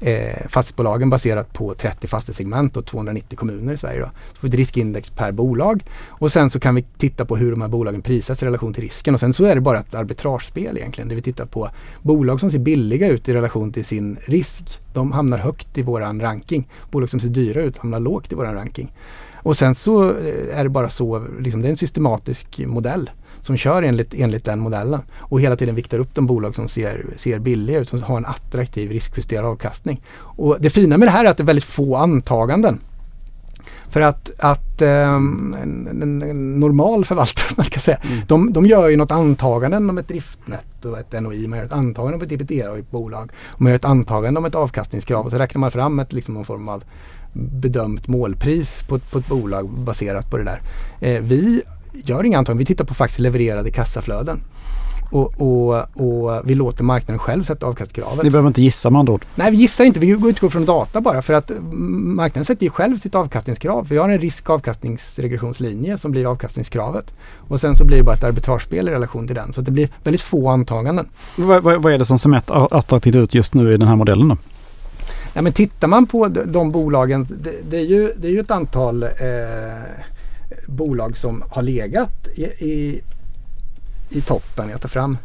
eh, 0.00 0.48
fastighetsbolagen 0.48 1.10
baserat 1.10 1.52
på 1.52 1.74
30 1.74 2.06
fastighetssegment 2.06 2.76
och 2.76 2.86
290 2.86 3.38
kommuner 3.38 3.72
i 3.72 3.76
Sverige. 3.76 4.00
Då. 4.00 4.10
Så 4.32 4.40
får 4.40 4.48
vi 4.48 4.48
ett 4.48 4.54
riskindex 4.54 5.10
per 5.10 5.32
bolag 5.32 5.84
och 6.08 6.32
sen 6.32 6.50
så 6.50 6.60
kan 6.60 6.74
vi 6.74 6.84
titta 6.98 7.24
på 7.24 7.36
hur 7.36 7.50
de 7.50 7.60
här 7.60 7.68
bolagen 7.68 8.02
prisas 8.02 8.42
i 8.42 8.46
relation 8.46 8.74
till 8.74 8.82
risken 8.82 9.14
och 9.14 9.20
sen 9.20 9.32
så 9.32 9.44
är 9.44 9.54
det 9.54 9.60
bara 9.60 9.78
ett 9.78 9.94
arbitragespel 9.94 10.76
egentligen. 10.76 11.08
Där 11.08 11.16
vi 11.16 11.22
tittar 11.22 11.46
på 11.46 11.70
bolag 12.02 12.40
som 12.40 12.50
ser 12.50 12.58
billiga 12.58 13.08
ut 13.08 13.28
i 13.28 13.34
relation 13.34 13.72
till 13.72 13.84
sin 13.84 14.18
risk. 14.24 14.80
De 14.94 15.12
hamnar 15.12 15.38
högt 15.38 15.78
i 15.78 15.82
våran 15.82 16.20
ranking. 16.20 16.68
Bolag 16.90 17.10
som 17.10 17.20
ser 17.20 17.28
dyra 17.28 17.62
ut 17.62 17.78
hamnar 17.78 18.00
lågt 18.00 18.32
i 18.32 18.34
våran 18.34 18.54
ranking. 18.54 18.92
Och 19.34 19.56
sen 19.56 19.74
så 19.74 20.10
eh, 20.10 20.58
är 20.58 20.64
det 20.64 20.70
bara 20.70 20.88
så, 20.88 21.26
liksom, 21.40 21.62
det 21.62 21.68
är 21.68 21.70
en 21.70 21.76
systematisk 21.76 22.58
modell 22.66 23.10
som 23.46 23.56
kör 23.56 23.82
enligt, 23.82 24.14
enligt 24.14 24.44
den 24.44 24.60
modellen 24.60 25.00
och 25.18 25.40
hela 25.40 25.56
tiden 25.56 25.74
viktar 25.74 25.98
upp 25.98 26.14
de 26.14 26.26
bolag 26.26 26.54
som 26.54 26.68
ser, 26.68 27.06
ser 27.16 27.38
billiga 27.38 27.78
ut, 27.78 27.88
som 27.88 28.02
har 28.02 28.16
en 28.16 28.26
attraktiv 28.26 28.90
riskjusterad 28.90 29.44
avkastning. 29.44 30.02
Och 30.18 30.56
det 30.60 30.70
fina 30.70 30.96
med 30.96 31.08
det 31.08 31.12
här 31.12 31.24
är 31.24 31.30
att 31.30 31.36
det 31.36 31.42
är 31.42 31.46
väldigt 31.46 31.64
få 31.64 31.96
antaganden. 31.96 32.78
För 33.88 34.00
att, 34.00 34.30
att 34.38 34.82
um, 34.82 35.56
en, 35.62 36.02
en, 36.02 36.22
en, 36.22 36.60
normal 36.60 37.04
förvaltare, 37.04 37.46
man 37.56 37.66
ska 37.66 37.80
säga, 37.80 37.98
mm. 38.02 38.18
de, 38.26 38.52
de 38.52 38.66
gör 38.66 38.88
ju 38.88 38.96
något 38.96 39.10
antagande 39.10 39.76
om 39.76 39.98
ett 39.98 40.08
driftnetto 40.08 40.90
och 40.90 40.98
ett 40.98 41.22
NOI. 41.22 41.48
Man 41.48 41.58
gör 41.58 41.66
ett 41.66 41.72
antagande 41.72 42.16
om 42.16 42.22
ett 42.22 42.32
ebitda 42.32 42.76
i 42.76 42.78
ett 42.80 42.90
bolag. 42.90 43.32
Och 43.46 43.60
man 43.60 43.70
gör 43.70 43.76
ett 43.76 43.84
antagande 43.84 44.38
om 44.38 44.44
ett 44.44 44.54
avkastningskrav 44.54 45.24
och 45.24 45.30
så 45.30 45.38
räknar 45.38 45.60
man 45.60 45.70
fram 45.70 45.98
ett, 45.98 46.12
liksom, 46.12 46.34
någon 46.34 46.44
form 46.44 46.68
av 46.68 46.84
bedömt 47.32 48.08
målpris 48.08 48.82
på, 48.82 48.98
på 48.98 49.18
ett 49.18 49.28
bolag 49.28 49.70
baserat 49.70 50.30
på 50.30 50.38
det 50.38 50.44
där. 50.44 50.60
Eh, 51.00 51.22
vi 51.22 51.62
gör 52.04 52.24
inga 52.24 52.38
antaganden. 52.38 52.58
Vi 52.58 52.64
tittar 52.64 52.84
på 52.84 52.94
faktiskt 52.94 53.18
levererade 53.18 53.70
kassaflöden. 53.70 54.40
Och, 55.10 55.40
och, 55.40 55.74
och 55.94 56.42
vi 56.44 56.54
låter 56.54 56.84
marknaden 56.84 57.18
själv 57.18 57.44
sätta 57.44 57.66
avkastningskravet. 57.66 58.24
Ni 58.24 58.30
behöver 58.30 58.48
inte 58.48 58.62
gissa 58.62 58.90
med 58.90 58.98
andra 58.98 59.12
ord? 59.12 59.24
Nej, 59.34 59.50
vi 59.50 59.56
gissar 59.56 59.84
inte. 59.84 60.00
Vi 60.00 60.08
utgår 60.08 60.48
från 60.48 60.64
data 60.64 61.00
bara 61.00 61.22
för 61.22 61.32
att 61.32 61.50
marknaden 61.60 62.44
sätter 62.44 62.64
ju 62.64 62.70
själv 62.70 62.98
sitt 62.98 63.14
avkastningskrav. 63.14 63.86
Vi 63.88 63.96
har 63.96 64.08
en 64.08 64.18
risk 64.18 64.50
avkastningsregressionslinje 64.50 65.98
som 65.98 66.10
blir 66.10 66.30
avkastningskravet. 66.30 67.14
Och 67.48 67.60
sen 67.60 67.74
så 67.74 67.84
blir 67.84 67.96
det 67.96 68.02
bara 68.02 68.16
ett 68.16 68.24
arbitragespel 68.24 68.88
i 68.88 68.90
relation 68.90 69.26
till 69.26 69.36
den. 69.36 69.52
Så 69.52 69.60
det 69.60 69.70
blir 69.70 69.88
väldigt 70.04 70.22
få 70.22 70.48
antaganden. 70.48 71.08
Vad, 71.36 71.62
vad, 71.62 71.82
vad 71.82 71.92
är 71.92 71.98
det 71.98 72.04
som 72.04 72.18
ser 72.18 72.28
mest 72.28 72.50
attraktivt 72.50 73.16
ut 73.16 73.34
just 73.34 73.54
nu 73.54 73.74
i 73.74 73.76
den 73.76 73.88
här 73.88 73.96
modellen 73.96 74.28
då? 74.28 74.36
Ja, 75.34 75.42
men 75.42 75.52
tittar 75.52 75.88
man 75.88 76.06
på 76.06 76.28
de, 76.28 76.52
de 76.52 76.70
bolagen, 76.70 77.26
det, 77.42 77.70
det, 77.70 77.76
är 77.76 77.84
ju, 77.84 78.12
det 78.16 78.28
är 78.28 78.32
ju 78.32 78.40
ett 78.40 78.50
antal 78.50 79.02
eh, 79.02 79.08
bolag 80.66 81.16
som 81.16 81.44
har 81.50 81.62
legat 81.62 82.28
i, 82.34 82.44
i, 82.44 83.00
i 84.10 84.20
toppen. 84.20 84.70
Jag 84.70 84.80
tar 84.80 84.88
fram 84.88 85.18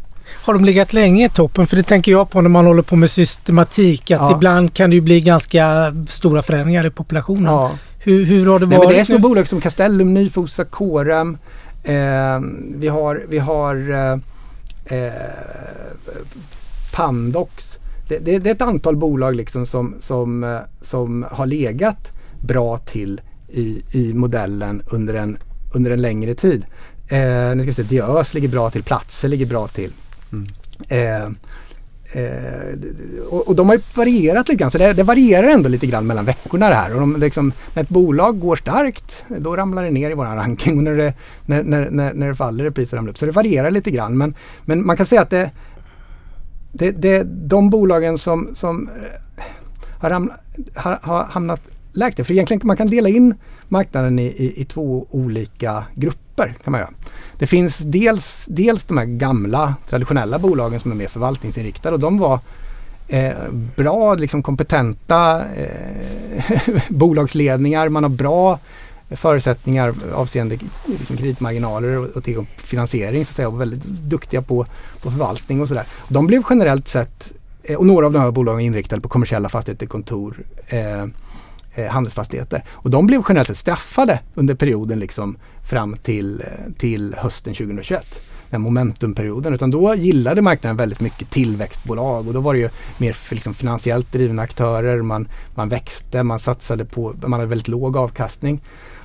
har 0.44 0.54
de 0.54 0.66
legat 0.66 0.94
länge 0.94 1.26
i 1.26 1.30
toppen? 1.30 1.68
För 1.68 1.76
det 1.76 1.84
tänker 1.84 2.12
jag 2.12 2.30
på 2.30 2.42
när 2.42 2.50
man 2.50 2.66
håller 2.66 2.82
på 2.82 2.96
med 2.96 3.10
systematik 3.10 4.12
att 4.12 4.22
ja. 4.22 4.36
ibland 4.36 4.74
kan 4.74 4.90
det 4.90 4.96
ju 4.96 5.02
bli 5.02 5.22
ganska 5.22 5.96
stora 6.08 6.42
förändringar 6.42 6.86
i 6.86 6.90
populationen. 6.90 7.46
Ja. 7.46 7.72
Hur, 8.00 8.26
hur 8.26 8.46
har 8.46 8.60
det 8.60 8.66
varit? 8.66 8.80
Nej, 8.80 8.96
det 8.96 9.00
är 9.00 9.04
små 9.04 9.18
bolag 9.18 9.48
som 9.48 9.62
Castellum, 9.62 10.14
Nyfosa, 10.14 10.66
Corem. 10.66 11.38
Eh, 11.84 12.40
vi 12.76 12.88
har, 12.88 13.24
vi 13.30 13.40
har 13.40 13.92
eh, 13.92 14.18
eh, 14.98 15.14
Pandox. 16.94 17.80
Det, 18.08 18.18
det, 18.18 18.40
det, 18.40 18.50
är 18.50 18.56
ett 18.56 18.62
antal 18.62 18.96
bolag 18.96 19.36
liksom 19.36 19.66
som, 19.66 19.96
som, 20.00 20.44
eh, 20.44 20.60
som 20.82 21.26
har 21.32 21.46
legat 21.46 22.12
bra 22.42 22.78
till 22.78 23.22
i, 23.52 23.82
i 23.92 24.14
modellen 24.14 24.82
under 24.92 25.14
en 25.14 25.38
under 25.74 25.92
en 25.92 26.02
längre 26.02 26.34
tid. 26.34 26.66
Eh, 27.08 27.56
nu 27.56 27.62
ska 27.62 27.68
vi 27.68 27.74
se, 27.74 27.84
Diös 27.84 28.34
ligger 28.34 28.48
bra 28.48 28.70
till, 28.70 28.84
Platser 28.84 29.28
ligger 29.28 29.46
bra 29.46 29.68
till. 29.68 29.92
Mm. 30.32 30.48
Eh, 30.88 31.32
Eh, 32.14 32.78
och, 33.30 33.48
och, 33.48 33.56
de 33.56 33.70
har 33.70 33.76
ju 33.76 33.82
varierat 33.96 34.50
lite 34.50 34.60
grann 34.60 34.72
så 34.72 34.78
det, 34.78 34.94
det, 34.94 35.04
varierar 35.04 35.48
ändå 35.48 35.70
lite 35.70 35.88
grann 35.88 36.08
mellan 36.08 36.26
veckorna 36.26 36.70
det 36.70 36.76
här. 36.76 36.94
Och 36.94 37.00
de, 37.00 37.16
liksom, 37.20 37.54
när 37.74 37.84
ett 37.84 37.90
bolag 37.90 38.40
går 38.40 38.56
starkt 38.56 39.26
då 39.28 39.56
ramlar 39.56 39.84
det 39.84 39.92
ner 39.92 40.12
i 40.12 40.14
våran 40.14 40.36
ranking 40.36 40.78
och 40.78 40.84
när 40.84 40.98
det, 40.98 41.14
när, 41.46 41.64
när, 41.64 42.14
när, 42.14 42.28
det 42.28 42.36
faller 42.36 42.66
i 42.66 42.72
pris 42.72 42.94
ramlar 42.94 43.12
upp. 43.12 43.18
Så 43.18 43.26
det 43.26 43.32
varierar 43.32 43.72
lite 43.72 43.92
grann 43.92 44.18
men, 44.18 44.36
men 44.66 44.86
man 44.86 44.98
kan 44.98 45.06
säga 45.06 45.22
att 45.22 45.30
det, 45.30 45.52
det, 46.72 46.92
det 46.92 47.24
de 47.24 47.70
bolagen 47.70 48.18
som, 48.18 48.50
som 48.56 48.90
eh, 49.38 49.44
har, 50.00 50.10
ramla, 50.10 50.34
har, 50.76 51.00
har 51.02 51.24
hamnat 51.24 51.62
lägst 51.94 52.28
för 52.28 52.32
egentligen 52.34 52.62
man 52.64 52.78
kan 52.78 52.88
dela 52.88 53.10
in 53.10 53.36
marknaden 53.68 54.20
i, 54.20 54.26
i, 54.26 54.62
i 54.62 54.66
två 54.66 55.08
olika 55.10 55.84
grupper 55.96 56.56
kan 56.64 56.72
man 56.72 56.80
göra. 56.80 56.92
Det 57.38 57.48
finns 57.48 57.78
dels, 57.78 58.46
dels 58.50 58.86
de 58.86 58.98
här 58.98 59.06
gamla 59.06 59.76
traditionella 59.90 60.40
bolagen 60.40 60.80
som 60.80 60.92
är 60.92 60.96
mer 60.96 61.08
förvaltningsinriktade 61.08 61.94
och 61.94 62.00
de 62.00 62.18
var 62.18 62.40
eh, 63.08 63.34
bra, 63.76 64.14
liksom 64.14 64.44
kompetenta 64.44 65.44
eh, 65.56 66.80
bolagsledningar. 66.90 67.90
Man 67.90 68.04
har 68.04 68.10
bra 68.10 68.60
förutsättningar 69.10 69.94
avseende 70.14 70.58
liksom 70.86 71.18
kreditmarginaler 71.18 71.98
och, 71.98 72.06
och 72.06 72.24
tillgång 72.24 72.46
på 72.46 72.62
finansiering 72.62 73.26
så 73.26 73.30
att 73.30 73.36
säga 73.36 73.48
och 73.48 73.62
väldigt 73.62 73.84
duktiga 73.84 74.42
på, 74.42 74.66
på 75.02 75.12
förvaltning 75.12 75.62
och 75.62 75.68
sådär. 75.68 75.86
De 76.08 76.28
blev 76.28 76.44
generellt 76.50 76.88
sett, 76.88 77.34
eh, 77.64 77.76
och 77.76 77.86
några 77.86 78.06
av 78.06 78.12
de 78.12 78.20
här 78.20 78.32
bolagen 78.32 78.62
inriktade 78.62 79.02
på 79.02 79.10
kommersiella 79.10 79.50
fastigheter, 79.50 79.86
kontor, 79.86 80.38
eh, 80.68 81.06
Eh, 81.76 81.88
handelsfastigheter. 81.88 82.64
Och 82.72 82.90
de 82.90 83.08
blev 83.08 83.22
generellt 83.28 83.48
sett 83.48 83.58
straffade 83.58 84.20
under 84.36 84.56
perioden 84.56 85.00
liksom 85.00 85.38
fram 85.70 85.96
till, 85.98 86.42
eh, 86.42 86.74
till 86.78 87.16
hösten 87.18 87.54
2021 87.54 88.22
den 88.50 88.62
momentumperioden. 88.62 89.54
Utan 89.54 89.72
då 89.72 89.96
gillade 89.96 90.42
marknaden 90.42 90.78
väldigt 90.78 91.00
mycket 91.00 91.30
tillväxtbolag 91.30 92.28
och 92.28 92.34
då 92.34 92.40
var 92.40 92.54
det 92.54 92.60
ju 92.60 92.70
mer 92.98 93.18
liksom 93.30 93.54
finansiellt 93.54 94.12
drivna 94.12 94.42
aktörer. 94.42 95.02
Man, 95.02 95.28
man 95.56 95.70
växte, 95.70 96.24
man 96.24 96.40
satsade 96.40 96.86
på, 96.86 97.14
man 97.22 97.34
hade 97.34 97.46
väldigt 97.46 97.68
låg 97.68 97.98
avkastning. 97.98 98.62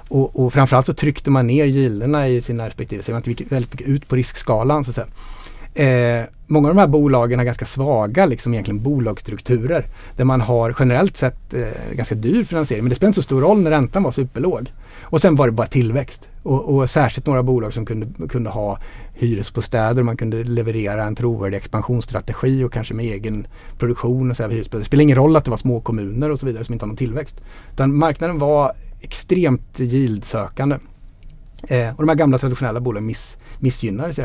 Och, 0.08 0.40
och 0.40 0.52
framförallt 0.52 0.86
så 0.86 0.94
tryckte 0.94 1.30
man 1.30 1.46
ner 1.46 1.64
gilderna 1.64 2.28
i 2.28 2.40
sina 2.40 2.66
respektive, 2.66 3.02
så 3.02 3.12
man 3.12 3.22
gick 3.24 3.52
väldigt 3.52 3.72
mycket 3.72 3.88
ut 3.88 4.08
på 4.08 4.16
riskskalan 4.16 4.84
så 4.84 4.90
att 4.90 4.94
säga. 4.94 5.06
Eh, 5.76 6.24
många 6.46 6.68
av 6.68 6.74
de 6.74 6.80
här 6.80 6.86
bolagen 6.86 7.38
har 7.38 7.44
ganska 7.44 7.64
svaga 7.64 8.26
liksom 8.26 8.54
egentligen 8.54 8.82
bolagsstrukturer. 8.82 9.86
Där 10.16 10.24
man 10.24 10.40
har 10.40 10.76
generellt 10.78 11.16
sett 11.16 11.54
eh, 11.54 11.92
ganska 11.92 12.14
dyr 12.14 12.44
finansiering 12.44 12.84
men 12.84 12.88
det 12.88 12.96
spelar 12.96 13.08
inte 13.08 13.22
så 13.22 13.22
stor 13.22 13.40
roll 13.40 13.60
när 13.60 13.70
räntan 13.70 14.02
var 14.02 14.10
superlåg. 14.10 14.72
Och 15.02 15.20
sen 15.20 15.34
var 15.34 15.46
det 15.46 15.52
bara 15.52 15.66
tillväxt. 15.66 16.28
Och, 16.42 16.74
och 16.74 16.90
särskilt 16.90 17.26
några 17.26 17.42
bolag 17.42 17.72
som 17.72 17.86
kunde, 17.86 18.28
kunde 18.28 18.50
ha 18.50 18.78
hyresbostäder. 19.14 20.02
Man 20.02 20.16
kunde 20.16 20.44
leverera 20.44 21.04
en 21.04 21.14
trovärdig 21.14 21.56
expansionsstrategi 21.56 22.64
och 22.64 22.72
kanske 22.72 22.94
med 22.94 23.04
egen 23.04 23.46
produktion. 23.78 24.30
Och 24.30 24.36
så 24.36 24.42
här 24.42 24.78
Det 24.78 24.84
spelar 24.84 25.02
ingen 25.02 25.16
roll 25.16 25.36
att 25.36 25.44
det 25.44 25.50
var 25.50 25.58
små 25.58 25.80
kommuner 25.80 26.30
och 26.30 26.38
så 26.38 26.46
vidare 26.46 26.64
som 26.64 26.72
inte 26.72 26.82
har 26.84 26.88
någon 26.88 26.96
tillväxt. 26.96 27.40
Utan 27.72 27.96
marknaden 27.96 28.38
var 28.38 28.72
extremt 29.00 29.80
yieldsökande. 29.80 30.78
Eh, 31.68 31.90
och 31.90 32.02
de 32.02 32.08
här 32.08 32.16
gamla 32.16 32.38
traditionella 32.38 32.80
bolagen 32.80 33.06
miss, 33.06 33.36
missgynnades. 33.58 34.18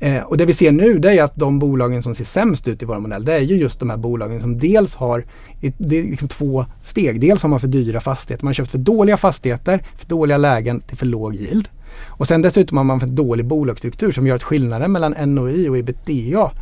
Eh, 0.00 0.22
och 0.22 0.36
det 0.36 0.44
vi 0.44 0.52
ser 0.52 0.72
nu 0.72 0.98
det 0.98 1.18
är 1.18 1.22
att 1.22 1.36
de 1.36 1.58
bolagen 1.58 2.02
som 2.02 2.14
ser 2.14 2.24
sämst 2.24 2.68
ut 2.68 2.82
i 2.82 2.86
vår 2.86 2.98
modell 2.98 3.24
det 3.24 3.34
är 3.34 3.40
ju 3.40 3.56
just 3.56 3.80
de 3.80 3.90
här 3.90 3.96
bolagen 3.96 4.40
som 4.40 4.58
dels 4.58 4.94
har 4.94 5.24
det 5.60 5.98
är 5.98 6.02
liksom 6.02 6.28
två 6.28 6.66
steg. 6.82 7.20
Dels 7.20 7.42
har 7.42 7.48
man 7.50 7.60
för 7.60 7.68
dyra 7.68 8.00
fastigheter. 8.00 8.44
Man 8.44 8.48
har 8.48 8.54
köpt 8.54 8.70
för 8.70 8.78
dåliga 8.78 9.16
fastigheter, 9.16 9.82
för 9.96 10.08
dåliga 10.08 10.36
lägen 10.36 10.80
till 10.80 10.96
för 10.96 11.06
låg 11.06 11.34
yield. 11.34 11.68
Och 12.06 12.28
sen 12.28 12.42
dessutom 12.42 12.76
har 12.76 12.84
man 12.84 13.00
för 13.00 13.06
dålig 13.06 13.46
bolagsstruktur 13.46 14.12
som 14.12 14.26
gör 14.26 14.34
att 14.34 14.42
skillnaden 14.42 14.92
mellan 14.92 15.34
NOI 15.34 15.68
och 15.68 15.78
ebitda 15.78 16.52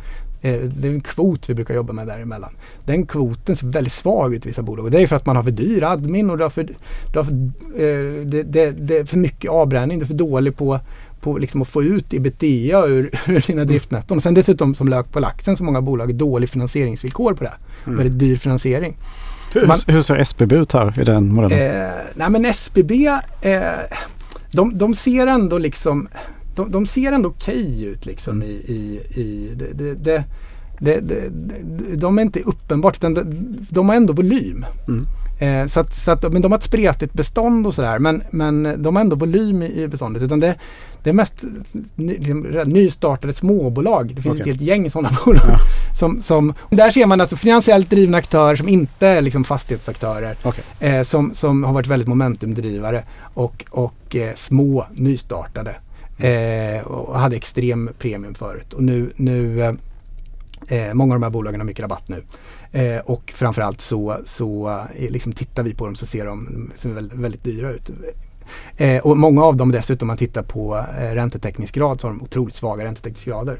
eh, 0.41 0.59
det 0.59 0.87
är 0.87 0.91
en 0.91 1.01
kvot 1.01 1.49
vi 1.49 1.53
brukar 1.53 1.75
jobba 1.75 1.93
med 1.93 2.07
däremellan. 2.07 2.55
Den 2.85 3.05
kvoten 3.05 3.55
ser 3.55 3.67
väldigt 3.67 3.93
svag 3.93 4.33
ut 4.33 4.45
i 4.45 4.49
vissa 4.49 4.61
bolag 4.61 4.85
och 4.85 4.91
det 4.91 5.01
är 5.01 5.07
för 5.07 5.15
att 5.15 5.25
man 5.25 5.35
har 5.35 5.43
för 5.43 5.51
dyr 5.51 5.83
admin 5.83 6.29
och 6.29 6.37
det, 6.37 6.43
har 6.43 6.49
för, 6.49 6.63
det, 7.13 7.19
har 7.19 7.23
för, 7.23 7.33
eh, 7.33 8.25
det, 8.25 8.43
det, 8.43 8.71
det 8.71 8.97
är 8.97 9.05
för 9.05 9.17
mycket 9.17 9.51
avbränning. 9.51 9.99
Det 9.99 10.05
är 10.05 10.07
för 10.07 10.13
dålig 10.13 10.57
på 10.57 10.79
på 11.21 11.37
liksom 11.37 11.61
att 11.61 11.67
få 11.67 11.83
ut 11.83 12.13
ebitda 12.13 12.85
ur, 12.87 13.19
ur 13.27 13.39
sina 13.39 13.61
mm. 13.61 13.67
driftnetton. 13.67 14.21
Sen 14.21 14.33
dessutom 14.33 14.75
som 14.75 14.87
lök 14.87 15.11
på 15.11 15.19
laxen 15.19 15.57
så 15.57 15.63
många 15.63 15.81
bolag 15.81 16.15
dålig 16.15 16.49
finansieringsvillkor 16.49 17.33
på 17.33 17.43
det. 17.43 17.53
Mm. 17.85 17.97
Väldigt 17.97 18.19
dyr 18.19 18.37
finansiering. 18.37 18.97
Hur, 19.53 19.67
Man, 19.67 19.77
hur 19.87 20.01
ser 20.01 20.15
SBB 20.15 20.55
ut 20.55 20.73
här 20.73 21.01
i 21.01 21.03
den 21.03 21.33
modellen? 21.33 21.85
Eh, 21.85 21.91
nej 22.15 22.29
men 22.29 22.45
SBB, 22.45 23.07
eh, 23.41 23.61
de, 24.51 24.77
de 24.77 24.93
ser 24.93 25.27
ändå 25.27 25.57
liksom 25.57 26.07
de, 26.55 26.71
de 26.71 26.85
ser 26.85 27.11
ändå 27.11 27.29
okej 27.29 27.67
okay 27.67 27.85
ut 27.85 28.05
liksom 28.05 28.43
i, 28.43 28.45
i, 28.45 29.01
i 29.21 29.51
det, 29.55 29.93
det 29.93 30.23
det, 30.79 30.99
det, 30.99 31.29
de 31.95 32.17
är 32.17 32.21
inte 32.21 32.39
uppenbart 32.39 32.95
utan 32.95 33.13
de, 33.13 33.23
de 33.69 33.89
har 33.89 33.95
ändå 33.95 34.13
volym. 34.13 34.65
Mm. 34.87 35.05
Eh, 35.39 35.65
så 35.65 35.79
att, 35.79 35.93
så 35.93 36.11
att, 36.11 36.33
men 36.33 36.41
de 36.41 36.51
har 36.51 36.57
ett 36.57 36.63
spretigt 36.63 37.13
bestånd 37.13 37.67
och 37.67 37.73
sådär 37.73 37.99
men, 37.99 38.23
men 38.29 38.83
de 38.83 38.95
har 38.95 39.01
ändå 39.01 39.15
volym 39.15 39.61
i, 39.61 39.81
i 39.81 39.87
beståndet. 39.87 40.23
Utan 40.23 40.39
det, 40.39 40.55
det 41.03 41.09
är 41.09 41.13
mest 41.13 41.43
ny, 41.95 42.17
liksom, 42.17 42.41
nystartade 42.65 43.33
småbolag. 43.33 44.15
Det 44.15 44.21
finns 44.21 44.35
okay. 44.35 44.41
ett 44.41 44.47
helt 44.47 44.61
gäng 44.61 44.91
sådana 44.91 45.17
bolag. 45.25 45.43
Ja. 45.47 45.57
Som, 45.95 46.21
som, 46.21 46.53
där 46.69 46.91
ser 46.91 47.05
man 47.05 47.21
alltså 47.21 47.35
finansiellt 47.35 47.89
drivna 47.89 48.17
aktörer 48.17 48.55
som 48.55 48.69
inte 48.69 49.07
är 49.07 49.21
liksom 49.21 49.43
fastighetsaktörer. 49.43 50.35
Okay. 50.43 50.63
Eh, 50.79 51.03
som, 51.03 51.33
som 51.33 51.63
har 51.63 51.73
varit 51.73 51.87
väldigt 51.87 52.07
momentumdrivare 52.07 53.03
och, 53.21 53.65
och 53.69 54.15
eh, 54.15 54.33
små 54.35 54.85
nystartade. 54.91 55.75
Eh, 56.17 56.87
och 56.87 57.19
hade 57.19 57.35
extrem 57.35 57.89
premium 57.99 58.35
förut. 58.35 58.73
Och 58.73 58.83
nu, 58.83 59.11
nu 59.15 59.77
eh, 60.67 60.93
många 60.93 61.13
av 61.13 61.19
de 61.19 61.23
här 61.23 61.29
bolagen 61.29 61.59
har 61.59 61.65
mycket 61.65 61.83
rabatt 61.83 62.09
nu. 62.09 62.23
Eh, 62.71 62.99
och 62.99 63.31
framförallt 63.35 63.81
så, 63.81 64.17
så 64.25 64.69
eh, 64.95 65.11
liksom 65.11 65.33
tittar 65.33 65.63
vi 65.63 65.73
på 65.73 65.85
dem 65.85 65.95
så 65.95 66.05
ser 66.05 66.25
de 66.25 66.71
ser 66.75 66.89
väldigt, 66.89 67.19
väldigt 67.19 67.43
dyra 67.43 67.71
ut. 67.71 67.91
Eh, 68.77 69.01
och 69.05 69.17
många 69.17 69.43
av 69.43 69.55
dem 69.55 69.71
dessutom 69.71 70.05
om 70.05 70.07
man 70.07 70.17
tittar 70.17 70.43
på 70.43 70.85
eh, 70.99 71.13
räntetäckningsgrad 71.13 72.01
så 72.01 72.07
har 72.07 72.13
de 72.13 72.21
otroligt 72.21 72.55
svaga 72.55 72.85
räntetäckningsgrader. 72.85 73.59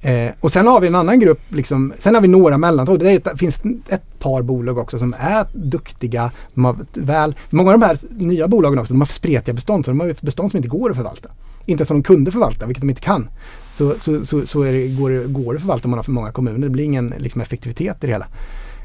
Eh, 0.00 0.30
och 0.40 0.52
sen 0.52 0.66
har 0.66 0.80
vi 0.80 0.86
en 0.86 0.94
annan 0.94 1.20
grupp, 1.20 1.40
liksom, 1.48 1.92
sen 1.98 2.14
har 2.14 2.22
vi 2.22 2.28
några 2.28 2.58
mellantåg. 2.58 2.98
Det 2.98 3.38
finns 3.38 3.60
ett 3.88 4.18
par 4.18 4.42
bolag 4.42 4.78
också 4.78 4.98
som 4.98 5.14
är 5.18 5.46
duktiga. 5.52 6.30
De 6.54 6.64
har 6.64 6.76
väl, 6.92 7.34
många 7.50 7.72
av 7.72 7.80
de 7.80 7.86
här 7.86 7.98
nya 8.10 8.48
bolagen 8.48 8.78
också, 8.78 8.94
de 8.94 9.00
har 9.00 9.06
spretiga 9.06 9.54
bestånd. 9.54 9.84
Så 9.84 9.90
de 9.90 10.00
har 10.00 10.14
bestånd 10.20 10.50
som 10.50 10.58
inte 10.58 10.68
går 10.68 10.90
att 10.90 10.96
förvalta. 10.96 11.28
Inte 11.68 11.84
som 11.84 11.96
de 11.96 12.02
kunde 12.02 12.32
förvalta, 12.32 12.66
vilket 12.66 12.82
de 12.82 12.90
inte 12.90 13.00
kan. 13.00 13.28
Så, 13.72 13.94
så, 13.98 14.26
så, 14.26 14.46
så 14.46 14.62
det, 14.62 14.88
går, 14.88 15.10
det, 15.10 15.24
går 15.26 15.52
det 15.52 15.56
att 15.56 15.62
förvalta 15.62 15.84
om 15.84 15.90
man 15.90 15.98
har 15.98 16.04
för 16.04 16.12
många 16.12 16.32
kommuner. 16.32 16.58
Det 16.58 16.68
blir 16.68 16.84
ingen 16.84 17.14
liksom, 17.18 17.40
effektivitet 17.40 18.04
i 18.04 18.06
det 18.06 18.12
hela. 18.12 18.26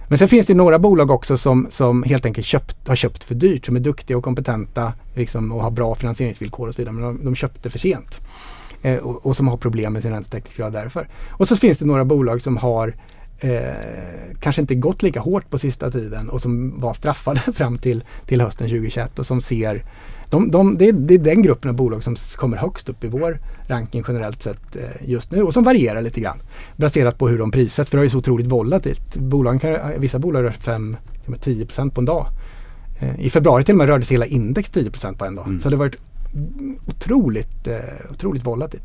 Men 0.08 0.18
sen 0.18 0.28
finns 0.28 0.48
det 0.48 0.54
några 0.54 0.80
bolag 0.80 1.12
också 1.12 1.38
som, 1.38 1.68
som 1.70 2.04
helt 2.04 2.26
enkelt 2.26 2.48
köpt, 2.48 2.88
har 2.88 2.96
köpt 2.96 3.24
för 3.24 3.36
dyrt, 3.36 3.66
som 3.66 3.76
är 3.76 3.80
duktiga 3.80 4.18
och 4.18 4.24
kompetenta 4.24 4.94
liksom, 5.16 5.52
och 5.52 5.64
har 5.64 5.72
bra 5.72 5.96
finansieringsvillkor 5.96 6.68
och 6.68 6.74
så 6.74 6.82
vidare. 6.82 6.94
Men 6.94 7.04
de, 7.04 7.26
de 7.26 7.36
köpte 7.36 7.70
för 7.70 7.80
sent. 7.80 8.22
Eh, 8.82 8.98
och, 8.98 9.26
och, 9.26 9.36
som 9.36 9.48
har 9.48 9.58
problem 9.58 9.94
med 9.94 10.02
sin 10.02 10.12
räntetäckningsgrad 10.12 10.74
därför. 10.74 11.08
Och 11.32 11.48
så 11.48 11.56
finns 11.56 11.78
det 11.78 11.86
några 11.86 12.06
bolag 12.06 12.42
som 12.42 12.58
har 12.58 12.96
eh, 13.40 13.62
kanske 14.40 14.62
inte 14.62 14.76
gått 14.76 15.04
lika 15.04 15.20
hårt 15.20 15.50
på 15.50 15.58
sista 15.58 15.92
tiden 15.92 16.30
och 16.30 16.42
som 16.42 16.80
var 16.80 16.94
straffade 16.94 17.40
fram 17.54 17.78
till, 17.78 18.04
till 18.26 18.42
hösten 18.42 18.68
2021 18.68 19.20
och 19.20 19.26
som 19.26 19.42
ser 19.42 19.86
de, 20.34 20.52
de, 20.52 20.78
det, 20.78 20.88
är, 20.88 20.94
det, 20.94 21.14
är, 21.14 21.18
den 21.18 21.42
gruppen 21.42 21.70
av 21.70 21.76
bolag 21.76 22.04
som 22.04 22.16
kommer 22.36 22.58
högst 22.58 22.90
upp 22.90 23.04
i 23.04 23.08
vår 23.08 23.40
ranking 23.68 24.04
generellt 24.08 24.44
sett 24.44 24.76
eh, 24.76 25.10
just 25.10 25.32
nu 25.32 25.44
och 25.44 25.54
som 25.54 25.64
varierar 25.64 26.02
lite 26.02 26.22
grann. 26.22 26.42
Baserat 26.76 27.18
på 27.18 27.28
hur 27.28 27.38
de 27.38 27.52
prissätts 27.52 27.90
för 27.90 27.98
det 27.98 28.06
är 28.06 28.10
så 28.10 28.18
otroligt 28.18 28.48
volatilt. 28.48 29.18
Bolagen 29.18 29.60
kan, 29.60 29.78
vissa 29.98 30.20
bolag 30.20 30.44
rör 30.44 30.52
5-10% 31.28 31.90
på 31.90 32.02
en 32.02 32.06
dag. 32.06 32.28
Eh, 33.00 33.20
I 33.20 33.30
februari 33.30 33.64
till 33.64 33.74
och 33.74 33.78
med 33.78 33.88
rörde 33.88 34.06
sig 34.06 34.16
hela 34.16 34.26
index 34.26 34.72
10% 34.72 35.18
på 35.18 35.26
en 35.26 35.36
dag. 35.36 35.48
Mm. 35.48 35.62
Så 35.62 35.70
det 35.70 35.76
har 35.76 35.84
varit 35.84 35.98
otroligt, 36.88 37.68
eh, 37.68 38.12
otroligt 38.12 38.46
volatilt. 38.46 38.84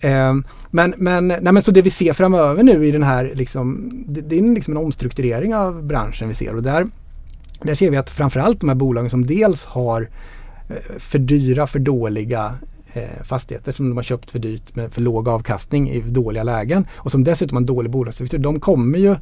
Eh, 0.00 0.34
men, 0.70 0.94
men, 0.96 1.28
nej, 1.28 1.52
men 1.52 1.62
så 1.62 1.70
det 1.70 1.82
vi 1.82 1.90
ser 1.90 2.12
framöver 2.12 2.62
nu 2.62 2.86
i 2.86 2.90
den 2.90 3.02
här, 3.02 3.32
liksom, 3.34 3.90
det, 4.06 4.20
det 4.20 4.38
är 4.38 4.54
liksom 4.54 4.76
en 4.76 4.84
omstrukturering 4.84 5.54
av 5.54 5.82
branschen 5.82 6.28
vi 6.28 6.34
ser 6.34 6.54
och 6.54 6.62
där, 6.62 6.86
där 7.62 7.74
ser 7.74 7.90
vi 7.90 7.96
att 7.96 8.10
framförallt 8.10 8.60
de 8.60 8.68
här 8.68 8.76
bolagen 8.76 9.10
som 9.10 9.26
dels 9.26 9.64
har 9.64 10.08
för 10.98 11.18
dyra, 11.18 11.66
för 11.66 11.78
dåliga 11.78 12.54
eh, 12.92 13.22
fastigheter 13.24 13.72
som 13.72 13.88
de 13.88 13.96
har 13.96 14.02
köpt 14.02 14.30
för 14.30 14.38
dyrt 14.38 14.76
med 14.76 14.92
för 14.92 15.00
låg 15.00 15.28
avkastning 15.28 15.90
i 15.90 16.00
dåliga 16.00 16.42
lägen 16.42 16.86
och 16.94 17.10
som 17.10 17.24
dessutom 17.24 17.56
har 17.56 17.60
en 17.60 17.66
dålig 17.66 17.90
bolagsstruktur. 17.90 18.38
De 18.38 18.60
kommer 18.60 18.98
ju 18.98 19.16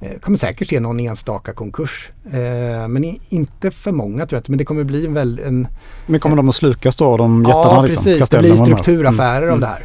eh, 0.00 0.18
kommer 0.20 0.38
säkert 0.38 0.68
se 0.68 0.80
någon 0.80 1.00
enstaka 1.00 1.52
konkurs. 1.52 2.10
Eh, 2.24 2.88
men 2.88 3.18
inte 3.28 3.70
för 3.70 3.92
många 3.92 4.26
tror 4.26 4.36
jag 4.36 4.40
inte. 4.40 4.50
Men 4.50 4.58
det 4.58 4.64
kommer 4.64 4.84
bli 4.84 5.06
en 5.06 5.14
väldigt... 5.14 5.46
En, 5.46 5.68
men 6.06 6.20
kommer 6.20 6.36
de 6.36 6.48
att 6.48 6.54
slukas 6.54 6.96
då? 6.96 7.16
De 7.16 7.44
jättarna 7.44 7.64
ja, 7.64 7.82
liksom? 7.82 8.04
precis. 8.04 8.28
Det 8.28 8.38
blir 8.38 8.56
strukturaffärer 8.56 9.42
mm. 9.42 9.54
av 9.54 9.60
det 9.60 9.66
här. 9.66 9.82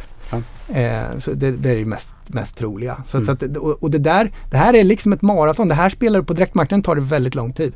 Eh, 0.68 1.18
så 1.18 1.30
det, 1.30 1.50
det, 1.50 1.70
är 1.70 1.76
det 1.76 1.84
mest, 1.84 2.14
mest 2.26 2.56
troliga. 2.56 3.02
Så, 3.06 3.16
mm. 3.16 3.26
så 3.26 3.32
att, 3.32 3.56
och, 3.56 3.82
och, 3.82 3.90
det 3.90 3.98
där, 3.98 4.32
det 4.50 4.56
här 4.56 4.74
är 4.74 4.84
liksom 4.84 5.12
ett 5.12 5.22
maraton. 5.22 5.68
Det 5.68 5.74
här 5.74 5.88
spelar 5.88 6.22
på 6.22 6.32
direktmarknaden 6.32 6.82
tar 6.82 6.94
det 6.94 7.00
väldigt 7.00 7.34
lång 7.34 7.52
tid. 7.52 7.72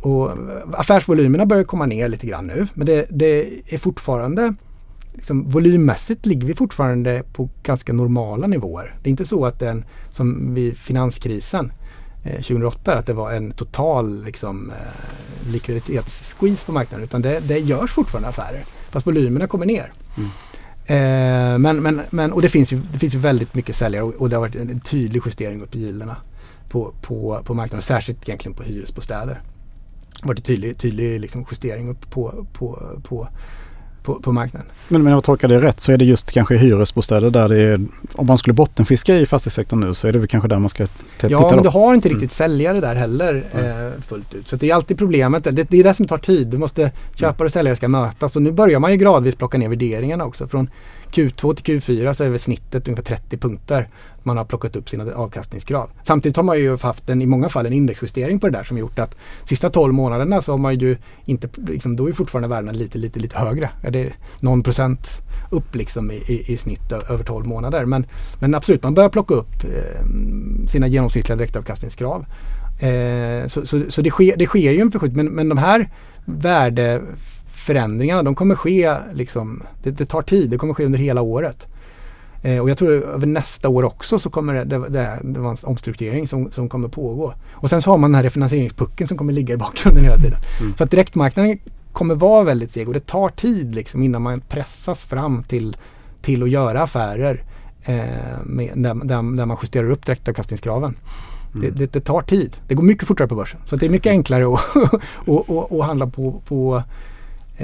Och 0.00 0.30
affärsvolymerna 0.72 1.46
börjar 1.46 1.64
komma 1.64 1.86
ner 1.86 2.08
lite 2.08 2.26
grann 2.26 2.46
nu. 2.46 2.66
Men 2.74 2.86
det, 2.86 3.06
det 3.10 3.48
är 3.74 3.78
fortfarande 3.78 4.54
liksom, 5.14 5.50
volymmässigt 5.50 6.26
ligger 6.26 6.46
vi 6.46 6.54
fortfarande 6.54 7.22
på 7.32 7.48
ganska 7.62 7.92
normala 7.92 8.46
nivåer. 8.46 8.94
Det 9.02 9.08
är 9.08 9.10
inte 9.10 9.24
så 9.24 9.46
att 9.46 9.58
den 9.58 9.84
som 10.10 10.54
vid 10.54 10.76
finanskrisen 10.76 11.72
eh, 12.24 12.36
2008 12.36 12.94
att 12.94 13.06
det 13.06 13.12
var 13.12 13.32
en 13.32 13.50
total 13.50 14.24
liksom, 14.24 14.70
eh, 14.70 15.52
likviditetssqueeze 15.52 16.66
på 16.66 16.72
marknaden 16.72 17.04
utan 17.04 17.22
det, 17.22 17.40
det 17.40 17.58
görs 17.58 17.92
fortfarande 17.92 18.28
affärer 18.28 18.64
fast 18.90 19.06
volymerna 19.06 19.46
kommer 19.46 19.66
ner. 19.66 19.92
Mm. 20.16 20.30
Eh, 20.86 21.58
men, 21.58 21.82
men, 21.82 22.00
men, 22.10 22.32
och 22.32 22.42
det 22.42 22.48
finns, 22.48 22.72
ju, 22.72 22.80
det 22.92 22.98
finns 22.98 23.14
ju 23.14 23.18
väldigt 23.18 23.54
mycket 23.54 23.76
säljare 23.76 24.04
och, 24.04 24.14
och 24.14 24.30
det 24.30 24.36
har 24.36 24.40
varit 24.40 24.56
en, 24.56 24.70
en 24.70 24.80
tydlig 24.80 25.22
justering 25.26 25.62
upp 25.62 25.74
i 25.74 25.78
gilderna 25.78 26.16
på, 26.68 26.92
på, 27.02 27.42
på 27.44 27.54
marknaden, 27.54 27.82
särskilt 27.82 28.28
egentligen 28.28 28.56
på 28.56 28.62
hyresbostäder. 28.62 29.40
Varit 30.22 30.38
en 30.38 30.44
tydlig, 30.44 30.78
tydlig 30.78 31.20
liksom 31.20 31.46
justering 31.50 31.90
upp 31.90 32.10
på, 32.10 32.46
på, 32.52 32.98
på 33.02 33.28
på, 34.02 34.14
på 34.14 34.32
marknaden. 34.32 34.68
Men 34.88 35.00
om 35.00 35.06
jag 35.06 35.24
tolkar 35.24 35.48
det 35.48 35.60
rätt 35.60 35.80
så 35.80 35.92
är 35.92 35.98
det 35.98 36.04
just 36.04 36.32
kanske 36.32 36.56
hyresbostäder 36.56 37.30
där 37.30 37.48
det 37.48 37.62
är, 37.62 37.80
om 38.12 38.26
man 38.26 38.38
skulle 38.38 38.54
bottenfiska 38.54 39.16
i 39.16 39.26
fastighetssektorn 39.26 39.80
nu 39.80 39.94
så 39.94 40.08
är 40.08 40.12
det 40.12 40.18
väl 40.18 40.28
kanske 40.28 40.48
där 40.48 40.58
man 40.58 40.68
ska 40.68 40.86
titta 40.86 41.30
Ja, 41.30 41.50
men 41.54 41.62
du 41.62 41.68
har 41.68 41.94
inte 41.94 42.08
riktigt 42.08 42.40
mm. 42.40 42.50
säljare 42.50 42.80
där 42.80 42.94
heller 42.94 43.44
eh, 43.54 44.02
fullt 44.02 44.34
ut. 44.34 44.48
Så 44.48 44.56
det 44.56 44.70
är 44.70 44.74
alltid 44.74 44.98
problemet. 44.98 45.44
Det, 45.44 45.50
det 45.50 45.80
är 45.80 45.84
det 45.84 45.94
som 45.94 46.06
tar 46.06 46.18
tid. 46.18 46.48
Du 46.48 46.58
måste, 46.58 46.92
köpare 47.14 47.46
och 47.46 47.52
säljare 47.52 47.76
ska 47.76 47.88
mötas 47.88 48.36
och 48.36 48.42
nu 48.42 48.52
börjar 48.52 48.80
man 48.80 48.90
ju 48.90 48.96
gradvis 48.96 49.36
plocka 49.36 49.58
ner 49.58 49.68
värderingarna 49.68 50.24
också. 50.24 50.48
Från 50.48 50.70
Q2 51.12 51.54
till 51.54 51.80
Q4 51.80 52.12
så 52.12 52.24
är 52.24 52.28
väl 52.28 52.38
snittet 52.38 52.88
ungefär 52.88 53.02
30 53.02 53.36
punkter 53.36 53.88
man 54.22 54.36
har 54.36 54.44
plockat 54.44 54.76
upp 54.76 54.88
sina 54.88 55.14
avkastningskrav. 55.14 55.90
Samtidigt 56.02 56.36
har 56.36 56.42
man 56.42 56.58
ju 56.58 56.76
haft 56.76 57.10
en, 57.10 57.22
i 57.22 57.26
många 57.26 57.48
fall 57.48 57.66
en 57.66 57.72
indexjustering 57.72 58.40
på 58.40 58.46
det 58.48 58.58
där 58.58 58.64
som 58.64 58.78
gjort 58.78 58.98
att 58.98 59.16
sista 59.44 59.70
12 59.70 59.94
månaderna 59.94 60.42
så 60.42 60.52
har 60.52 60.58
man 60.58 60.78
ju 60.78 60.96
inte, 61.24 61.48
liksom, 61.56 61.96
då 61.96 62.08
är 62.08 62.12
fortfarande 62.12 62.48
värdena 62.48 62.72
lite, 62.72 62.98
lite, 62.98 63.18
lite 63.20 63.38
högre. 63.38 63.70
Ja, 63.82 63.90
det 63.90 64.00
är 64.00 64.12
någon 64.40 64.62
procent 64.62 65.08
upp 65.50 65.74
liksom 65.74 66.10
i, 66.10 66.14
i, 66.14 66.52
i 66.52 66.56
snitt 66.56 66.92
över 66.92 67.24
12 67.24 67.46
månader. 67.46 67.84
Men, 67.84 68.06
men 68.40 68.54
absolut, 68.54 68.82
man 68.82 68.94
börjar 68.94 69.10
plocka 69.10 69.34
upp 69.34 69.64
eh, 69.64 70.06
sina 70.68 70.86
genomsnittliga 70.86 71.36
direktavkastningskrav. 71.36 72.26
Eh, 72.80 73.46
så 73.46 73.66
så, 73.66 73.82
så 73.88 74.02
det, 74.02 74.10
sker, 74.10 74.36
det 74.36 74.46
sker 74.46 74.72
ju 74.72 74.80
en 74.80 74.90
förskjutning 74.90 75.24
men, 75.24 75.34
men 75.34 75.48
de 75.48 75.58
här 75.58 75.90
värde 76.24 77.02
förändringarna 77.60 78.22
de 78.22 78.34
kommer 78.34 78.54
ske, 78.54 78.96
liksom, 79.12 79.62
det, 79.82 79.90
det, 79.90 80.06
tar 80.06 80.22
tid, 80.22 80.50
det 80.50 80.58
kommer 80.58 80.74
ske 80.74 80.84
under 80.84 80.98
hela 80.98 81.20
året. 81.20 81.66
Eh, 82.42 82.58
och 82.58 82.70
jag 82.70 82.78
tror 82.78 82.92
över 82.92 83.26
nästa 83.26 83.68
år 83.68 83.84
också 83.84 84.18
så 84.18 84.30
kommer 84.30 84.54
det, 84.54 84.64
det, 84.64 84.88
det, 84.88 85.18
det 85.22 85.40
vara 85.40 85.50
en 85.50 85.56
omstrukturering 85.62 86.28
som, 86.28 86.50
som 86.50 86.68
kommer 86.68 86.88
pågå. 86.88 87.34
Och 87.52 87.70
sen 87.70 87.82
så 87.82 87.90
har 87.90 87.98
man 87.98 88.10
den 88.10 88.14
här 88.14 88.22
refinansieringspucken 88.22 89.06
som 89.06 89.18
kommer 89.18 89.32
ligga 89.32 89.54
i 89.54 89.56
bakgrunden 89.56 90.04
hela 90.04 90.16
tiden. 90.16 90.38
Mm. 90.60 90.74
Så 90.76 90.84
att 90.84 90.90
direktmarknaden 90.90 91.58
kommer 91.92 92.14
vara 92.14 92.44
väldigt 92.44 92.72
seg 92.72 92.88
och 92.88 92.94
det 92.94 93.06
tar 93.06 93.28
tid 93.28 93.74
liksom 93.74 94.02
innan 94.02 94.22
man 94.22 94.40
pressas 94.40 95.04
fram 95.04 95.42
till, 95.42 95.76
till 96.22 96.42
att 96.42 96.50
göra 96.50 96.82
affärer 96.82 97.42
eh, 97.82 98.04
med, 98.44 98.70
där, 98.74 98.94
där, 98.94 99.36
där 99.36 99.46
man 99.46 99.56
justerar 99.62 99.90
upp 99.90 100.06
direktavkastningskraven. 100.06 100.96
Mm. 101.54 101.60
Det, 101.60 101.78
det, 101.78 101.92
det, 101.92 102.00
tar 102.00 102.20
tid. 102.22 102.56
Det 102.68 102.74
går 102.74 102.82
mycket 102.82 103.08
fortare 103.08 103.28
på 103.28 103.34
börsen. 103.34 103.60
Så 103.64 103.76
det 103.76 103.86
är 103.86 103.90
mycket 103.90 104.10
enklare 104.10 104.54
att, 104.54 104.76
att, 105.26 105.50
att, 105.50 105.72
att 105.72 105.84
handla 105.84 106.06
på, 106.06 106.42
på 106.48 106.82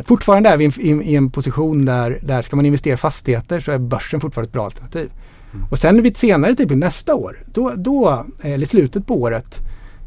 fortfarande 0.04 0.48
är 0.48 0.56
vi 0.56 0.64
i, 0.64 0.90
i, 0.90 1.16
en 1.16 1.30
position 1.30 1.84
där, 1.84 2.18
där 2.22 2.42
ska 2.42 2.56
man 2.56 2.66
investera 2.66 2.94
i 2.94 2.96
fastigheter 2.96 3.60
så 3.60 3.72
är 3.72 3.78
börsen 3.78 4.20
fortfarande 4.20 4.48
ett 4.48 4.52
bra 4.52 4.64
alternativ. 4.64 5.10
Mm. 5.54 5.66
Och 5.70 5.78
sen 5.78 6.02
vid 6.02 6.16
senare 6.16 6.54
tidpunkt 6.54 6.84
nästa 6.84 7.14
år, 7.14 7.38
då, 7.46 7.72
då, 7.76 8.26
eh, 8.42 8.52
eller 8.52 8.66
slutet 8.66 9.06
på 9.06 9.22
året, 9.22 9.60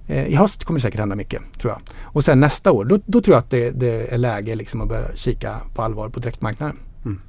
eh, 0.08 0.28
i 0.28 0.36
höst 0.36 0.66
kommer 0.66 0.80
det 0.80 0.82
säkert 0.82 1.00
hända 1.00 1.16
mycket 1.16 1.42
tror 1.62 1.74
jag. 1.74 1.82
Och 2.04 2.24
sen 2.24 2.40
nästa 2.40 2.72
år, 2.72 2.86
då, 2.86 3.00
då 3.06 3.22
tror 3.22 3.36
jag 3.36 3.40
att 3.40 3.50
det, 3.50 3.72
det, 3.72 4.14
är 4.14 4.18
läge 4.18 4.56
liksom 4.56 4.82
att 4.82 4.88
börja 4.88 5.16
kika 5.16 5.56
på 5.76 5.82
allvar 5.82 6.10
på 6.10 6.20
direktmarknaden. 6.20 6.76
Mm. 7.06 7.22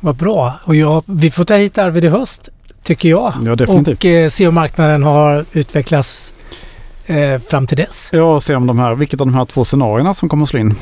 Vad 0.00 0.16
bra 0.16 0.54
och 0.64 0.74
jag, 0.74 1.02
vi 1.06 1.30
får 1.30 1.44
ta 1.44 1.54
hit 1.54 1.78
Arvid 1.78 2.04
i 2.04 2.08
höst 2.08 2.48
tycker 2.82 3.08
jag. 3.08 3.32
Ja, 3.44 3.56
definitivt. 3.56 3.98
Och 3.98 4.04
eh, 4.04 4.28
se 4.28 4.48
om 4.48 4.54
marknaden 4.54 5.02
har 5.02 5.44
utvecklats 5.52 6.34
eh, 7.06 7.38
fram 7.38 7.66
till 7.66 7.76
dess. 7.76 8.10
Ja, 8.12 8.34
och 8.34 8.42
se 8.42 8.54
om 8.54 8.66
de 8.66 8.78
här, 8.78 8.94
vilket 8.94 9.20
av 9.20 9.26
de 9.26 9.34
här 9.34 9.44
två 9.44 9.64
scenarierna 9.64 10.14
som 10.14 10.28
kommer 10.28 10.42
att 10.42 10.48
slå 10.48 10.60
in. 10.60 10.74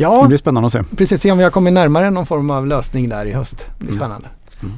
Ja, 0.00 0.22
det 0.22 0.28
blir 0.28 0.38
spännande 0.38 0.66
att 0.66 0.72
se. 0.72 0.82
Precis, 0.96 1.22
se 1.22 1.32
om 1.32 1.38
vi 1.38 1.44
har 1.44 1.50
kommit 1.50 1.72
närmare 1.72 2.10
någon 2.10 2.26
form 2.26 2.50
av 2.50 2.66
lösning 2.66 3.08
där 3.08 3.26
i 3.26 3.32
höst. 3.32 3.66
Det 3.78 3.84
blir 3.84 3.96
spännande. 3.96 4.28
Mm. 4.62 4.74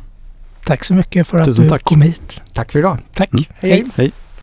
Tack 0.64 0.85
så 0.85 0.95
mycket 0.95 1.27
för 1.27 1.39
att 1.39 1.45
Tusen 1.45 1.64
du 1.64 1.71
tack. 1.71 1.85
kom 1.85 2.03
hit. 2.03 2.41
Tack 2.53 2.73
för 2.73 2.79
idag. 2.79 2.99
Tack. 3.14 3.33
Mm. 3.33 3.45
hej. 3.55 3.71
hej. 3.71 3.87
hej. 3.97 4.12